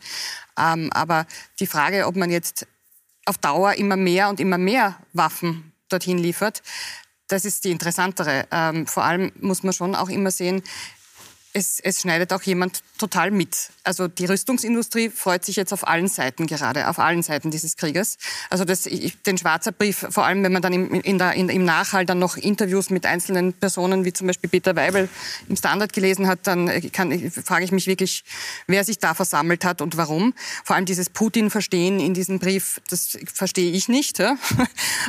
Ähm, 0.58 0.90
aber 0.92 1.26
die 1.60 1.66
Frage, 1.66 2.06
ob 2.06 2.16
man 2.16 2.30
jetzt 2.30 2.66
auf 3.26 3.38
Dauer 3.38 3.74
immer 3.74 3.96
mehr 3.96 4.28
und 4.28 4.40
immer 4.40 4.58
mehr 4.58 4.96
Waffen 5.12 5.72
dorthin 5.88 6.18
liefert, 6.18 6.62
das 7.34 7.44
ist 7.44 7.64
die 7.64 7.72
interessantere. 7.72 8.46
Ähm, 8.50 8.86
vor 8.86 9.04
allem 9.04 9.32
muss 9.40 9.62
man 9.62 9.72
schon 9.72 9.94
auch 9.94 10.08
immer 10.08 10.30
sehen, 10.30 10.62
es, 11.52 11.80
es, 11.80 12.00
schneidet 12.00 12.32
auch 12.32 12.42
jemand 12.42 12.82
total 12.98 13.30
mit. 13.30 13.70
Also 13.84 14.08
die 14.08 14.24
Rüstungsindustrie 14.24 15.10
freut 15.10 15.44
sich 15.44 15.56
jetzt 15.56 15.72
auf 15.72 15.86
allen 15.86 16.08
Seiten 16.08 16.46
gerade, 16.46 16.88
auf 16.88 16.98
allen 16.98 17.22
Seiten 17.22 17.50
dieses 17.50 17.76
Krieges. 17.76 18.16
Also 18.48 18.64
das, 18.64 18.86
ich, 18.86 19.20
den 19.22 19.36
Schwarzer 19.36 19.72
Brief, 19.72 20.06
vor 20.08 20.24
allem 20.24 20.42
wenn 20.42 20.52
man 20.52 20.62
dann 20.62 20.72
im, 20.72 21.00
in 21.02 21.18
der, 21.18 21.34
in, 21.34 21.50
im 21.50 21.66
Nachhall 21.66 22.06
dann 22.06 22.18
noch 22.18 22.38
Interviews 22.38 22.88
mit 22.88 23.04
einzelnen 23.04 23.52
Personen, 23.52 24.06
wie 24.06 24.12
zum 24.14 24.26
Beispiel 24.26 24.48
Peter 24.48 24.74
Weibel 24.74 25.10
im 25.50 25.56
Standard 25.56 25.92
gelesen 25.92 26.26
hat, 26.26 26.40
dann 26.44 26.70
kann, 26.92 27.30
frage 27.30 27.66
ich 27.66 27.72
mich 27.72 27.86
wirklich, 27.86 28.24
wer 28.66 28.84
sich 28.84 28.98
da 28.98 29.12
versammelt 29.12 29.66
hat 29.66 29.82
und 29.82 29.98
warum. 29.98 30.32
Vor 30.64 30.76
allem 30.76 30.86
dieses 30.86 31.10
Putin-Verstehen 31.10 32.00
in 32.00 32.14
diesem 32.14 32.38
Brief, 32.38 32.80
das 32.88 33.18
verstehe 33.32 33.70
ich 33.72 33.88
nicht. 33.88 34.18
Ja? 34.18 34.36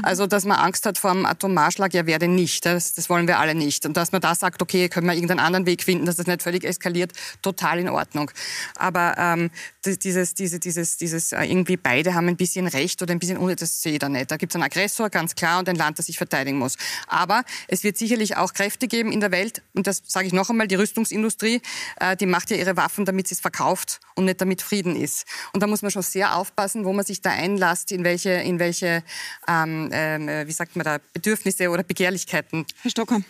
Also 0.04 0.28
dass 0.28 0.44
man 0.44 0.58
Angst 0.58 0.86
hat 0.86 0.98
vor 0.98 1.12
einem 1.12 1.26
Atommarschlag, 1.26 1.94
ja 1.94 2.06
wer 2.06 2.20
denn 2.20 2.36
nicht? 2.36 2.66
Das, 2.66 2.94
das 2.94 3.10
wollen 3.10 3.28
wir 3.28 3.40
alle 3.40 3.56
nicht. 3.56 3.86
Und 3.86 3.96
dass 3.96 4.12
man 4.12 4.20
da 4.20 4.36
sagt, 4.36 4.62
okay, 4.62 4.90
können 4.90 5.08
wir 5.08 5.14
irgendeinen 5.14 5.40
anderen 5.40 5.66
Weg 5.66 5.84
finden, 5.84 6.06
dass 6.06 6.18
das 6.18 6.28
nicht 6.28 6.44
völlig 6.44 6.66
eskaliert, 6.66 7.14
total 7.42 7.80
in 7.80 7.88
Ordnung. 7.88 8.32
Aber 8.76 9.16
ähm, 9.18 9.52
dieses, 9.86 10.34
diese, 10.34 10.60
dieses, 10.60 10.98
dieses 10.98 11.32
äh, 11.32 11.44
irgendwie 11.44 11.78
beide 11.78 12.14
haben 12.14 12.28
ein 12.28 12.38
bisschen 12.38 12.68
Recht 12.68 13.02
oder 13.02 13.14
ein 13.14 13.20
bisschen 13.20 13.38
Unrecht, 13.38 13.62
das 13.62 13.82
sehe 13.82 13.94
ich 13.94 14.00
da 14.00 14.10
nicht. 14.10 14.32
Da 14.32 14.38
gibt 14.38 14.52
es 14.52 14.56
einen 14.56 14.64
Aggressor, 14.64 15.10
ganz 15.10 15.36
klar, 15.36 15.60
und 15.60 15.70
ein 15.70 15.76
Land, 15.76 16.00
das 16.00 16.08
sich 16.08 16.18
verteidigen 16.18 16.58
muss. 16.58 16.76
Aber 17.08 17.44
es 17.68 17.84
wird 17.84 17.98
sicherlich 17.98 18.38
auch 18.38 18.54
Kräfte 18.54 18.88
geben 18.88 19.12
in 19.12 19.20
der 19.20 19.32
Welt, 19.32 19.62
und 19.74 19.88
das 19.88 20.02
sage 20.06 20.28
ich 20.28 20.34
noch 20.34 20.50
einmal, 20.50 20.68
die 20.68 20.76
Rüstungsindustrie, 20.76 21.62
äh, 22.00 22.16
die 22.18 22.26
macht 22.26 22.52
ja 22.52 22.58
ihre 22.58 22.78
Waffen, 22.78 23.06
damit 23.06 23.28
sie 23.28 23.36
es 23.36 23.42
verkauft 23.42 24.00
und 24.16 24.26
nicht 24.26 24.42
damit 24.42 24.62
Frieden 24.62 24.96
ist. 24.96 25.26
Und 25.54 25.62
da 25.62 25.68
muss 25.68 25.82
man 25.82 25.92
schon 25.92 26.02
sehr 26.02 26.36
aufpassen, 26.36 26.86
wo 26.86 26.94
man 26.94 27.06
sich 27.06 27.22
da 27.22 27.32
einlasst, 27.32 27.92
in 27.92 28.04
welche, 28.04 28.32
in 28.32 28.60
welche 28.60 29.04
ähm, 29.48 29.92
äh, 29.92 30.48
wie 30.48 30.52
sagt 30.52 30.76
man 30.76 30.84
da, 30.84 31.00
Bedürfnisse 31.14 31.70
oder 31.70 31.84
Begehrlichkeiten. 31.84 32.66
Herr 32.82 32.92
Stocker, 32.92 33.22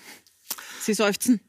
Sie 0.82 0.94
seufzen. 0.94 1.40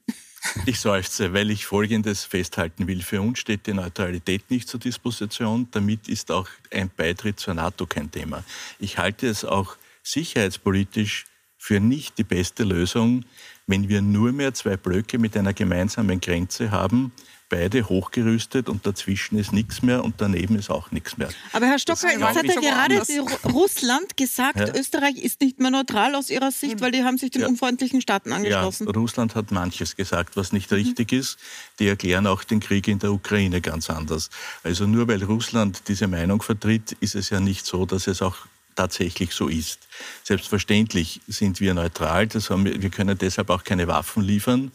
Ich 0.64 0.80
seufze, 0.80 1.32
weil 1.32 1.50
ich 1.50 1.66
Folgendes 1.66 2.24
festhalten 2.24 2.86
will. 2.86 3.02
Für 3.02 3.20
uns 3.20 3.38
steht 3.38 3.66
die 3.66 3.74
Neutralität 3.74 4.50
nicht 4.50 4.68
zur 4.68 4.80
Disposition. 4.80 5.68
Damit 5.70 6.08
ist 6.08 6.30
auch 6.30 6.48
ein 6.72 6.90
Beitritt 6.94 7.40
zur 7.40 7.54
NATO 7.54 7.86
kein 7.86 8.10
Thema. 8.10 8.44
Ich 8.78 8.98
halte 8.98 9.26
es 9.28 9.44
auch 9.44 9.76
sicherheitspolitisch 10.02 11.26
für 11.58 11.80
nicht 11.80 12.18
die 12.18 12.24
beste 12.24 12.64
Lösung, 12.64 13.24
wenn 13.66 13.88
wir 13.88 14.02
nur 14.02 14.32
mehr 14.32 14.54
zwei 14.54 14.76
Blöcke 14.76 15.18
mit 15.18 15.36
einer 15.36 15.52
gemeinsamen 15.52 16.20
Grenze 16.20 16.70
haben, 16.70 17.12
beide 17.48 17.88
hochgerüstet 17.88 18.68
und 18.68 18.86
dazwischen 18.86 19.38
ist 19.38 19.52
nichts 19.52 19.82
mehr 19.82 20.04
und 20.04 20.16
daneben 20.18 20.56
ist 20.56 20.70
auch 20.70 20.90
nichts 20.90 21.16
mehr. 21.16 21.28
Aber 21.52 21.66
Herr 21.66 21.78
Stocker, 21.78 22.10
jetzt 22.10 22.22
hat 22.22 22.44
ja 22.44 22.60
gerade 22.60 23.02
Russland 23.44 24.16
gesagt, 24.16 24.58
ja. 24.58 24.74
Österreich 24.74 25.16
ist 25.16 25.40
nicht 25.40 25.60
mehr 25.60 25.70
neutral 25.70 26.14
aus 26.14 26.30
Ihrer 26.30 26.50
Sicht, 26.50 26.80
weil 26.80 26.90
die 26.90 27.04
haben 27.04 27.18
sich 27.18 27.30
den 27.30 27.42
ja. 27.42 27.48
unfreundlichen 27.48 28.00
Staaten 28.00 28.32
angeschlossen. 28.32 28.86
Ja, 28.86 28.92
Russland 28.92 29.34
hat 29.34 29.50
manches 29.52 29.96
gesagt, 29.96 30.36
was 30.36 30.52
nicht 30.52 30.70
mhm. 30.70 30.78
richtig 30.78 31.12
ist. 31.12 31.38
Die 31.78 31.86
erklären 31.86 32.26
auch 32.26 32.42
den 32.42 32.60
Krieg 32.60 32.88
in 32.88 32.98
der 32.98 33.12
Ukraine 33.12 33.60
ganz 33.60 33.90
anders. 33.90 34.30
Also 34.62 34.86
nur 34.86 35.06
weil 35.08 35.22
Russland 35.22 35.82
diese 35.88 36.08
Meinung 36.08 36.42
vertritt, 36.42 36.96
ist 37.00 37.14
es 37.14 37.30
ja 37.30 37.40
nicht 37.40 37.64
so, 37.66 37.86
dass 37.86 38.06
es 38.06 38.22
auch 38.22 38.46
tatsächlich 38.76 39.32
so 39.32 39.48
ist. 39.48 39.80
Selbstverständlich 40.22 41.20
sind 41.26 41.60
wir 41.60 41.74
neutral, 41.74 42.26
das 42.28 42.50
haben 42.50 42.64
wir, 42.64 42.80
wir 42.80 42.90
können 42.90 43.18
deshalb 43.18 43.50
auch 43.50 43.64
keine 43.64 43.88
Waffen 43.88 44.22
liefern. 44.22 44.70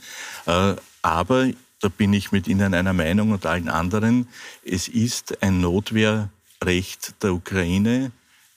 Äh, 0.45 0.75
aber 1.01 1.49
da 1.79 1.89
bin 1.89 2.13
ich 2.13 2.31
mit 2.31 2.47
Ihnen 2.47 2.73
einer 2.73 2.93
Meinung 2.93 3.31
und 3.31 3.45
allen 3.45 3.69
anderen, 3.69 4.27
es 4.63 4.87
ist 4.87 5.41
ein 5.41 5.61
Notwehrrecht 5.61 7.23
der 7.23 7.33
Ukraine, 7.33 8.11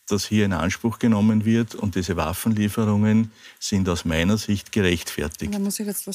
das 0.08 0.26
hier 0.26 0.44
in 0.44 0.52
Anspruch 0.52 0.98
genommen 0.98 1.46
wird 1.46 1.74
und 1.74 1.94
diese 1.94 2.16
Waffenlieferungen 2.16 3.32
sind 3.58 3.88
aus 3.88 4.04
meiner 4.04 4.36
Sicht 4.36 4.72
gerechtfertigt. 4.72 5.50
Ich 5.50 5.58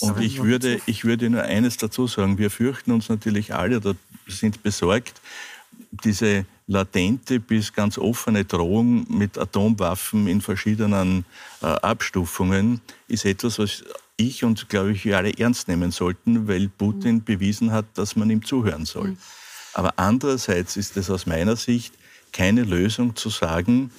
und 0.04 0.22
ich 0.22 0.44
würde, 0.44 0.80
ich 0.86 1.06
würde 1.06 1.30
nur 1.30 1.42
eines 1.42 1.78
dazu 1.78 2.06
sagen, 2.06 2.38
wir 2.38 2.52
fürchten 2.52 2.92
uns 2.92 3.10
natürlich 3.10 3.56
alle 3.56 3.78
oder 3.78 3.96
sind 4.28 4.62
besorgt, 4.62 5.20
diese 6.04 6.46
latente 6.70 7.40
bis 7.40 7.74
ganz 7.74 7.98
offene 7.98 8.46
Drohung 8.46 9.06
mit 9.10 9.38
Atomwaffen 9.38 10.28
in 10.28 10.40
verschiedenen 10.40 11.26
äh, 11.62 11.66
Abstufungen 11.66 12.80
ist 13.08 13.26
etwas, 13.26 13.58
was 13.58 13.84
ich 14.18 14.44
und, 14.44 14.70
glaube 14.70 14.92
ich, 14.92 15.04
wir 15.04 15.18
alle 15.18 15.34
ernst 15.38 15.68
nehmen 15.68 15.92
sollten, 15.92 16.48
weil 16.48 16.70
Putin 16.70 17.16
mhm. 17.16 17.24
bewiesen 17.24 17.72
hat, 17.72 17.86
dass 17.96 18.16
man 18.16 18.30
ihm 18.30 18.46
zuhören 18.46 18.86
soll. 18.86 19.10
Mhm. 19.10 19.18
Aber 19.74 19.94
andererseits 19.98 20.78
ist 20.78 20.96
es 20.96 21.10
aus 21.10 21.26
meiner 21.26 21.56
Sicht 21.56 21.96
keine 22.32 22.64
Lösung 22.64 23.16
zu 23.16 23.30
sagen, 23.30 23.92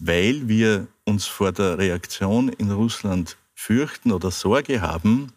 weil 0.00 0.48
wir 0.48 0.88
uns 1.04 1.26
vor 1.26 1.52
der 1.52 1.78
Reaktion 1.78 2.48
in 2.48 2.72
Russland 2.72 3.36
fürchten 3.54 4.10
oder 4.10 4.32
Sorge 4.32 4.80
haben, 4.80 5.32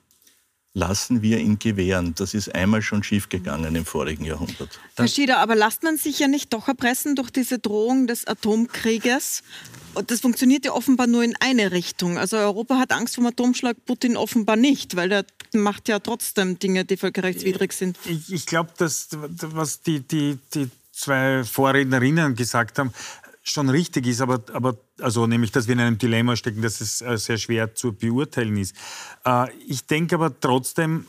lassen 0.79 1.21
wir 1.21 1.39
ihn 1.39 1.59
gewähren. 1.59 2.15
Das 2.15 2.33
ist 2.33 2.55
einmal 2.55 2.81
schon 2.81 3.03
schiefgegangen 3.03 3.75
im 3.75 3.85
vorigen 3.85 4.23
Jahrhundert. 4.25 4.79
Herr 4.95 5.07
Schieder, 5.07 5.39
aber 5.39 5.55
lasst 5.55 5.83
man 5.83 5.97
sich 5.97 6.19
ja 6.19 6.27
nicht 6.27 6.53
doch 6.53 6.67
erpressen 6.67 7.15
durch 7.15 7.29
diese 7.29 7.59
Drohung 7.59 8.07
des 8.07 8.25
Atomkrieges? 8.25 9.43
Das 10.07 10.21
funktioniert 10.21 10.65
ja 10.65 10.71
offenbar 10.71 11.07
nur 11.07 11.23
in 11.23 11.35
eine 11.39 11.71
Richtung. 11.71 12.17
Also 12.17 12.37
Europa 12.37 12.77
hat 12.77 12.93
Angst 12.93 13.15
vor 13.15 13.23
dem 13.23 13.27
Atomschlag, 13.27 13.75
Putin 13.85 14.15
offenbar 14.15 14.55
nicht, 14.55 14.95
weil 14.95 15.09
der 15.09 15.25
macht 15.53 15.89
ja 15.89 15.99
trotzdem 15.99 16.57
Dinge, 16.57 16.85
die 16.85 16.95
völkerrechtswidrig 16.95 17.73
sind. 17.73 17.97
Ich, 18.05 18.31
ich 18.31 18.45
glaube, 18.45 18.71
dass 18.77 19.09
was 19.11 19.81
die, 19.81 19.99
die, 19.99 20.37
die 20.53 20.69
zwei 20.93 21.43
Vorrednerinnen 21.43 22.35
gesagt 22.35 22.79
haben, 22.79 22.93
schon 23.41 23.69
richtig 23.69 24.07
ist, 24.07 24.21
aber, 24.21 24.43
aber 24.53 24.77
also 24.99 25.27
nämlich, 25.27 25.51
dass 25.51 25.67
wir 25.67 25.73
in 25.73 25.79
einem 25.79 25.97
Dilemma 25.97 26.35
stecken, 26.35 26.61
dass 26.61 26.81
es 26.81 27.01
äh, 27.01 27.17
sehr 27.17 27.37
schwer 27.37 27.73
zu 27.73 27.93
beurteilen 27.93 28.57
ist. 28.57 28.75
Äh, 29.25 29.47
ich 29.67 29.85
denke 29.85 30.15
aber 30.15 30.39
trotzdem, 30.39 31.05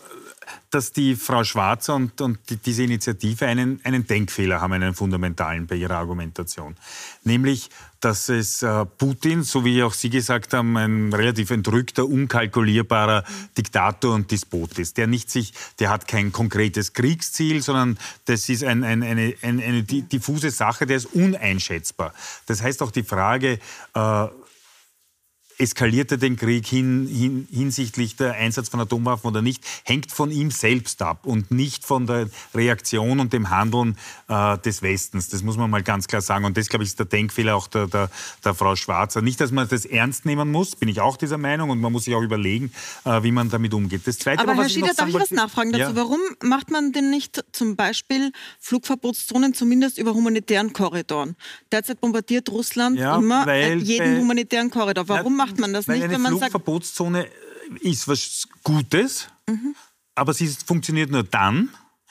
dass 0.71 0.93
die 0.93 1.17
Frau 1.17 1.45
Schwarzer 1.45 1.95
und, 1.95 2.21
und 2.21 2.39
die, 2.49 2.57
diese 2.57 2.85
Initiative 2.85 3.47
einen, 3.47 3.81
einen 3.85 4.07
Denkfehler 4.07 4.61
haben, 4.61 4.73
einen 4.73 4.95
fundamentalen 4.95 5.67
bei 5.67 5.77
ihrer 5.77 5.97
Argumentation. 5.97 6.77
Nämlich, 7.25 7.71
dass 8.01 8.29
es 8.29 8.63
äh, 8.63 8.87
Putin, 8.87 9.43
so 9.43 9.65
wie 9.65 9.83
auch 9.83 9.93
Sie 9.93 10.09
gesagt 10.09 10.55
haben, 10.55 10.77
ein 10.77 11.13
relativ 11.13 11.51
entrückter, 11.51 12.07
unkalkulierbarer 12.07 13.25
Diktator 13.59 14.15
und 14.15 14.31
Despot 14.31 14.79
ist, 14.79 14.97
der 14.97 15.07
nicht 15.07 15.31
sich, 15.31 15.53
der 15.79 15.91
hat 15.91 16.09
kein 16.09 16.33
konkretes 16.33 16.95
Kriegsziel, 16.95 17.63
sondern 17.63 17.99
das 18.25 18.49
ist 18.49 18.65
ein, 18.65 18.85
ein, 18.85 19.03
eine, 19.03 19.35
eine, 19.43 19.63
eine 19.63 19.83
diffuse 19.83 20.51
Sache, 20.51 20.87
der 20.87 20.97
ist 20.97 21.07
uneinschätzbar. 21.07 22.15
Das 22.47 22.63
heißt 22.63 22.83
auch 22.83 22.91
die 22.91 23.03
Frage, 23.03 23.59
äh, 23.95 24.27
eskaliert 25.61 26.11
er 26.11 26.19
den 26.19 26.37
Krieg 26.37 26.67
hin, 26.67 27.07
hin, 27.07 27.49
hinsichtlich 27.51 28.17
der 28.17 28.35
Einsatz 28.35 28.69
von 28.69 28.81
Atomwaffen 28.81 29.29
oder 29.29 29.43
nicht, 29.43 29.63
hängt 29.85 30.11
von 30.11 30.31
ihm 30.31 30.51
selbst 30.51 31.03
ab 31.03 31.27
und 31.27 31.51
nicht 31.51 31.85
von 31.85 32.07
der 32.07 32.29
Reaktion 32.55 33.21
und 33.21 33.33
dem 33.33 33.51
Handeln 33.51 33.97
äh, 34.29 34.59
des 34.59 34.83
Westens. 34.83 35.29
Das 35.29 35.43
muss 35.43 35.57
man 35.57 35.71
mal 35.71 35.83
ganz 35.83 36.09
klar 36.09 36.23
sagen. 36.23 36.45
Und 36.45 36.57
das, 36.57 36.69
glaube 36.69 36.85
ich, 36.85 36.91
ist 36.91 36.99
der 36.99 37.07
Denkfehler 37.07 37.55
auch 37.55 37.69
der, 37.69 37.87
der, 37.87 38.11
der, 38.45 38.55
Frau 38.55 38.75
Schwarzer. 38.77 39.21
Nicht, 39.23 39.41
dass 39.41 39.53
man 39.53 39.69
das 39.69 39.85
ernst 39.85 40.25
nehmen 40.25 40.51
muss, 40.51 40.77
bin 40.77 40.89
ich 40.89 41.01
auch 41.01 41.17
dieser 41.17 41.39
Meinung. 41.39 41.71
Und 41.71 41.81
man 41.81 41.93
muss 41.93 42.05
sich 42.05 42.15
auch 42.15 42.23
überlegen, 42.23 42.73
äh, 43.05 43.23
wie 43.23 43.33
man 43.33 43.51
damit 43.51 43.75
umgeht. 43.75 44.07
Das 44.07 44.19
Zweite, 44.19 44.43
Aber 44.43 44.55
Herr 44.55 44.69
Schieder, 44.69 44.95
darf 44.95 45.09
ich 45.09 45.15
was 45.15 45.31
nachfragen 45.31 45.73
dazu? 45.73 45.95
Ja. 45.95 45.97
Warum 45.97 46.21
macht 46.43 46.71
man 46.71 46.93
denn 46.93 47.11
nicht 47.11 47.45
zum 47.53 47.77
Beispiel 47.77 48.33
Flugverbotszonen 48.59 49.53
zumindest 49.53 49.99
über 49.99 50.15
humanitären 50.15 50.73
Korridoren? 50.73 51.37
Derzeit 51.71 52.01
bombardiert 52.01 52.49
Russland 52.49 52.99
ja, 52.99 53.17
immer 53.17 53.53
jeden 53.77 54.19
humanitären 54.19 54.71
Korridor. 54.71 55.09
Warum 55.09 55.39
ja, 55.39 55.50
macht 55.51 55.61
man 55.61 55.73
das 55.73 55.89
Weil 55.89 55.97
nicht, 55.97 56.05
eine 56.05 56.15
wenn 56.15 56.23
man 56.23 56.39
Flugverbotszone 56.39 57.23
sagt... 57.23 57.83
ist 57.83 58.09
was 58.09 58.49
Gutes, 58.63 59.29
mhm. 59.49 59.75
aber 60.15 60.33
sie 60.35 60.49
funktioniert 60.49 61.11
nur 61.11 61.25
dann, 61.25 61.71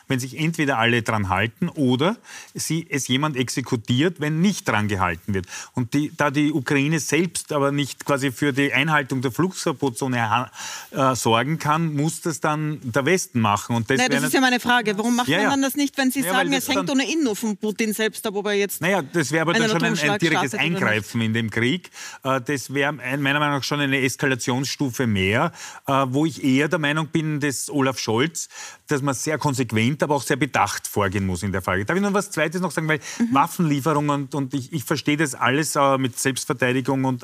wenn 0.09 0.19
sich 0.19 0.37
entweder 0.37 0.77
alle 0.79 1.03
dran 1.03 1.29
halten 1.29 1.69
oder 1.69 2.17
sie, 2.53 2.87
es 2.89 3.07
jemand 3.07 3.37
exekutiert, 3.37 4.19
wenn 4.19 4.41
nicht 4.41 4.67
dran 4.67 4.87
gehalten 4.87 5.33
wird. 5.33 5.45
Und 5.73 5.93
die, 5.93 6.11
da 6.17 6.31
die 6.31 6.51
Ukraine 6.51 6.99
selbst 6.99 7.53
aber 7.53 7.71
nicht 7.71 8.05
quasi 8.05 8.31
für 8.31 8.51
die 8.51 8.73
Einhaltung 8.73 9.21
der 9.21 9.31
Flugverbotszone 9.31 10.49
äh, 10.91 11.15
sorgen 11.15 11.59
kann, 11.59 11.93
muss 11.93 12.21
das 12.21 12.41
dann 12.41 12.79
der 12.81 13.05
Westen 13.05 13.39
machen. 13.39 13.75
Und 13.75 13.89
das, 13.89 13.97
naja, 13.97 14.09
das 14.09 14.23
ist 14.23 14.33
ja 14.33 14.41
meine 14.41 14.59
Frage. 14.59 14.97
Warum 14.97 15.15
macht 15.15 15.27
ja, 15.27 15.41
man 15.41 15.49
dann 15.51 15.61
das 15.61 15.75
nicht, 15.75 15.97
wenn 15.97 16.11
Sie 16.11 16.21
ja, 16.21 16.31
sagen, 16.31 16.51
es 16.51 16.67
hängt 16.67 16.89
ohnehin 16.89 17.23
nur 17.23 17.35
von 17.35 17.55
Putin 17.55 17.93
selbst 17.93 18.25
ab, 18.25 18.35
ob 18.35 18.47
er 18.47 18.53
jetzt. 18.53 18.81
Naja, 18.81 19.03
das 19.03 19.31
wäre 19.31 19.43
aber 19.43 19.53
dann 19.53 19.69
schon 19.69 19.83
ein, 19.83 19.97
ein 19.97 20.19
direktes 20.19 20.55
Eingreifen 20.55 21.21
in 21.21 21.33
dem 21.33 21.51
Krieg. 21.51 21.91
Äh, 22.23 22.41
das 22.41 22.73
wäre 22.73 22.93
meiner 22.93 23.39
Meinung 23.39 23.57
nach 23.57 23.63
schon 23.63 23.79
eine 23.79 24.01
Eskalationsstufe 24.01 25.05
mehr, 25.05 25.51
äh, 25.87 25.91
wo 26.07 26.25
ich 26.25 26.43
eher 26.43 26.67
der 26.67 26.79
Meinung 26.79 27.07
bin, 27.07 27.39
dass 27.39 27.69
Olaf 27.69 27.99
Scholz, 27.99 28.49
dass 28.87 29.03
man 29.03 29.13
sehr 29.13 29.37
konsequent 29.37 29.98
aber 30.03 30.15
auch 30.15 30.23
sehr 30.23 30.37
bedacht 30.37 30.87
vorgehen 30.87 31.25
muss 31.25 31.43
in 31.43 31.51
der 31.51 31.61
Frage. 31.61 31.85
Darf 31.85 31.95
ich 31.95 32.01
noch 32.01 32.13
was 32.13 32.31
Zweites 32.31 32.61
noch 32.61 32.71
sagen? 32.71 32.87
Weil 32.87 32.99
mhm. 33.19 33.33
Waffenlieferungen 33.33 34.09
und, 34.09 34.35
und 34.35 34.53
ich, 34.53 34.73
ich, 34.73 34.83
verstehe 34.83 35.17
das 35.17 35.35
alles 35.35 35.75
äh, 35.75 35.97
mit 35.97 36.17
Selbstverteidigung 36.19 37.05
und 37.05 37.23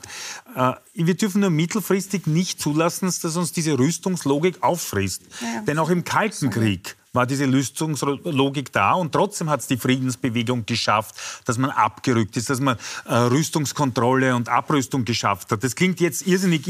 äh, 0.56 0.74
wir 0.94 1.16
dürfen 1.16 1.42
nur 1.42 1.50
mittelfristig 1.50 2.28
nicht 2.28 2.60
zulassen, 2.60 3.06
dass 3.06 3.36
uns 3.36 3.52
diese 3.52 3.78
Rüstungslogik 3.78 4.64
auffrisst. 4.64 5.24
Ja, 5.42 5.62
Denn 5.62 5.80
auch 5.80 5.90
im 5.90 6.04
Kalten 6.04 6.50
Krieg 6.50 6.96
war 7.16 7.26
diese 7.26 7.48
Rüstungslogik 7.48 8.72
da 8.72 8.94
und 8.94 9.12
trotzdem 9.12 9.50
hat 9.50 9.62
es 9.62 9.68
die 9.68 9.78
Friedensbewegung 9.78 10.66
geschafft, 10.66 11.16
dass 11.46 11.58
man 11.58 11.72
abgerückt 11.72 12.38
ist, 12.38 12.50
dass 12.50 12.60
man 12.60 12.78
äh, 13.06 13.14
Rüstungskontrolle 13.16 14.36
und 14.36 14.50
Abrüstung 14.50 15.06
geschafft 15.06 15.52
hat. 15.52 15.64
Das 15.64 15.76
klingt 15.76 16.00
jetzt 16.00 16.28
irrsinnig 16.28 16.68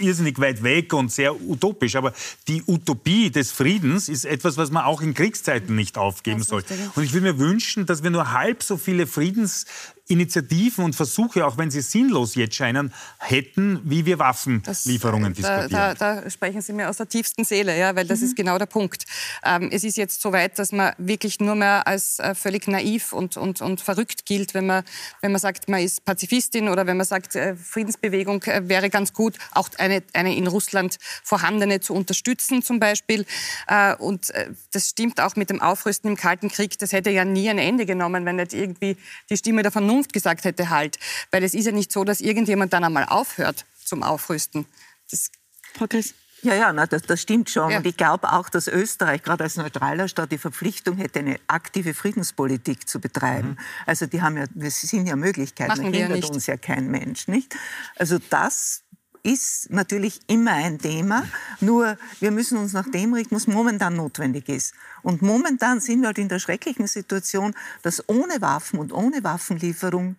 irrsinnig 0.00 0.38
weit 0.38 0.62
weg 0.62 0.92
und 0.92 1.12
sehr 1.12 1.40
utopisch. 1.40 1.96
Aber 1.96 2.12
die 2.48 2.62
Utopie 2.66 3.30
des 3.30 3.52
Friedens 3.52 4.08
ist 4.08 4.24
etwas, 4.24 4.56
was 4.56 4.70
man 4.70 4.84
auch 4.84 5.00
in 5.00 5.14
Kriegszeiten 5.14 5.74
nicht 5.74 5.98
aufgeben 5.98 6.42
soll. 6.42 6.62
Und 6.94 7.02
ich 7.02 7.12
würde 7.12 7.32
mir 7.32 7.38
wünschen, 7.38 7.86
dass 7.86 8.02
wir 8.02 8.10
nur 8.10 8.32
halb 8.32 8.62
so 8.62 8.76
viele 8.76 9.06
Friedens 9.06 9.66
Initiativen 10.08 10.84
und 10.84 10.94
Versuche, 10.94 11.44
auch 11.44 11.58
wenn 11.58 11.70
sie 11.70 11.80
sinnlos 11.80 12.36
jetzt 12.36 12.54
scheinen, 12.54 12.92
hätten, 13.18 13.80
wie 13.84 14.06
wir 14.06 14.18
Waffenlieferungen 14.18 15.32
das, 15.32 15.36
diskutieren. 15.36 15.70
Da, 15.70 15.94
da, 15.94 16.20
da, 16.20 16.30
sprechen 16.30 16.60
Sie 16.60 16.72
mir 16.72 16.88
aus 16.88 16.98
der 16.98 17.08
tiefsten 17.08 17.44
Seele, 17.44 17.76
ja, 17.76 17.96
weil 17.96 18.06
das 18.06 18.20
mhm. 18.20 18.26
ist 18.26 18.36
genau 18.36 18.56
der 18.58 18.66
Punkt. 18.66 19.04
Ähm, 19.44 19.68
es 19.72 19.82
ist 19.82 19.96
jetzt 19.96 20.22
so 20.22 20.32
weit, 20.32 20.58
dass 20.58 20.70
man 20.70 20.92
wirklich 20.98 21.40
nur 21.40 21.56
mehr 21.56 21.86
als 21.88 22.20
äh, 22.20 22.34
völlig 22.34 22.68
naiv 22.68 23.12
und, 23.12 23.36
und, 23.36 23.60
und 23.60 23.80
verrückt 23.80 24.26
gilt, 24.26 24.54
wenn 24.54 24.66
man, 24.66 24.84
wenn 25.22 25.32
man 25.32 25.40
sagt, 25.40 25.68
man 25.68 25.80
ist 25.80 26.04
Pazifistin 26.04 26.68
oder 26.68 26.86
wenn 26.86 26.96
man 26.96 27.06
sagt, 27.06 27.34
äh, 27.34 27.56
Friedensbewegung 27.56 28.42
äh, 28.44 28.68
wäre 28.68 28.90
ganz 28.90 29.12
gut, 29.12 29.34
auch 29.52 29.68
eine, 29.78 30.04
eine 30.12 30.36
in 30.36 30.46
Russland 30.46 30.98
vorhandene 31.24 31.80
zu 31.80 31.94
unterstützen 31.94 32.62
zum 32.62 32.78
Beispiel. 32.78 33.26
Äh, 33.66 33.96
und 33.96 34.30
äh, 34.30 34.50
das 34.72 34.90
stimmt 34.90 35.20
auch 35.20 35.34
mit 35.34 35.50
dem 35.50 35.60
Aufrüsten 35.60 36.10
im 36.10 36.16
Kalten 36.16 36.48
Krieg. 36.48 36.78
Das 36.78 36.92
hätte 36.92 37.10
ja 37.10 37.24
nie 37.24 37.50
ein 37.50 37.58
Ende 37.58 37.86
genommen, 37.86 38.24
wenn 38.24 38.36
nicht 38.36 38.52
irgendwie 38.52 38.96
die 39.30 39.36
Stimme 39.36 39.62
der 39.62 39.72
Vernunft 39.72 39.95
Vernunft 39.96 40.12
gesagt 40.12 40.44
hätte, 40.44 40.70
halt. 40.70 40.98
Weil 41.30 41.42
es 41.42 41.54
ist 41.54 41.66
ja 41.66 41.72
nicht 41.72 41.92
so, 41.92 42.04
dass 42.04 42.20
irgendjemand 42.20 42.72
dann 42.72 42.84
einmal 42.84 43.04
aufhört 43.04 43.64
zum 43.84 44.02
Aufrüsten. 44.02 44.66
Das 45.10 45.30
Frau 45.74 45.86
Chris. 45.86 46.14
Ja, 46.42 46.54
ja, 46.54 46.72
na, 46.72 46.86
das, 46.86 47.02
das 47.02 47.22
stimmt 47.22 47.48
schon. 47.48 47.70
Ja. 47.70 47.78
Und 47.78 47.86
ich 47.86 47.96
glaube 47.96 48.30
auch, 48.30 48.50
dass 48.50 48.68
Österreich 48.68 49.22
gerade 49.22 49.44
als 49.44 49.56
neutraler 49.56 50.06
Staat 50.06 50.32
die 50.32 50.38
Verpflichtung 50.38 50.96
hätte, 50.98 51.20
eine 51.20 51.40
aktive 51.48 51.94
Friedenspolitik 51.94 52.86
zu 52.86 53.00
betreiben. 53.00 53.50
Mhm. 53.50 53.58
Also 53.86 54.06
die 54.06 54.20
haben 54.20 54.36
ja, 54.36 54.44
das 54.54 54.80
sind 54.82 55.08
ja 55.08 55.16
Möglichkeiten, 55.16 55.70
Machen 55.70 55.92
da 55.92 55.98
hindert 55.98 56.30
uns 56.30 56.46
ja 56.46 56.56
kein 56.56 56.88
Mensch, 56.88 57.26
nicht? 57.26 57.56
Also 57.96 58.18
das 58.30 58.82
ist 59.26 59.70
natürlich 59.70 60.20
immer 60.28 60.52
ein 60.52 60.78
Thema, 60.78 61.24
nur 61.60 61.98
wir 62.20 62.30
müssen 62.30 62.58
uns 62.58 62.72
nach 62.72 62.88
dem 62.88 63.12
richten, 63.12 63.34
was 63.34 63.48
momentan 63.48 63.96
notwendig 63.96 64.48
ist. 64.48 64.72
Und 65.02 65.20
momentan 65.20 65.80
sind 65.80 66.00
wir 66.00 66.08
halt 66.08 66.18
in 66.18 66.28
der 66.28 66.38
schrecklichen 66.38 66.86
Situation, 66.86 67.54
dass 67.82 68.08
ohne 68.08 68.40
Waffen 68.40 68.78
und 68.78 68.92
ohne 68.92 69.24
Waffenlieferungen 69.24 70.16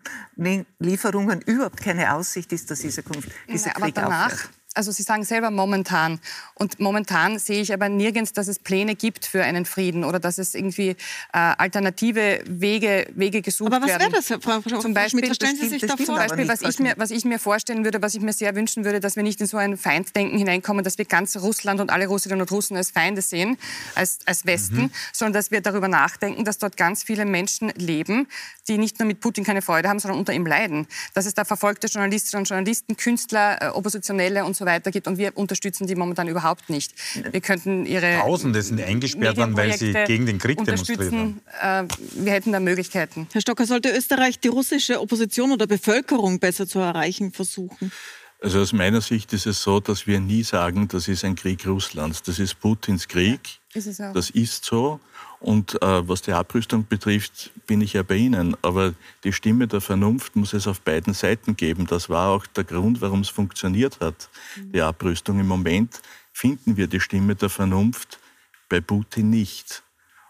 Lieferungen 0.79 1.41
überhaupt 1.41 1.81
keine 1.81 2.13
Aussicht 2.13 2.51
ist, 2.51 2.69
dass 2.69 2.79
dieser, 2.79 3.01
Konflikt, 3.01 3.35
dieser 3.47 3.71
Krieg 3.71 3.83
Aber 3.83 3.91
danach, 3.91 4.33
aufhört. 4.33 4.49
Also 4.77 4.91
Sie 4.91 5.03
sagen 5.03 5.23
selber 5.23 5.51
momentan. 5.51 6.19
Und 6.53 6.79
momentan 6.79 7.39
sehe 7.39 7.61
ich 7.61 7.73
aber 7.73 7.89
nirgends, 7.89 8.33
dass 8.33 8.47
es 8.47 8.59
Pläne 8.59 8.95
gibt 8.95 9.25
für 9.25 9.43
einen 9.43 9.65
Frieden 9.65 10.03
oder 10.03 10.19
dass 10.19 10.37
es 10.37 10.55
irgendwie 10.55 10.89
äh, 10.89 10.95
alternative 11.33 12.41
Wege, 12.45 13.07
Wege 13.15 13.41
gesucht 13.41 13.71
werden. 13.71 13.83
Aber 13.83 13.91
was 13.91 13.99
wäre 13.99 14.11
das, 14.11 14.27
Frau, 14.43 14.61
Frau 14.61 14.79
Zum 14.79 14.93
Beispiel, 14.93 15.25
Schmidt, 15.25 15.35
stellen 15.35 15.57
Sie 15.57 15.69
sich 15.69 15.81
da 15.81 15.97
zum 15.97 16.05
vor? 16.05 16.15
Beispiel 16.15 16.47
was, 16.47 16.61
ich 16.61 16.79
mir, 16.79 16.93
was 16.97 17.11
ich 17.11 17.25
mir 17.25 17.39
vorstellen 17.39 17.83
würde, 17.83 18.01
was 18.01 18.13
ich 18.13 18.21
mir 18.21 18.33
sehr 18.33 18.55
wünschen 18.55 18.85
würde, 18.85 18.99
dass 18.99 19.15
wir 19.15 19.23
nicht 19.23 19.41
in 19.41 19.47
so 19.47 19.57
ein 19.57 19.77
Feinddenken 19.77 20.37
hineinkommen, 20.37 20.83
dass 20.83 20.97
wir 20.97 21.05
ganz 21.05 21.35
Russland 21.37 21.81
und 21.81 21.89
alle 21.89 22.07
Russinnen 22.07 22.39
und 22.39 22.51
Russen 22.51 22.77
als 22.77 22.91
Feinde 22.91 23.21
sehen, 23.21 23.57
als, 23.95 24.19
als 24.25 24.45
Westen, 24.45 24.83
mhm. 24.83 24.91
sondern 25.11 25.33
dass 25.33 25.51
wir 25.51 25.61
darüber 25.61 25.87
nachdenken, 25.87 26.45
dass 26.45 26.59
dort 26.59 26.77
ganz 26.77 27.03
viele 27.03 27.25
Menschen 27.25 27.69
leben, 27.75 28.27
die 28.67 28.77
nicht 28.77 28.99
nur 28.99 29.07
mit 29.07 29.19
Putin 29.19 29.43
keine 29.43 29.61
Freude 29.61 29.89
haben, 29.89 29.99
sondern 29.99 30.19
unter 30.19 30.33
ihm 30.33 30.45
leiden. 30.45 30.87
Dass 31.13 31.25
es 31.25 31.33
da 31.33 31.45
verfolgte 31.45 31.87
Journalistinnen 31.87 32.41
und 32.41 32.49
Journalisten, 32.49 32.95
Künstler, 32.97 33.61
äh, 33.61 33.67
Oppositionelle 33.69 34.45
und 34.45 34.55
so 34.55 34.66
weiter 34.67 34.91
gibt. 34.91 35.07
Und 35.07 35.17
wir 35.17 35.35
unterstützen 35.35 35.87
die 35.87 35.95
momentan 35.95 36.27
überhaupt 36.27 36.69
nicht. 36.69 36.93
Wir 37.31 37.41
könnten 37.41 37.87
ihre 37.87 38.19
Tausende 38.19 38.61
sind 38.61 38.79
eingesperrt 38.79 39.37
worden, 39.37 39.57
weil 39.57 39.75
sie 39.75 39.93
gegen 40.05 40.27
den 40.27 40.37
Krieg 40.37 40.63
demonstriert 40.63 41.11
haben. 41.11 41.41
Äh, 41.59 41.85
wir 42.13 42.31
hätten 42.33 42.51
da 42.51 42.59
Möglichkeiten. 42.59 43.27
Herr 43.31 43.41
Stocker, 43.41 43.65
sollte 43.65 43.89
Österreich 43.89 44.39
die 44.39 44.49
russische 44.49 45.01
Opposition 45.01 45.51
oder 45.51 45.65
Bevölkerung 45.65 46.39
besser 46.39 46.67
zu 46.67 46.77
erreichen 46.77 47.31
versuchen? 47.31 47.91
Also 48.39 48.59
aus 48.61 48.71
meiner 48.71 49.01
Sicht 49.01 49.33
ist 49.33 49.47
es 49.47 49.63
so, 49.63 49.79
dass 49.79 50.05
wir 50.05 50.19
nie 50.19 50.43
sagen, 50.43 50.87
das 50.87 51.07
ist 51.07 51.25
ein 51.25 51.35
Krieg 51.35 51.65
Russlands. 51.65 52.21
Das 52.21 52.37
ist 52.37 52.59
Putins 52.59 53.07
Krieg. 53.07 53.39
Ja, 53.39 53.66
ist 53.85 53.99
das 53.99 54.29
ist 54.29 54.65
so. 54.65 54.99
Und 55.39 55.79
äh, 55.81 56.07
was 56.07 56.23
die 56.23 56.31
Abrüstung 56.31 56.87
betrifft, 56.87 57.51
bin 57.67 57.81
ich 57.81 57.93
ja 57.93 58.03
bei 58.03 58.15
Ihnen. 58.15 58.57
Aber 58.63 58.93
die 59.23 59.31
Stimme 59.31 59.67
der 59.67 59.81
Vernunft 59.81 60.35
muss 60.35 60.53
es 60.53 60.67
auf 60.67 60.81
beiden 60.81 61.13
Seiten 61.13 61.55
geben. 61.55 61.85
Das 61.85 62.09
war 62.09 62.29
auch 62.29 62.47
der 62.47 62.63
Grund, 62.63 63.01
warum 63.01 63.21
es 63.21 63.29
funktioniert 63.29 63.99
hat, 63.99 64.29
die 64.55 64.81
Abrüstung. 64.81 65.39
Im 65.39 65.47
Moment 65.47 66.01
finden 66.33 66.77
wir 66.77 66.87
die 66.87 66.99
Stimme 66.99 67.35
der 67.35 67.49
Vernunft 67.49 68.19
bei 68.67 68.81
Putin 68.81 69.29
nicht. 69.29 69.83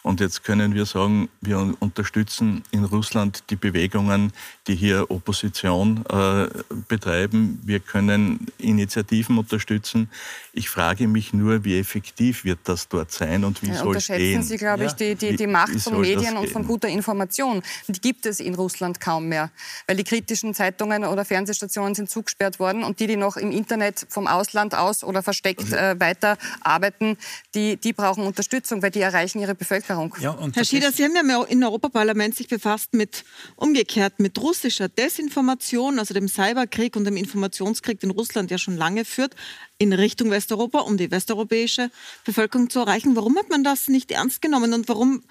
Und 0.07 0.21
jetzt 0.21 0.45
können 0.45 0.73
wir 0.73 0.85
sagen, 0.85 1.27
wir 1.41 1.75
unterstützen 1.79 2.63
in 2.71 2.85
Russland 2.85 3.43
die 3.49 3.57
Bewegungen, 3.57 4.31
die 4.65 4.75
hier 4.75 5.11
Opposition 5.11 6.05
äh, 6.09 6.47
betreiben. 6.87 7.59
Wir 7.65 7.81
können 7.81 8.47
Initiativen 8.57 9.37
unterstützen. 9.37 10.09
Ich 10.53 10.69
frage 10.69 11.09
mich 11.09 11.33
nur, 11.33 11.65
wie 11.65 11.77
effektiv 11.77 12.45
wird 12.45 12.59
das 12.63 12.87
dort 12.87 13.11
sein 13.11 13.43
und 13.43 13.61
wie 13.61 13.67
ja, 13.67 13.75
soll 13.75 13.97
es 13.97 14.07
gehen? 14.07 14.43
Sie, 14.43 14.55
glaube 14.55 14.85
ich, 14.85 14.93
die, 14.93 15.15
die, 15.15 15.35
die 15.35 15.45
Macht 15.45 15.77
von 15.81 15.99
Medien 15.99 16.37
und 16.37 16.49
von 16.51 16.65
guter 16.65 16.87
Information. 16.87 17.61
Die 17.89 17.99
gibt 17.99 18.25
es 18.25 18.39
in 18.39 18.55
Russland 18.55 19.01
kaum 19.01 19.27
mehr, 19.27 19.51
weil 19.87 19.97
die 19.97 20.05
kritischen 20.05 20.53
Zeitungen 20.53 21.03
oder 21.03 21.25
Fernsehstationen 21.25 21.95
sind 21.95 22.09
zugesperrt 22.09 22.59
worden 22.59 22.85
und 22.85 23.01
die, 23.01 23.07
die 23.07 23.17
noch 23.17 23.35
im 23.35 23.51
Internet 23.51 24.05
vom 24.07 24.27
Ausland 24.27 24.73
aus 24.73 25.03
oder 25.03 25.21
versteckt 25.21 25.63
also 25.63 25.75
äh, 25.75 25.99
weiter 25.99 26.37
arbeiten, 26.61 27.17
die, 27.53 27.75
die 27.75 27.91
brauchen 27.91 28.23
Unterstützung, 28.23 28.81
weil 28.81 28.91
die 28.91 29.01
erreichen 29.01 29.41
ihre 29.41 29.53
Bevölkerung. 29.53 29.96
Erklärung. 30.03 30.49
Ja, 30.49 30.49
Herr 30.53 30.65
Schieder, 30.65 30.91
Sie 30.91 31.03
haben 31.03 31.15
ja 31.15 31.43
im 31.43 31.63
Europaparlament 31.63 32.35
sich 32.35 32.47
befasst 32.47 32.93
mit 32.93 33.23
umgekehrt 33.55 34.19
mit 34.19 34.39
russischer 34.39 34.89
Desinformation, 34.89 35.99
also 35.99 36.13
dem 36.13 36.27
Cyberkrieg 36.27 36.95
und 36.95 37.05
dem 37.05 37.17
Informationskrieg, 37.17 37.99
den 37.99 38.11
Russland 38.11 38.51
ja 38.51 38.57
schon 38.57 38.77
lange 38.77 39.05
führt, 39.05 39.35
in 39.77 39.93
Richtung 39.93 40.31
Westeuropa, 40.31 40.79
um 40.79 40.97
die 40.97 41.11
westeuropäische 41.11 41.91
Bevölkerung 42.25 42.69
zu 42.69 42.79
erreichen. 42.79 43.15
Warum 43.15 43.37
hat 43.37 43.49
man 43.49 43.63
das 43.63 43.87
nicht 43.87 44.11
ernst 44.11 44.41
genommen 44.41 44.73
und 44.73 44.87
warum 44.87 45.23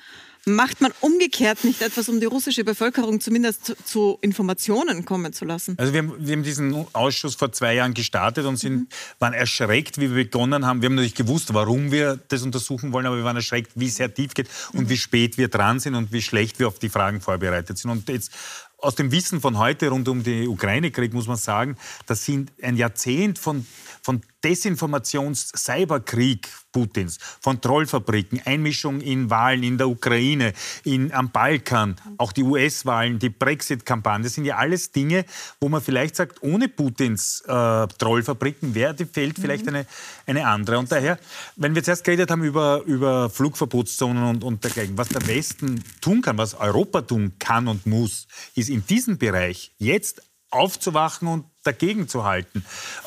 Macht 0.48 0.80
man 0.80 0.92
umgekehrt 1.00 1.64
nicht 1.64 1.82
etwas, 1.82 2.08
um 2.08 2.20
die 2.20 2.26
russische 2.26 2.62
Bevölkerung 2.62 3.20
zumindest 3.20 3.64
zu, 3.64 3.74
zu 3.84 4.18
Informationen 4.20 5.04
kommen 5.04 5.32
zu 5.32 5.44
lassen? 5.44 5.74
Also 5.76 5.92
wir 5.92 5.98
haben, 5.98 6.14
wir 6.18 6.36
haben, 6.36 6.44
diesen 6.44 6.86
Ausschuss 6.92 7.34
vor 7.34 7.50
zwei 7.50 7.74
Jahren 7.74 7.94
gestartet 7.94 8.46
und 8.46 8.56
sind, 8.56 8.76
mhm. 8.76 8.88
waren 9.18 9.32
erschreckt, 9.32 9.98
wie 9.98 10.14
wir 10.14 10.22
begonnen 10.22 10.64
haben. 10.64 10.82
Wir 10.82 10.86
haben 10.86 10.94
natürlich 10.94 11.16
gewusst, 11.16 11.52
warum 11.52 11.90
wir 11.90 12.20
das 12.28 12.42
untersuchen 12.42 12.92
wollen, 12.92 13.06
aber 13.06 13.16
wir 13.16 13.24
waren 13.24 13.34
erschreckt, 13.34 13.72
wie 13.74 13.88
sehr 13.88 14.14
tief 14.14 14.34
geht 14.34 14.48
und 14.72 14.84
mhm. 14.84 14.88
wie 14.90 14.96
spät 14.96 15.36
wir 15.36 15.48
dran 15.48 15.80
sind 15.80 15.96
und 15.96 16.12
wie 16.12 16.22
schlecht 16.22 16.60
wir 16.60 16.68
auf 16.68 16.78
die 16.78 16.90
Fragen 16.90 17.20
vorbereitet 17.20 17.76
sind. 17.78 17.90
Und 17.90 18.08
jetzt 18.08 18.30
aus 18.78 18.94
dem 18.94 19.10
Wissen 19.10 19.40
von 19.40 19.58
heute 19.58 19.88
rund 19.88 20.06
um 20.06 20.22
den 20.22 20.46
Ukraine-Krieg 20.46 21.12
muss 21.12 21.26
man 21.26 21.38
sagen, 21.38 21.76
das 22.06 22.24
sind 22.24 22.52
ein 22.62 22.76
Jahrzehnt 22.76 23.40
von, 23.40 23.66
von 24.00 24.22
Desinformations-Cyberkrieg 24.46 26.48
Putins, 26.76 27.16
von 27.40 27.58
Trollfabriken, 27.58 28.42
Einmischung 28.44 29.00
in 29.00 29.30
Wahlen 29.30 29.62
in 29.62 29.78
der 29.78 29.88
Ukraine, 29.88 30.52
in, 30.84 31.10
am 31.10 31.30
Balkan, 31.30 31.96
auch 32.18 32.32
die 32.32 32.42
US-Wahlen, 32.42 33.18
die 33.18 33.30
Brexit-Kampagne. 33.30 34.24
Das 34.24 34.34
sind 34.34 34.44
ja 34.44 34.58
alles 34.58 34.92
Dinge, 34.92 35.24
wo 35.58 35.70
man 35.70 35.80
vielleicht 35.80 36.16
sagt, 36.16 36.42
ohne 36.42 36.68
Putins 36.68 37.42
äh, 37.46 37.86
Trollfabriken 37.86 38.74
wäre 38.74 38.94
die 38.94 39.08
Welt 39.16 39.38
vielleicht 39.40 39.64
mhm. 39.64 39.74
eine, 39.74 39.86
eine 40.26 40.46
andere. 40.46 40.78
Und 40.78 40.92
daher, 40.92 41.18
wenn 41.56 41.74
wir 41.74 41.82
zuerst 41.82 42.04
geredet 42.04 42.30
haben 42.30 42.44
über, 42.44 42.82
über 42.84 43.30
Flugverbotszonen 43.30 44.24
und, 44.24 44.44
und 44.44 44.62
dergleichen, 44.62 44.98
was 44.98 45.08
der 45.08 45.26
Westen 45.26 45.82
tun 46.02 46.20
kann, 46.20 46.36
was 46.36 46.52
Europa 46.52 47.00
tun 47.00 47.32
kann 47.38 47.68
und 47.68 47.86
muss, 47.86 48.26
ist 48.54 48.68
in 48.68 48.84
diesem 48.84 49.16
Bereich 49.16 49.72
jetzt 49.78 50.20
aufzuwachen 50.50 51.28
und 51.28 51.44
dagegen 51.64 52.06
zu 52.06 52.24
halten. 52.24 52.64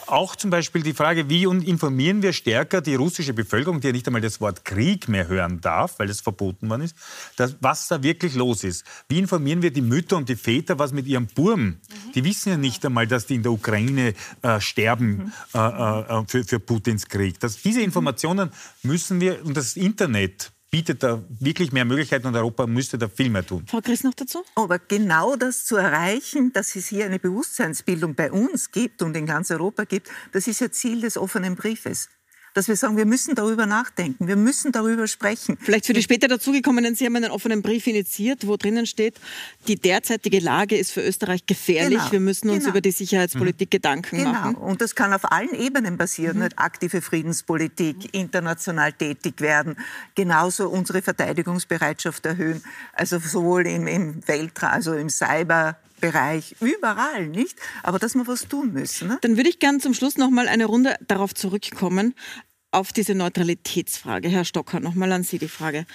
Auch 0.08 0.36
zum 0.36 0.50
Beispiel 0.50 0.84
die 0.84 0.94
Frage, 0.94 1.30
wie 1.30 1.44
informieren 1.44 2.22
wir 2.22 2.34
stärker 2.34 2.82
die 2.82 2.96
russische 2.96 3.34
Bevölkerung, 3.34 3.80
die 3.80 3.88
ja 3.88 3.94
nicht 3.94 4.06
einmal 4.08 4.22
das 4.22 4.42
Wort 4.42 4.66
Krieg 4.66 5.08
mehr 5.08 5.28
hören 5.28 5.62
darf, 5.62 6.00
weil 6.00 6.10
es 6.10 6.20
verboten 6.20 6.70
worden 6.70 6.82
ist, 6.82 6.96
dass, 7.38 7.56
was 7.62 7.88
da 7.88 8.04
wirklich 8.04 8.36
los 8.36 8.64
ist. 8.64 8.86
Wie 9.08 9.20
informieren 9.20 9.62
wir 9.62 9.72
die 9.72 9.82
Mütter 9.82 10.18
und 10.18 10.28
die 10.28 10.36
Väter, 10.36 10.78
was 10.78 10.92
mit 10.92 11.08
ihren 11.08 11.28
Burmen? 11.28 11.80
Mhm. 12.08 12.12
Die 12.14 12.24
wissen 12.26 12.50
ja 12.50 12.58
nicht 12.58 12.86
einmal, 12.86 13.08
dass 13.08 13.26
die 13.26 13.36
in 13.36 13.44
der 13.44 13.54
Ukraine 13.54 14.14
äh, 14.42 14.60
sterben 14.60 15.08
mhm. 15.08 15.32
äh, 15.54 15.60
äh, 15.60 16.24
für, 16.28 16.44
für 16.44 16.60
Putins 16.60 17.08
Krieg. 17.08 17.40
Das, 17.40 17.62
diese 17.62 17.82
Informationen 17.82 18.52
müssen 18.84 19.22
wir, 19.22 19.46
und 19.46 19.56
das 19.56 19.78
Internet 19.78 20.52
bietet 20.72 21.04
da 21.04 21.24
wirklich 21.40 21.72
mehr 21.72 21.86
Möglichkeiten 21.86 22.28
und 22.28 22.36
Europa 22.36 22.68
müsste 22.68 22.98
da 22.98 23.08
viel 23.08 23.30
mehr 23.30 23.46
tun. 23.46 23.66
Frau 23.68 23.82
Chris 23.82 24.04
noch 24.04 24.14
dazu? 24.14 24.44
Aber 24.56 24.80
genau 24.80 25.36
das 25.36 25.66
zu 25.66 25.76
erreichen, 25.76 26.54
dass 26.54 26.76
es 26.76 26.88
hier 26.88 27.06
eine 27.06 27.20
Bewusstseinsbildung 27.20 28.16
bei 28.16 28.32
uns 28.32 28.72
gibt 28.72 29.02
und 29.02 29.16
in 29.18 29.26
ganz 29.26 29.52
Europa 29.52 29.86
gibt, 29.86 30.10
das 30.32 30.48
ist 30.48 30.62
ja 30.62 30.72
Ziel 30.72 31.02
des 31.02 31.18
offenen 31.18 31.56
Briefes 31.56 32.10
dass 32.54 32.68
wir 32.68 32.76
sagen, 32.76 32.98
wir 32.98 33.06
müssen 33.06 33.36
darüber 33.36 33.66
nachdenken, 33.66 34.28
wir 34.28 34.36
müssen 34.36 34.72
darüber 34.72 35.08
sprechen. 35.08 35.58
Vielleicht 35.62 35.86
für 35.86 35.94
die 35.94 36.04
später 36.04 36.28
dazugekommenen, 36.28 36.96
Sie 36.96 37.06
haben 37.06 37.16
einen 37.16 37.32
offenen 37.32 37.62
Brief 37.62 37.88
initiiert, 37.88 38.48
wo 38.48 38.58
drinnen 38.58 38.86
steht, 38.86 39.20
die 39.68 39.76
derzeitige 39.76 40.40
Lage 40.40 40.78
ist 40.78 40.92
für 40.92 41.02
Österreich 41.02 41.46
gefährlich, 41.46 42.00
genau. 42.00 42.12
wir 42.12 42.20
müssen 42.20 42.50
uns 42.50 42.60
genau. 42.60 42.72
über 42.72 42.82
die 42.82 42.92
Sicherheitspolitik 42.92 43.70
mhm. 43.70 43.72
Gedanken 43.72 44.18
genau. 44.18 44.32
machen. 44.32 44.56
Und 44.56 44.82
das 44.82 44.96
kann 44.96 45.14
auf 45.14 45.32
allen 45.32 45.54
Ebenen 45.54 45.98
passieren, 45.98 46.38
mhm. 46.38 46.44
nicht? 46.44 46.60
aktive 46.60 47.02
Friedenspolitik, 47.02 48.14
international 48.14 48.94
tätig 48.94 49.42
werden, 49.42 49.78
genauso 50.16 50.70
unsere 50.70 51.02
Verteidigungsbereitschaft 51.02 52.26
erhöhen, 52.26 52.62
also 52.94 53.20
sowohl 53.20 53.68
im, 53.68 53.88
im 53.88 54.28
Weltraum, 54.28 54.70
also 54.70 54.94
im 54.94 55.10
Cyber, 55.10 55.78
Bereich, 56.00 56.56
überall, 56.60 57.28
nicht? 57.28 57.58
Aber 57.84 58.00
dass 58.00 58.16
wir 58.16 58.28
was 58.28 58.48
tun 58.48 58.74
müssen. 58.74 59.10
Ne? 59.10 59.18
Dann 59.22 59.38
würde 59.38 59.50
ich 59.50 59.60
gerne 59.60 59.80
zum 59.80 59.94
Schluss 59.94 60.18
noch 60.18 60.30
mal 60.30 60.48
eine 60.48 60.66
Runde 60.66 60.96
darauf 61.08 61.34
zurückkommen, 61.34 62.16
auf 62.72 62.94
diese 62.94 63.16
Neutralitätsfrage. 63.16 64.30
Herr 64.30 64.46
Stocker, 64.46 64.80
noch 64.80 64.96
mal 64.96 65.12
an 65.12 65.24
Sie 65.24 65.40
die 65.40 65.48
Frage. 65.48 65.86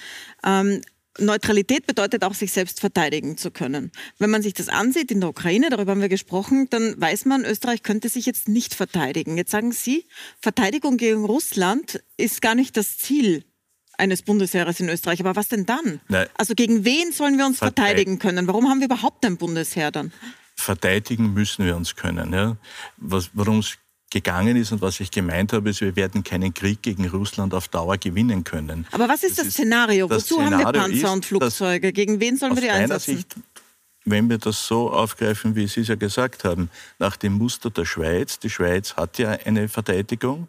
Ähm, 0.43 0.81
Neutralität 1.17 1.87
bedeutet 1.87 2.23
auch, 2.23 2.33
sich 2.33 2.51
selbst 2.51 2.81
verteidigen 2.81 3.37
zu 3.37 3.49
können. 3.49 3.91
Wenn 4.19 4.29
man 4.29 4.41
sich 4.41 4.53
das 4.53 4.67
ansieht 4.67 5.11
in 5.11 5.21
der 5.21 5.29
Ukraine, 5.29 5.69
darüber 5.69 5.91
haben 5.91 6.01
wir 6.01 6.09
gesprochen, 6.09 6.67
dann 6.69 6.99
weiß 6.99 7.25
man, 7.25 7.45
Österreich 7.45 7.83
könnte 7.83 8.09
sich 8.09 8.25
jetzt 8.25 8.49
nicht 8.49 8.73
verteidigen. 8.75 9.37
Jetzt 9.37 9.51
sagen 9.51 9.71
Sie, 9.71 10.05
Verteidigung 10.41 10.97
gegen 10.97 11.23
Russland 11.23 12.03
ist 12.17 12.41
gar 12.41 12.55
nicht 12.55 12.75
das 12.75 12.97
Ziel 12.97 13.45
eines 13.97 14.21
Bundesheeres 14.21 14.79
in 14.79 14.89
Österreich. 14.89 15.19
Aber 15.19 15.35
was 15.35 15.47
denn 15.47 15.65
dann? 15.65 15.99
Nein. 16.07 16.27
Also 16.37 16.53
gegen 16.55 16.85
wen 16.85 17.11
sollen 17.11 17.37
wir 17.37 17.45
uns 17.45 17.59
Verteid 17.59 17.85
verteidigen 17.87 18.19
können? 18.19 18.47
Warum 18.47 18.69
haben 18.69 18.79
wir 18.79 18.85
überhaupt 18.85 19.25
ein 19.25 19.37
Bundesheer 19.37 19.91
dann? 19.91 20.11
Verteidigen 20.55 21.33
müssen 21.33 21.65
wir 21.65 21.75
uns 21.75 21.95
können. 21.95 22.33
Ja. 22.33 22.57
Worum 22.97 23.59
es 23.59 23.77
gegangen 24.11 24.55
ist 24.55 24.71
und 24.71 24.81
was 24.81 24.99
ich 24.99 25.11
gemeint 25.11 25.51
habe, 25.51 25.69
ist, 25.69 25.81
wir 25.81 25.95
werden 25.95 26.23
keinen 26.23 26.53
Krieg 26.53 26.81
gegen 26.81 27.07
Russland 27.07 27.53
auf 27.53 27.67
Dauer 27.67 27.97
gewinnen 27.97 28.43
können. 28.43 28.87
Aber 28.91 29.09
was 29.09 29.23
ist 29.23 29.37
das, 29.37 29.45
das 29.45 29.53
Szenario? 29.55 30.07
Das 30.07 30.23
Wozu 30.23 30.35
Szenario 30.35 30.65
haben 30.65 30.73
wir 30.73 30.81
Panzer 30.81 31.07
ist, 31.07 31.13
und 31.13 31.25
Flugzeuge? 31.25 31.91
Gegen 31.91 32.19
wen 32.19 32.37
sollen 32.37 32.55
wir 32.55 32.61
die 32.61 32.69
einsetzen? 32.69 33.17
Sicht, 33.17 33.35
wenn 34.05 34.29
wir 34.29 34.37
das 34.37 34.67
so 34.67 34.91
aufgreifen, 34.91 35.55
wie 35.55 35.67
Sie 35.67 35.81
es 35.81 35.87
ja 35.87 35.95
gesagt 35.95 36.43
haben, 36.43 36.69
nach 36.99 37.17
dem 37.17 37.33
Muster 37.33 37.71
der 37.71 37.85
Schweiz, 37.85 38.39
die 38.39 38.49
Schweiz 38.49 38.95
hat 38.95 39.17
ja 39.17 39.31
eine 39.31 39.67
Verteidigung, 39.67 40.47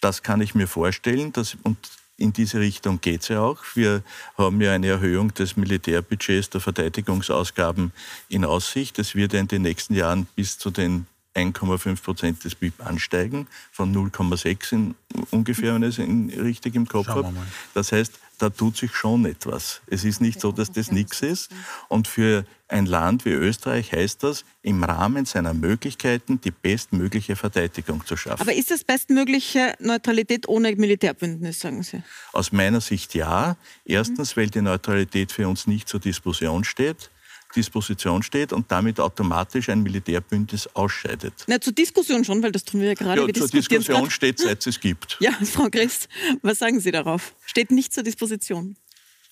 das 0.00 0.22
kann 0.22 0.40
ich 0.40 0.54
mir 0.54 0.68
vorstellen, 0.68 1.32
dass, 1.32 1.56
und 1.64 1.76
in 2.16 2.32
diese 2.32 2.60
Richtung 2.60 3.00
geht 3.00 3.22
es 3.22 3.28
ja 3.28 3.40
auch. 3.40 3.58
Wir 3.74 4.02
haben 4.38 4.60
ja 4.60 4.72
eine 4.72 4.88
Erhöhung 4.88 5.34
des 5.34 5.56
Militärbudgets 5.56 6.50
der 6.50 6.60
Verteidigungsausgaben 6.60 7.92
in 8.28 8.44
Aussicht. 8.44 8.98
Es 8.98 9.14
wird 9.14 9.32
ja 9.32 9.40
in 9.40 9.48
den 9.48 9.62
nächsten 9.62 9.94
Jahren 9.94 10.26
bis 10.34 10.58
zu 10.58 10.70
den 10.70 11.06
1,5 11.34 12.02
Prozent 12.02 12.44
des 12.44 12.54
BIP 12.54 12.84
ansteigen, 12.84 13.46
von 13.70 13.94
0,6 13.94 14.94
ungefähr, 15.30 15.74
wenn 15.74 15.82
ich 15.82 15.98
es 15.98 16.42
richtig 16.42 16.74
im 16.74 16.88
Kopf 16.88 17.08
habe. 17.08 17.32
Das 17.74 17.92
heißt, 17.92 18.18
da 18.38 18.50
tut 18.50 18.76
sich 18.76 18.94
schon 18.94 19.24
etwas. 19.24 19.80
Es 19.86 20.04
ist 20.04 20.20
nicht 20.20 20.40
so, 20.40 20.52
dass 20.52 20.70
das 20.70 20.90
nichts 20.90 21.22
ist. 21.22 21.50
Und 21.88 22.08
für 22.08 22.44
ein 22.68 22.86
Land 22.86 23.24
wie 23.24 23.30
Österreich 23.30 23.92
heißt 23.92 24.22
das, 24.22 24.44
im 24.62 24.82
Rahmen 24.82 25.24
seiner 25.24 25.54
Möglichkeiten 25.54 26.40
die 26.40 26.50
bestmögliche 26.50 27.36
Verteidigung 27.36 28.04
zu 28.04 28.16
schaffen. 28.16 28.42
Aber 28.42 28.52
ist 28.52 28.70
das 28.70 28.84
bestmögliche 28.84 29.74
Neutralität 29.78 30.48
ohne 30.48 30.74
Militärbündnis, 30.74 31.60
sagen 31.60 31.82
Sie? 31.82 32.02
Aus 32.32 32.52
meiner 32.52 32.80
Sicht 32.80 33.14
ja. 33.14 33.56
Erstens, 33.84 34.36
weil 34.36 34.48
die 34.48 34.62
Neutralität 34.62 35.32
für 35.32 35.48
uns 35.48 35.66
nicht 35.66 35.88
zur 35.88 36.00
Diskussion 36.00 36.64
steht. 36.64 37.10
Disposition 37.54 38.22
steht 38.22 38.52
und 38.52 38.70
damit 38.70 39.00
automatisch 39.00 39.68
ein 39.68 39.82
Militärbündnis 39.82 40.68
ausscheidet. 40.74 41.44
Na, 41.46 41.60
zur 41.60 41.72
Diskussion 41.72 42.24
schon, 42.24 42.42
weil 42.42 42.52
das 42.52 42.64
tun 42.64 42.80
wir 42.80 42.88
ja 42.88 42.94
gerade. 42.94 43.20
Ja, 43.20 43.26
wir 43.26 43.34
zur 43.34 43.48
Diskussion 43.48 44.02
grad. 44.02 44.12
steht, 44.12 44.38
seit 44.38 44.66
es 44.66 44.80
gibt. 44.80 45.16
Ja, 45.26 45.32
Frau 45.32 45.68
Christ, 45.70 46.08
was 46.42 46.58
sagen 46.58 46.80
Sie 46.80 46.90
darauf? 46.90 47.34
Steht 47.46 47.70
nicht 47.70 47.92
zur 47.92 48.02
Disposition. 48.02 48.76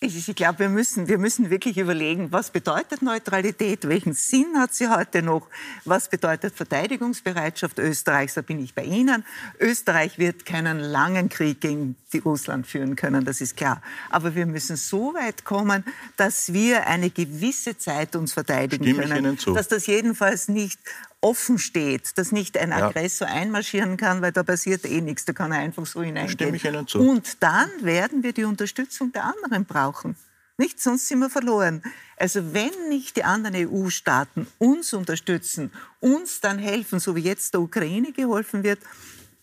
Ich 0.01 0.35
glaube, 0.35 0.59
wir 0.59 0.69
müssen, 0.69 1.09
wir 1.09 1.19
müssen 1.19 1.51
wirklich 1.51 1.79
überlegen, 1.79 2.31
was 2.31 2.51
bedeutet 2.51 3.01
Neutralität, 3.01 3.89
welchen 3.89 4.13
Sinn 4.13 4.59
hat 4.59 4.75
sie 4.75 4.89
heute 4.89 5.23
noch, 5.23 5.49
was 5.85 6.09
bedeutet 6.09 6.55
Verteidigungsbereitschaft 6.55 7.79
Österreichs, 7.79 8.35
da 8.35 8.43
bin 8.43 8.63
ich 8.63 8.75
bei 8.75 8.85
Ihnen. 8.85 9.25
Österreich 9.59 10.19
wird 10.19 10.45
keinen 10.45 10.79
langen 10.79 11.29
Krieg 11.29 11.61
gegen 11.61 11.97
Russland 12.25 12.67
führen 12.67 12.97
können, 12.97 13.25
das 13.25 13.41
ist 13.41 13.57
klar. 13.57 13.83
Aber 14.11 14.35
wir 14.35 14.47
müssen 14.47 14.77
so 14.77 15.15
weit 15.15 15.45
kommen, 15.45 15.85
dass 16.17 16.53
wir 16.53 16.87
eine 16.87 17.11
gewisse 17.11 17.79
Zeit 17.79 18.15
uns 18.15 18.33
verteidigen 18.33 18.85
Stimme 18.85 19.09
können. 19.09 19.39
Dass 19.55 19.69
das 19.69 19.87
jedenfalls 19.87 20.49
nicht 20.49 20.79
offen 21.25 21.59
steht, 21.59 22.19
dass 22.19 22.33
nicht 22.33 22.59
ein 22.59 22.73
Aggressor 22.73 23.27
ja. 23.27 23.35
einmarschieren 23.35 23.97
kann, 23.97 24.21
weil 24.21 24.31
da 24.31 24.43
passiert 24.43 24.85
eh 24.85 25.01
nichts, 25.01 25.25
da 25.25 25.33
kann 25.33 25.53
er 25.53 25.59
einfach 25.59 25.87
so 25.87 26.03
hineingehen. 26.03 26.31
Stimme 26.31 26.57
ich 26.57 26.65
Ihnen 26.65 26.87
zu. 26.87 27.01
Und 27.01 27.43
dann 27.43 27.71
werden 27.81 28.23
wir 28.23 28.33
die 28.33 28.45
Unterstützung 28.45 29.11
der 29.11 29.25
anderen 29.25 29.65
brauchen. 29.65 30.17
Nicht, 30.59 30.81
sonst 30.81 31.09
sind 31.09 31.19
wir 31.19 31.31
verloren. 31.31 31.83
Also 32.17 32.53
wenn 32.53 32.89
nicht 32.89 33.17
die 33.17 33.25
anderen 33.25 33.57
EU-Staaten 33.57 34.47
uns 34.59 34.93
unterstützen, 34.93 35.73
uns 35.99 36.41
dann 36.41 36.59
helfen, 36.59 37.01
so 37.01 37.17
wie 37.17 37.23
jetzt 37.23 37.55
der 37.55 37.63
Ukraine 37.63 38.13
geholfen 38.13 38.63
wird, 38.63 38.79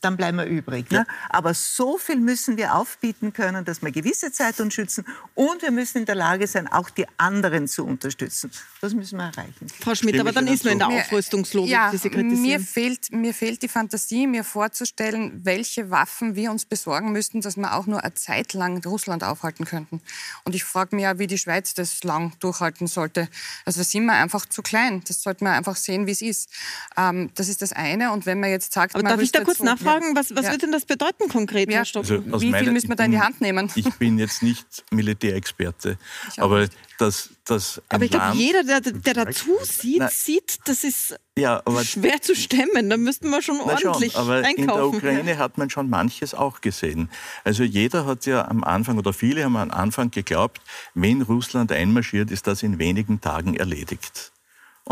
dann 0.01 0.17
bleiben 0.17 0.37
wir 0.37 0.45
übrig. 0.45 0.89
Ne? 0.91 0.97
Ja. 0.97 1.05
Aber 1.29 1.53
so 1.53 1.97
viel 1.97 2.17
müssen 2.17 2.57
wir 2.57 2.75
aufbieten 2.75 3.33
können, 3.33 3.65
dass 3.65 3.81
wir 3.81 3.91
gewisse 3.91 4.31
Zeit 4.31 4.59
uns 4.59 4.73
schützen 4.73 5.05
und 5.35 5.61
wir 5.61 5.71
müssen 5.71 5.99
in 5.99 6.05
der 6.05 6.15
Lage 6.15 6.47
sein, 6.47 6.67
auch 6.67 6.89
die 6.89 7.05
anderen 7.17 7.67
zu 7.67 7.85
unterstützen. 7.85 8.51
Das 8.81 8.93
müssen 8.93 9.17
wir 9.17 9.25
erreichen. 9.25 9.67
Frau 9.79 9.95
Schmidt, 9.95 10.19
aber 10.19 10.31
dann 10.31 10.47
ist 10.47 10.63
man 10.63 10.73
in 10.73 10.79
der 10.79 10.87
Aufrüstungslogik, 10.87 11.71
ja, 11.71 11.91
die 11.91 11.97
Sie 11.97 12.09
kritisieren. 12.09 12.41
Mir 12.41 12.59
fehlt, 12.59 13.11
mir 13.11 13.33
fehlt 13.33 13.61
die 13.61 13.67
Fantasie, 13.67 14.27
mir 14.27 14.43
vorzustellen, 14.43 15.41
welche 15.43 15.89
Waffen 15.91 16.35
wir 16.35 16.51
uns 16.51 16.65
besorgen 16.65 17.11
müssten, 17.11 17.41
dass 17.41 17.57
wir 17.57 17.73
auch 17.75 17.85
nur 17.85 18.03
eine 18.03 18.13
Zeit 18.13 18.53
lang 18.53 18.83
Russland 18.85 19.23
aufhalten 19.23 19.65
könnten. 19.65 20.01
Und 20.45 20.55
ich 20.55 20.63
frage 20.63 20.95
mich 20.95 21.03
ja, 21.03 21.19
wie 21.19 21.27
die 21.27 21.37
Schweiz 21.37 21.73
das 21.73 22.03
lang 22.03 22.33
durchhalten 22.39 22.87
sollte. 22.87 23.29
Also 23.65 23.83
sind 23.83 24.05
wir 24.05 24.13
einfach 24.13 24.45
zu 24.45 24.61
klein. 24.61 25.03
Das 25.07 25.21
sollte 25.21 25.43
man 25.43 25.53
einfach 25.53 25.75
sehen, 25.75 26.07
wie 26.07 26.11
es 26.11 26.21
ist. 26.21 26.49
Ähm, 26.97 27.29
das 27.35 27.49
ist 27.49 27.61
das 27.61 27.73
eine. 27.73 28.11
Und 28.11 28.25
wenn 28.25 28.39
man 28.39 28.49
jetzt 28.49 28.73
sagt, 28.73 28.95
aber 28.95 29.03
man 29.03 29.13
darf 29.13 29.21
ich 29.21 29.31
da 29.31 29.43
kurz 29.43 29.59
nachfragen? 29.59 29.90
Fragen, 29.91 30.15
was, 30.15 30.35
was 30.35 30.45
ja. 30.45 30.51
wird 30.51 30.63
denn 30.63 30.71
das 30.71 30.85
bedeuten 30.85 31.29
konkret, 31.29 31.69
ja. 31.69 31.77
Herr 31.77 31.85
Stock? 31.85 32.03
Also 32.03 32.41
Wie 32.41 32.53
viel 32.53 32.71
müssen 32.71 32.89
wir 32.89 32.95
da 32.95 33.05
in 33.05 33.11
die 33.11 33.19
Hand 33.19 33.41
nehmen? 33.41 33.71
Ich 33.75 33.89
bin 33.95 34.17
jetzt 34.19 34.43
nicht 34.43 34.65
Militärexperte, 34.91 35.97
aber 36.37 36.67
das, 36.97 37.29
das 37.45 37.81
Aber 37.89 38.05
ich 38.05 38.11
glaube, 38.11 38.37
jeder, 38.37 38.63
der, 38.63 38.81
der 38.81 39.13
dazu 39.13 39.57
sieht, 39.63 39.99
Nein. 39.99 40.09
sieht, 40.11 40.59
das 40.65 40.83
ist 40.83 41.19
ja, 41.37 41.63
schwer 41.83 42.21
zu 42.21 42.35
stemmen. 42.35 42.89
Da 42.89 42.97
müssten 42.97 43.29
wir 43.29 43.41
schon 43.41 43.59
ordentlich 43.59 44.13
schon, 44.13 44.21
aber 44.21 44.35
einkaufen. 44.35 44.59
In 44.59 44.67
der 44.67 44.87
Ukraine 44.87 45.37
hat 45.37 45.57
man 45.57 45.69
schon 45.69 45.89
manches 45.89 46.33
auch 46.33 46.61
gesehen. 46.61 47.09
Also 47.43 47.63
jeder 47.63 48.05
hat 48.05 48.25
ja 48.25 48.47
am 48.47 48.63
Anfang, 48.63 48.97
oder 48.97 49.13
viele 49.13 49.43
haben 49.43 49.55
am 49.55 49.71
Anfang 49.71 50.11
geglaubt, 50.11 50.61
wenn 50.93 51.21
Russland 51.23 51.71
einmarschiert, 51.71 52.29
ist 52.29 52.47
das 52.47 52.61
in 52.63 52.77
wenigen 52.77 53.21
Tagen 53.21 53.55
erledigt. 53.55 54.31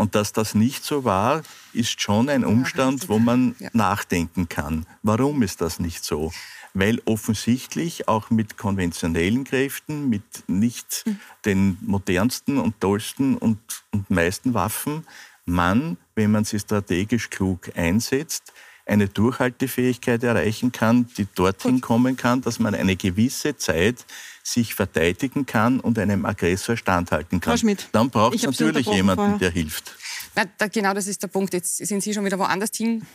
Und 0.00 0.14
dass 0.14 0.32
das 0.32 0.54
nicht 0.54 0.82
so 0.82 1.04
war, 1.04 1.42
ist 1.74 2.00
schon 2.00 2.30
ein 2.30 2.42
Umstand, 2.42 3.10
wo 3.10 3.18
man 3.18 3.54
nachdenken 3.74 4.48
kann. 4.48 4.86
Warum 5.02 5.42
ist 5.42 5.60
das 5.60 5.78
nicht 5.78 6.06
so? 6.06 6.32
Weil 6.72 7.02
offensichtlich 7.04 8.08
auch 8.08 8.30
mit 8.30 8.56
konventionellen 8.56 9.44
Kräften, 9.44 10.08
mit 10.08 10.22
nicht 10.46 11.02
hm. 11.04 11.20
den 11.44 11.76
modernsten 11.82 12.56
und 12.56 12.80
tollsten 12.80 13.36
und, 13.36 13.58
und 13.90 14.08
meisten 14.08 14.54
Waffen, 14.54 15.06
man, 15.44 15.98
wenn 16.14 16.30
man 16.30 16.44
sie 16.44 16.58
strategisch 16.58 17.28
klug 17.28 17.70
einsetzt, 17.76 18.54
eine 18.90 19.08
Durchhaltefähigkeit 19.08 20.22
erreichen 20.22 20.72
kann, 20.72 21.06
die 21.16 21.26
dorthin 21.34 21.80
kommen 21.80 22.16
kann, 22.16 22.40
dass 22.42 22.58
man 22.58 22.74
eine 22.74 22.96
gewisse 22.96 23.56
Zeit 23.56 24.04
sich 24.42 24.74
verteidigen 24.74 25.46
kann 25.46 25.80
und 25.80 25.98
einem 25.98 26.24
Aggressor 26.26 26.76
standhalten 26.76 27.40
kann. 27.40 27.52
Frau 27.52 27.56
Schmidt, 27.58 27.88
Dann 27.92 28.10
braucht 28.10 28.34
es 28.34 28.42
natürlich 28.42 28.86
jemanden, 28.86 29.22
vorher. 29.22 29.38
der 29.38 29.50
hilft. 29.50 29.94
Na, 30.34 30.44
da, 30.58 30.66
genau 30.66 30.92
das 30.92 31.06
ist 31.06 31.22
der 31.22 31.28
Punkt. 31.28 31.54
Jetzt 31.54 31.76
sind 31.76 32.02
Sie 32.02 32.12
schon 32.12 32.24
wieder 32.24 32.38
woanders 32.38 32.70
hin 32.74 33.06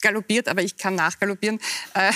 galoppiert, 0.00 0.48
aber 0.48 0.62
ich 0.62 0.76
kann 0.76 0.94
nachgaloppieren. 0.94 1.58
Äh, 1.94 2.12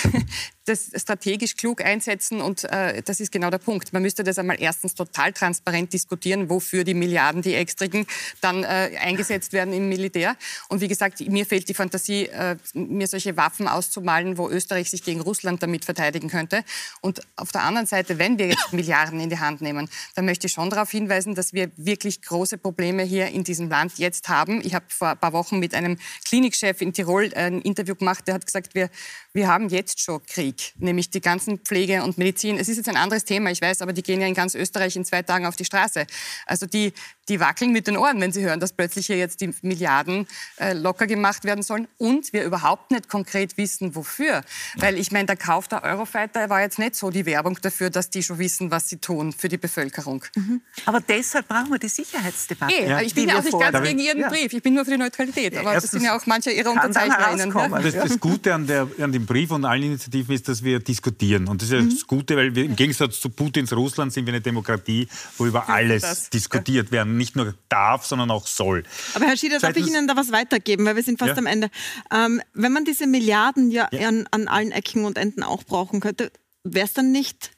das 0.69 0.91
strategisch 0.95 1.55
klug 1.55 1.83
einsetzen 1.83 2.41
und 2.41 2.63
äh, 2.65 3.01
das 3.01 3.19
ist 3.19 3.31
genau 3.31 3.49
der 3.49 3.57
Punkt. 3.57 3.91
Man 3.91 4.03
müsste 4.03 4.23
das 4.23 4.37
einmal 4.37 4.61
erstens 4.61 4.93
total 4.93 5.33
transparent 5.33 5.91
diskutieren, 5.91 6.49
wofür 6.49 6.83
die 6.83 6.93
Milliarden, 6.93 7.41
die 7.41 7.55
extrigen, 7.55 8.05
dann 8.39 8.63
äh, 8.63 8.91
eingesetzt 9.01 9.51
werden 9.51 9.73
im 9.73 9.89
Militär. 9.89 10.35
Und 10.67 10.81
wie 10.81 10.87
gesagt, 10.87 11.19
mir 11.27 11.45
fehlt 11.45 11.67
die 11.67 11.73
Fantasie, 11.73 12.27
äh, 12.27 12.55
mir 12.73 13.07
solche 13.07 13.35
Waffen 13.35 13.67
auszumalen, 13.67 14.37
wo 14.37 14.49
Österreich 14.49 14.89
sich 14.89 15.03
gegen 15.03 15.21
Russland 15.21 15.63
damit 15.63 15.85
verteidigen 15.85 16.29
könnte. 16.29 16.63
Und 17.01 17.21
auf 17.35 17.51
der 17.51 17.63
anderen 17.63 17.87
Seite, 17.87 18.19
wenn 18.19 18.37
wir 18.37 18.47
jetzt 18.49 18.71
Milliarden 18.71 19.19
in 19.19 19.29
die 19.29 19.39
Hand 19.39 19.61
nehmen, 19.61 19.89
dann 20.15 20.25
möchte 20.25 20.47
ich 20.47 20.53
schon 20.53 20.69
darauf 20.69 20.91
hinweisen, 20.91 21.33
dass 21.33 21.53
wir 21.53 21.71
wirklich 21.77 22.21
große 22.21 22.57
Probleme 22.57 23.03
hier 23.03 23.27
in 23.27 23.43
diesem 23.43 23.69
Land 23.69 23.97
jetzt 23.97 24.29
haben. 24.29 24.61
Ich 24.63 24.75
habe 24.75 24.85
vor 24.89 25.09
ein 25.09 25.17
paar 25.17 25.33
Wochen 25.33 25.57
mit 25.57 25.73
einem 25.73 25.97
Klinikchef 26.25 26.81
in 26.81 26.93
Tirol 26.93 27.33
ein 27.33 27.61
Interview 27.61 27.95
gemacht, 27.95 28.27
der 28.27 28.35
hat 28.35 28.45
gesagt, 28.45 28.75
wir, 28.75 28.89
wir 29.33 29.47
haben 29.47 29.69
jetzt 29.69 29.99
schon 29.99 30.23
Krieg 30.25 30.58
nämlich 30.77 31.09
die 31.09 31.21
ganzen 31.21 31.59
Pflege 31.59 32.03
und 32.03 32.17
Medizin. 32.17 32.57
Es 32.57 32.69
ist 32.69 32.77
jetzt 32.77 32.89
ein 32.89 32.97
anderes 32.97 33.25
Thema, 33.25 33.51
ich 33.51 33.61
weiß, 33.61 33.81
aber 33.81 33.93
die 33.93 34.03
gehen 34.03 34.21
ja 34.21 34.27
in 34.27 34.33
ganz 34.33 34.55
Österreich 34.55 34.95
in 34.95 35.05
zwei 35.05 35.21
Tagen 35.21 35.45
auf 35.45 35.55
die 35.55 35.65
Straße. 35.65 36.05
Also 36.45 36.65
die, 36.65 36.93
die 37.29 37.39
wackeln 37.39 37.71
mit 37.71 37.87
den 37.87 37.97
Ohren, 37.97 38.19
wenn 38.19 38.31
sie 38.31 38.43
hören, 38.43 38.59
dass 38.59 38.73
plötzlich 38.73 39.07
hier 39.07 39.17
jetzt 39.17 39.41
die 39.41 39.53
Milliarden 39.61 40.27
äh, 40.57 40.73
locker 40.73 41.07
gemacht 41.07 41.43
werden 41.43 41.63
sollen 41.63 41.87
und 41.97 42.33
wir 42.33 42.43
überhaupt 42.43 42.91
nicht 42.91 43.07
konkret 43.07 43.57
wissen, 43.57 43.95
wofür. 43.95 44.41
Weil 44.77 44.97
ich 44.97 45.11
meine, 45.11 45.27
der 45.27 45.37
Kauf 45.37 45.67
der 45.67 45.83
Eurofighter 45.83 46.49
war 46.49 46.61
jetzt 46.61 46.79
nicht 46.79 46.95
so 46.95 47.09
die 47.09 47.25
Werbung 47.25 47.59
dafür, 47.61 47.89
dass 47.89 48.09
die 48.09 48.23
schon 48.23 48.39
wissen, 48.39 48.71
was 48.71 48.89
sie 48.89 48.97
tun 48.97 49.31
für 49.31 49.49
die 49.49 49.57
Bevölkerung. 49.57 50.25
Mhm. 50.35 50.61
Aber 50.85 50.99
deshalb 50.99 51.47
brauchen 51.47 51.71
wir 51.71 51.79
die 51.79 51.87
Sicherheitsdebatte. 51.87 52.73
Eh, 52.73 52.89
ja. 52.89 53.01
Ich 53.01 53.13
bin 53.13 53.29
ja 53.29 53.39
auch 53.39 53.43
nicht 53.43 53.59
ganz 53.59 53.81
gegen 53.83 53.99
Ihren 53.99 54.21
Brief, 54.23 54.53
ich 54.53 54.63
bin 54.63 54.73
nur 54.73 54.85
für 54.85 54.91
die 54.91 54.97
Neutralität. 54.97 55.55
Aber 55.57 55.73
das 55.73 55.91
sind 55.91 56.03
ja 56.03 56.17
auch 56.17 56.25
manche 56.25 56.51
Ihrer 56.51 56.71
Unterzeichnerinnen. 56.71 57.53
Das, 57.83 57.93
das 57.93 58.19
Gute 58.19 58.53
an, 58.53 58.65
der, 58.67 58.87
an 58.99 59.11
dem 59.11 59.25
Brief 59.25 59.51
und 59.51 59.65
allen 59.65 59.83
Initiativen 59.83 60.33
ist, 60.35 60.47
dass 60.47 60.63
wir 60.63 60.79
diskutieren. 60.79 61.47
Und 61.47 61.61
das 61.61 61.69
ist 61.69 61.73
ja 61.75 61.81
mhm. 61.81 61.89
das 61.91 62.07
Gute, 62.07 62.35
weil 62.35 62.55
wir 62.55 62.65
im 62.65 62.75
Gegensatz 62.75 63.19
zu 63.19 63.29
Putins 63.29 63.71
Russland 63.73 64.11
sind 64.13 64.25
wir 64.25 64.33
eine 64.33 64.41
Demokratie, 64.41 65.07
wo 65.37 65.45
über 65.45 65.69
alles 65.69 66.01
das. 66.01 66.29
diskutiert 66.29 66.91
werden. 66.91 67.18
Nicht 67.19 67.35
nur 67.35 67.53
darf, 67.67 68.05
sondern 68.05 68.31
auch 68.31 68.47
soll. 68.47 68.83
Aber 69.13 69.25
Herr 69.25 69.37
Schieder, 69.37 69.59
darf 69.59 69.75
ich 69.75 69.85
Ihnen 69.85 70.07
da 70.07 70.15
was 70.15 70.31
weitergeben, 70.31 70.85
weil 70.85 70.95
wir 70.95 71.03
sind 71.03 71.19
fast 71.19 71.31
ja. 71.31 71.37
am 71.37 71.45
Ende. 71.45 71.69
Ähm, 72.11 72.41
wenn 72.53 72.71
man 72.71 72.85
diese 72.85 73.07
Milliarden 73.07 73.69
ja, 73.71 73.87
ja. 73.91 74.07
An, 74.07 74.27
an 74.31 74.47
allen 74.47 74.71
Ecken 74.71 75.05
und 75.05 75.17
Enden 75.17 75.43
auch 75.43 75.63
brauchen 75.63 75.99
könnte, 75.99 76.31
wäre 76.63 76.85
es 76.85 76.93
dann 76.93 77.11
nicht 77.11 77.51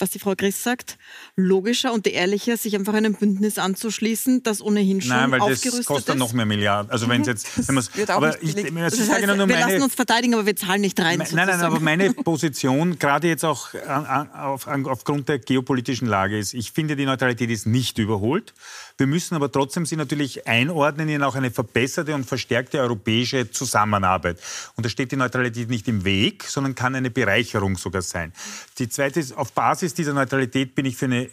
was 0.00 0.10
die 0.10 0.18
Frau 0.18 0.34
Chris 0.34 0.62
sagt, 0.62 0.98
logischer 1.36 1.92
und 1.92 2.06
ehrlicher, 2.06 2.56
sich 2.56 2.74
einfach 2.76 2.94
einem 2.94 3.14
Bündnis 3.14 3.58
anzuschließen, 3.58 4.42
das 4.42 4.62
ohnehin 4.62 5.00
schon 5.00 5.10
Nein, 5.10 5.30
weil 5.30 5.40
aufgerüstet 5.40 5.80
das 5.80 5.86
kostet 5.86 6.08
dann 6.10 6.18
noch 6.18 6.32
mehr 6.32 6.46
Milliarden. 6.46 6.90
Also 6.90 7.08
wenn 7.08 7.22
es 7.22 7.26
jetzt, 7.26 7.68
wenn 7.68 7.76
wird 7.76 8.10
aber 8.10 8.42
ich, 8.42 8.56
ich, 8.56 8.74
das 8.74 9.08
heißt, 9.08 9.26
wir 9.26 9.46
meine, 9.46 9.60
lassen 9.60 9.82
uns 9.82 9.94
verteidigen, 9.94 10.34
aber 10.34 10.46
wir 10.46 10.56
zahlen 10.56 10.80
nicht 10.80 10.98
rein. 11.00 11.18
Nein, 11.18 11.28
nein, 11.32 11.46
nein, 11.46 11.60
aber 11.60 11.80
meine 11.80 12.12
Position, 12.14 12.98
gerade 12.98 13.28
jetzt 13.28 13.44
auch 13.44 13.74
an, 13.74 14.06
an, 14.06 14.30
auf, 14.32 14.68
an, 14.68 14.86
aufgrund 14.86 15.28
der 15.28 15.38
geopolitischen 15.38 16.08
Lage 16.08 16.38
ist, 16.38 16.54
ich 16.54 16.72
finde, 16.72 16.96
die 16.96 17.06
Neutralität 17.06 17.50
ist 17.50 17.66
nicht 17.66 17.98
überholt. 17.98 18.54
Wir 18.96 19.06
müssen 19.06 19.34
aber 19.34 19.50
trotzdem 19.50 19.86
sie 19.86 19.96
natürlich 19.96 20.46
einordnen 20.46 21.08
in 21.08 21.22
auch 21.22 21.34
eine 21.34 21.50
verbesserte 21.50 22.14
und 22.14 22.24
verstärkte 22.24 22.80
europäische 22.80 23.50
Zusammenarbeit. 23.50 24.38
Und 24.76 24.84
da 24.84 24.90
steht 24.90 25.12
die 25.12 25.16
Neutralität 25.16 25.70
nicht 25.70 25.88
im 25.88 26.04
Weg, 26.04 26.44
sondern 26.44 26.74
kann 26.74 26.94
eine 26.94 27.10
Bereicherung 27.10 27.78
sogar 27.78 28.02
sein. 28.02 28.32
Die 28.78 28.88
zweite 28.88 29.20
ist, 29.20 29.36
auf 29.36 29.52
Basis 29.52 29.89
dieser 29.94 30.12
Neutralität 30.12 30.74
bin 30.74 30.86
ich 30.86 30.96
für 30.96 31.06
eine, 31.06 31.28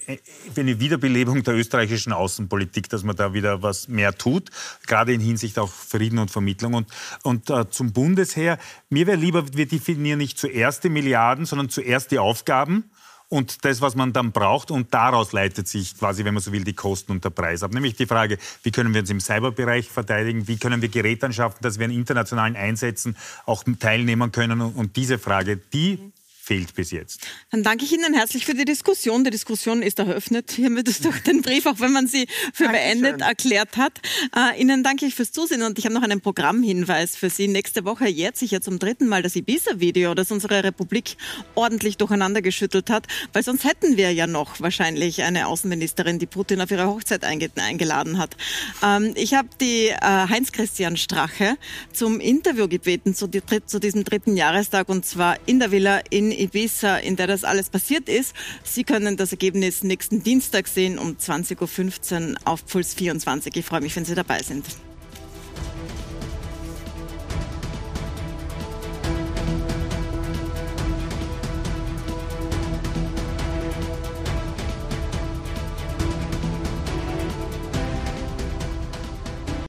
für 0.54 0.62
eine 0.62 0.80
Wiederbelebung 0.80 1.44
der 1.44 1.56
österreichischen 1.56 2.14
Außenpolitik, 2.14 2.90
dass 2.90 3.04
man 3.04 3.16
da 3.16 3.34
wieder 3.34 3.62
was 3.62 3.88
mehr 3.88 4.18
tut, 4.18 4.50
gerade 4.86 5.14
in 5.14 5.22
Hinsicht 5.22 5.60
auf 5.60 5.74
Frieden 5.74 6.20
und 6.20 6.32
Vermittlung. 6.32 6.74
Und, 6.74 6.90
und 7.24 7.50
äh, 7.50 7.70
zum 7.70 7.94
Bundesheer, 7.94 8.58
mir 8.90 9.08
wäre 9.08 9.18
lieber, 9.18 9.46
wir 9.54 9.68
definieren 9.68 10.20
nicht 10.20 10.38
zuerst 10.38 10.84
die 10.84 10.90
Milliarden, 10.90 11.46
sondern 11.46 11.70
zuerst 11.70 12.12
die 12.12 12.20
Aufgaben 12.20 12.86
und 13.30 13.66
das, 13.66 13.82
was 13.82 13.96
man 13.96 14.14
dann 14.14 14.32
braucht. 14.32 14.72
Und 14.72 14.94
daraus 14.94 15.34
leitet 15.34 15.68
sich 15.68 15.98
quasi, 15.98 16.24
wenn 16.24 16.34
man 16.34 16.42
so 16.42 16.52
will, 16.52 16.64
die 16.64 16.74
Kosten 16.74 17.12
und 17.12 17.24
der 17.24 17.30
Preis 17.30 17.64
ab. 17.64 17.74
Nämlich 17.74 17.96
die 17.96 18.06
Frage, 18.06 18.38
wie 18.64 18.72
können 18.72 18.94
wir 18.94 19.02
uns 19.02 19.10
im 19.10 19.20
Cyberbereich 19.20 19.90
verteidigen? 19.90 20.48
Wie 20.48 20.58
können 20.58 20.82
wir 20.82 20.90
Geräte 20.90 21.26
anschaffen, 21.26 21.60
dass 21.62 21.80
wir 21.80 21.86
in 21.86 21.92
internationalen 21.92 22.56
Einsätzen 22.56 23.18
auch 23.46 23.64
teilnehmen 23.80 24.32
können? 24.32 24.62
Und 24.62 24.96
diese 24.96 25.20
Frage, 25.20 25.58
die 25.58 26.12
fehlt 26.48 26.74
bis 26.76 26.92
jetzt. 26.92 27.28
Dann 27.52 27.62
danke 27.62 27.84
ich 27.84 27.92
Ihnen 27.92 28.14
herzlich 28.14 28.46
für 28.46 28.54
die 28.54 28.64
Diskussion. 28.64 29.26
Die 29.26 29.32
Diskussion 29.32 29.82
ist 29.82 30.00
eröffnet 30.00 30.50
hiermit 30.52 30.88
durch 31.04 31.20
den 31.22 31.42
Brief, 31.42 31.66
auch 31.66 31.82
wenn 31.82 31.92
man 31.92 32.08
sie 32.08 32.26
für 32.54 32.64
Dankeschön. 32.64 33.02
beendet 33.02 33.22
erklärt 33.22 33.76
hat. 33.76 34.00
Äh, 34.34 34.62
Ihnen 34.62 34.82
danke 34.82 35.06
ich 35.06 35.14
fürs 35.14 35.34
Zusehen 35.34 35.62
und 35.62 35.78
ich 35.78 35.84
habe 35.84 35.94
noch 35.94 36.04
einen 36.04 36.22
Programmhinweis 36.22 37.18
für 37.18 37.30
Sie. 37.30 37.50
Nächste 37.50 37.84
Woche 37.84 38.08
jährt 38.08 38.38
sich 38.38 38.52
ja 38.52 38.62
zum 38.62 38.80
dritten 38.80 39.08
Mal 39.08 39.22
das 39.24 39.36
Ibiza-Video, 39.36 40.14
das 40.14 40.32
unsere 40.32 40.64
Republik 40.64 41.18
ordentlich 41.54 41.98
durcheinander 41.98 42.42
geschüttelt 42.42 42.90
hat, 42.90 43.08
weil 43.34 43.44
sonst 43.44 43.66
hätten 43.66 43.98
wir 43.98 44.14
ja 44.14 44.26
noch 44.26 44.62
wahrscheinlich 44.62 45.24
eine 45.24 45.48
Außenministerin, 45.48 46.18
die 46.18 46.28
Putin 46.28 46.62
auf 46.62 46.72
ihre 46.72 46.88
Hochzeit 46.88 47.26
eingeladen 47.26 48.20
hat. 48.20 48.38
Ähm, 48.82 49.12
ich 49.16 49.34
habe 49.34 49.50
die 49.60 49.88
äh, 49.88 50.00
Heinz-Christian 50.02 50.96
Strache 50.96 51.58
zum 51.92 52.22
Interview 52.22 52.70
gebeten 52.70 53.16
zu, 53.16 53.28
die, 53.28 53.42
zu 53.66 53.80
diesem 53.80 54.06
dritten 54.06 54.38
Jahrestag 54.38 54.88
und 54.88 55.06
zwar 55.06 55.38
in 55.46 55.60
der 55.60 55.72
Villa 55.72 56.00
in 56.10 56.37
Ibiza, 56.38 56.98
in 56.98 57.16
der 57.16 57.28
das 57.28 57.44
alles 57.44 57.70
passiert 57.70 58.10
ist. 58.10 58.34
Sie 58.64 58.84
können 58.84 59.18
das 59.18 59.32
Ergebnis 59.32 59.84
nächsten 59.84 60.24
Dienstag 60.24 60.68
sehen 60.68 61.00
um 61.00 61.18
20.15 61.18 62.32
Uhr 62.32 62.38
auf 62.46 62.66
Puls 62.66 62.94
24. 62.94 63.56
Ich 63.56 63.66
freue 63.66 63.82
mich, 63.82 63.96
wenn 63.96 64.06
Sie 64.06 64.16
dabei 64.16 64.42
sind. 64.42 64.66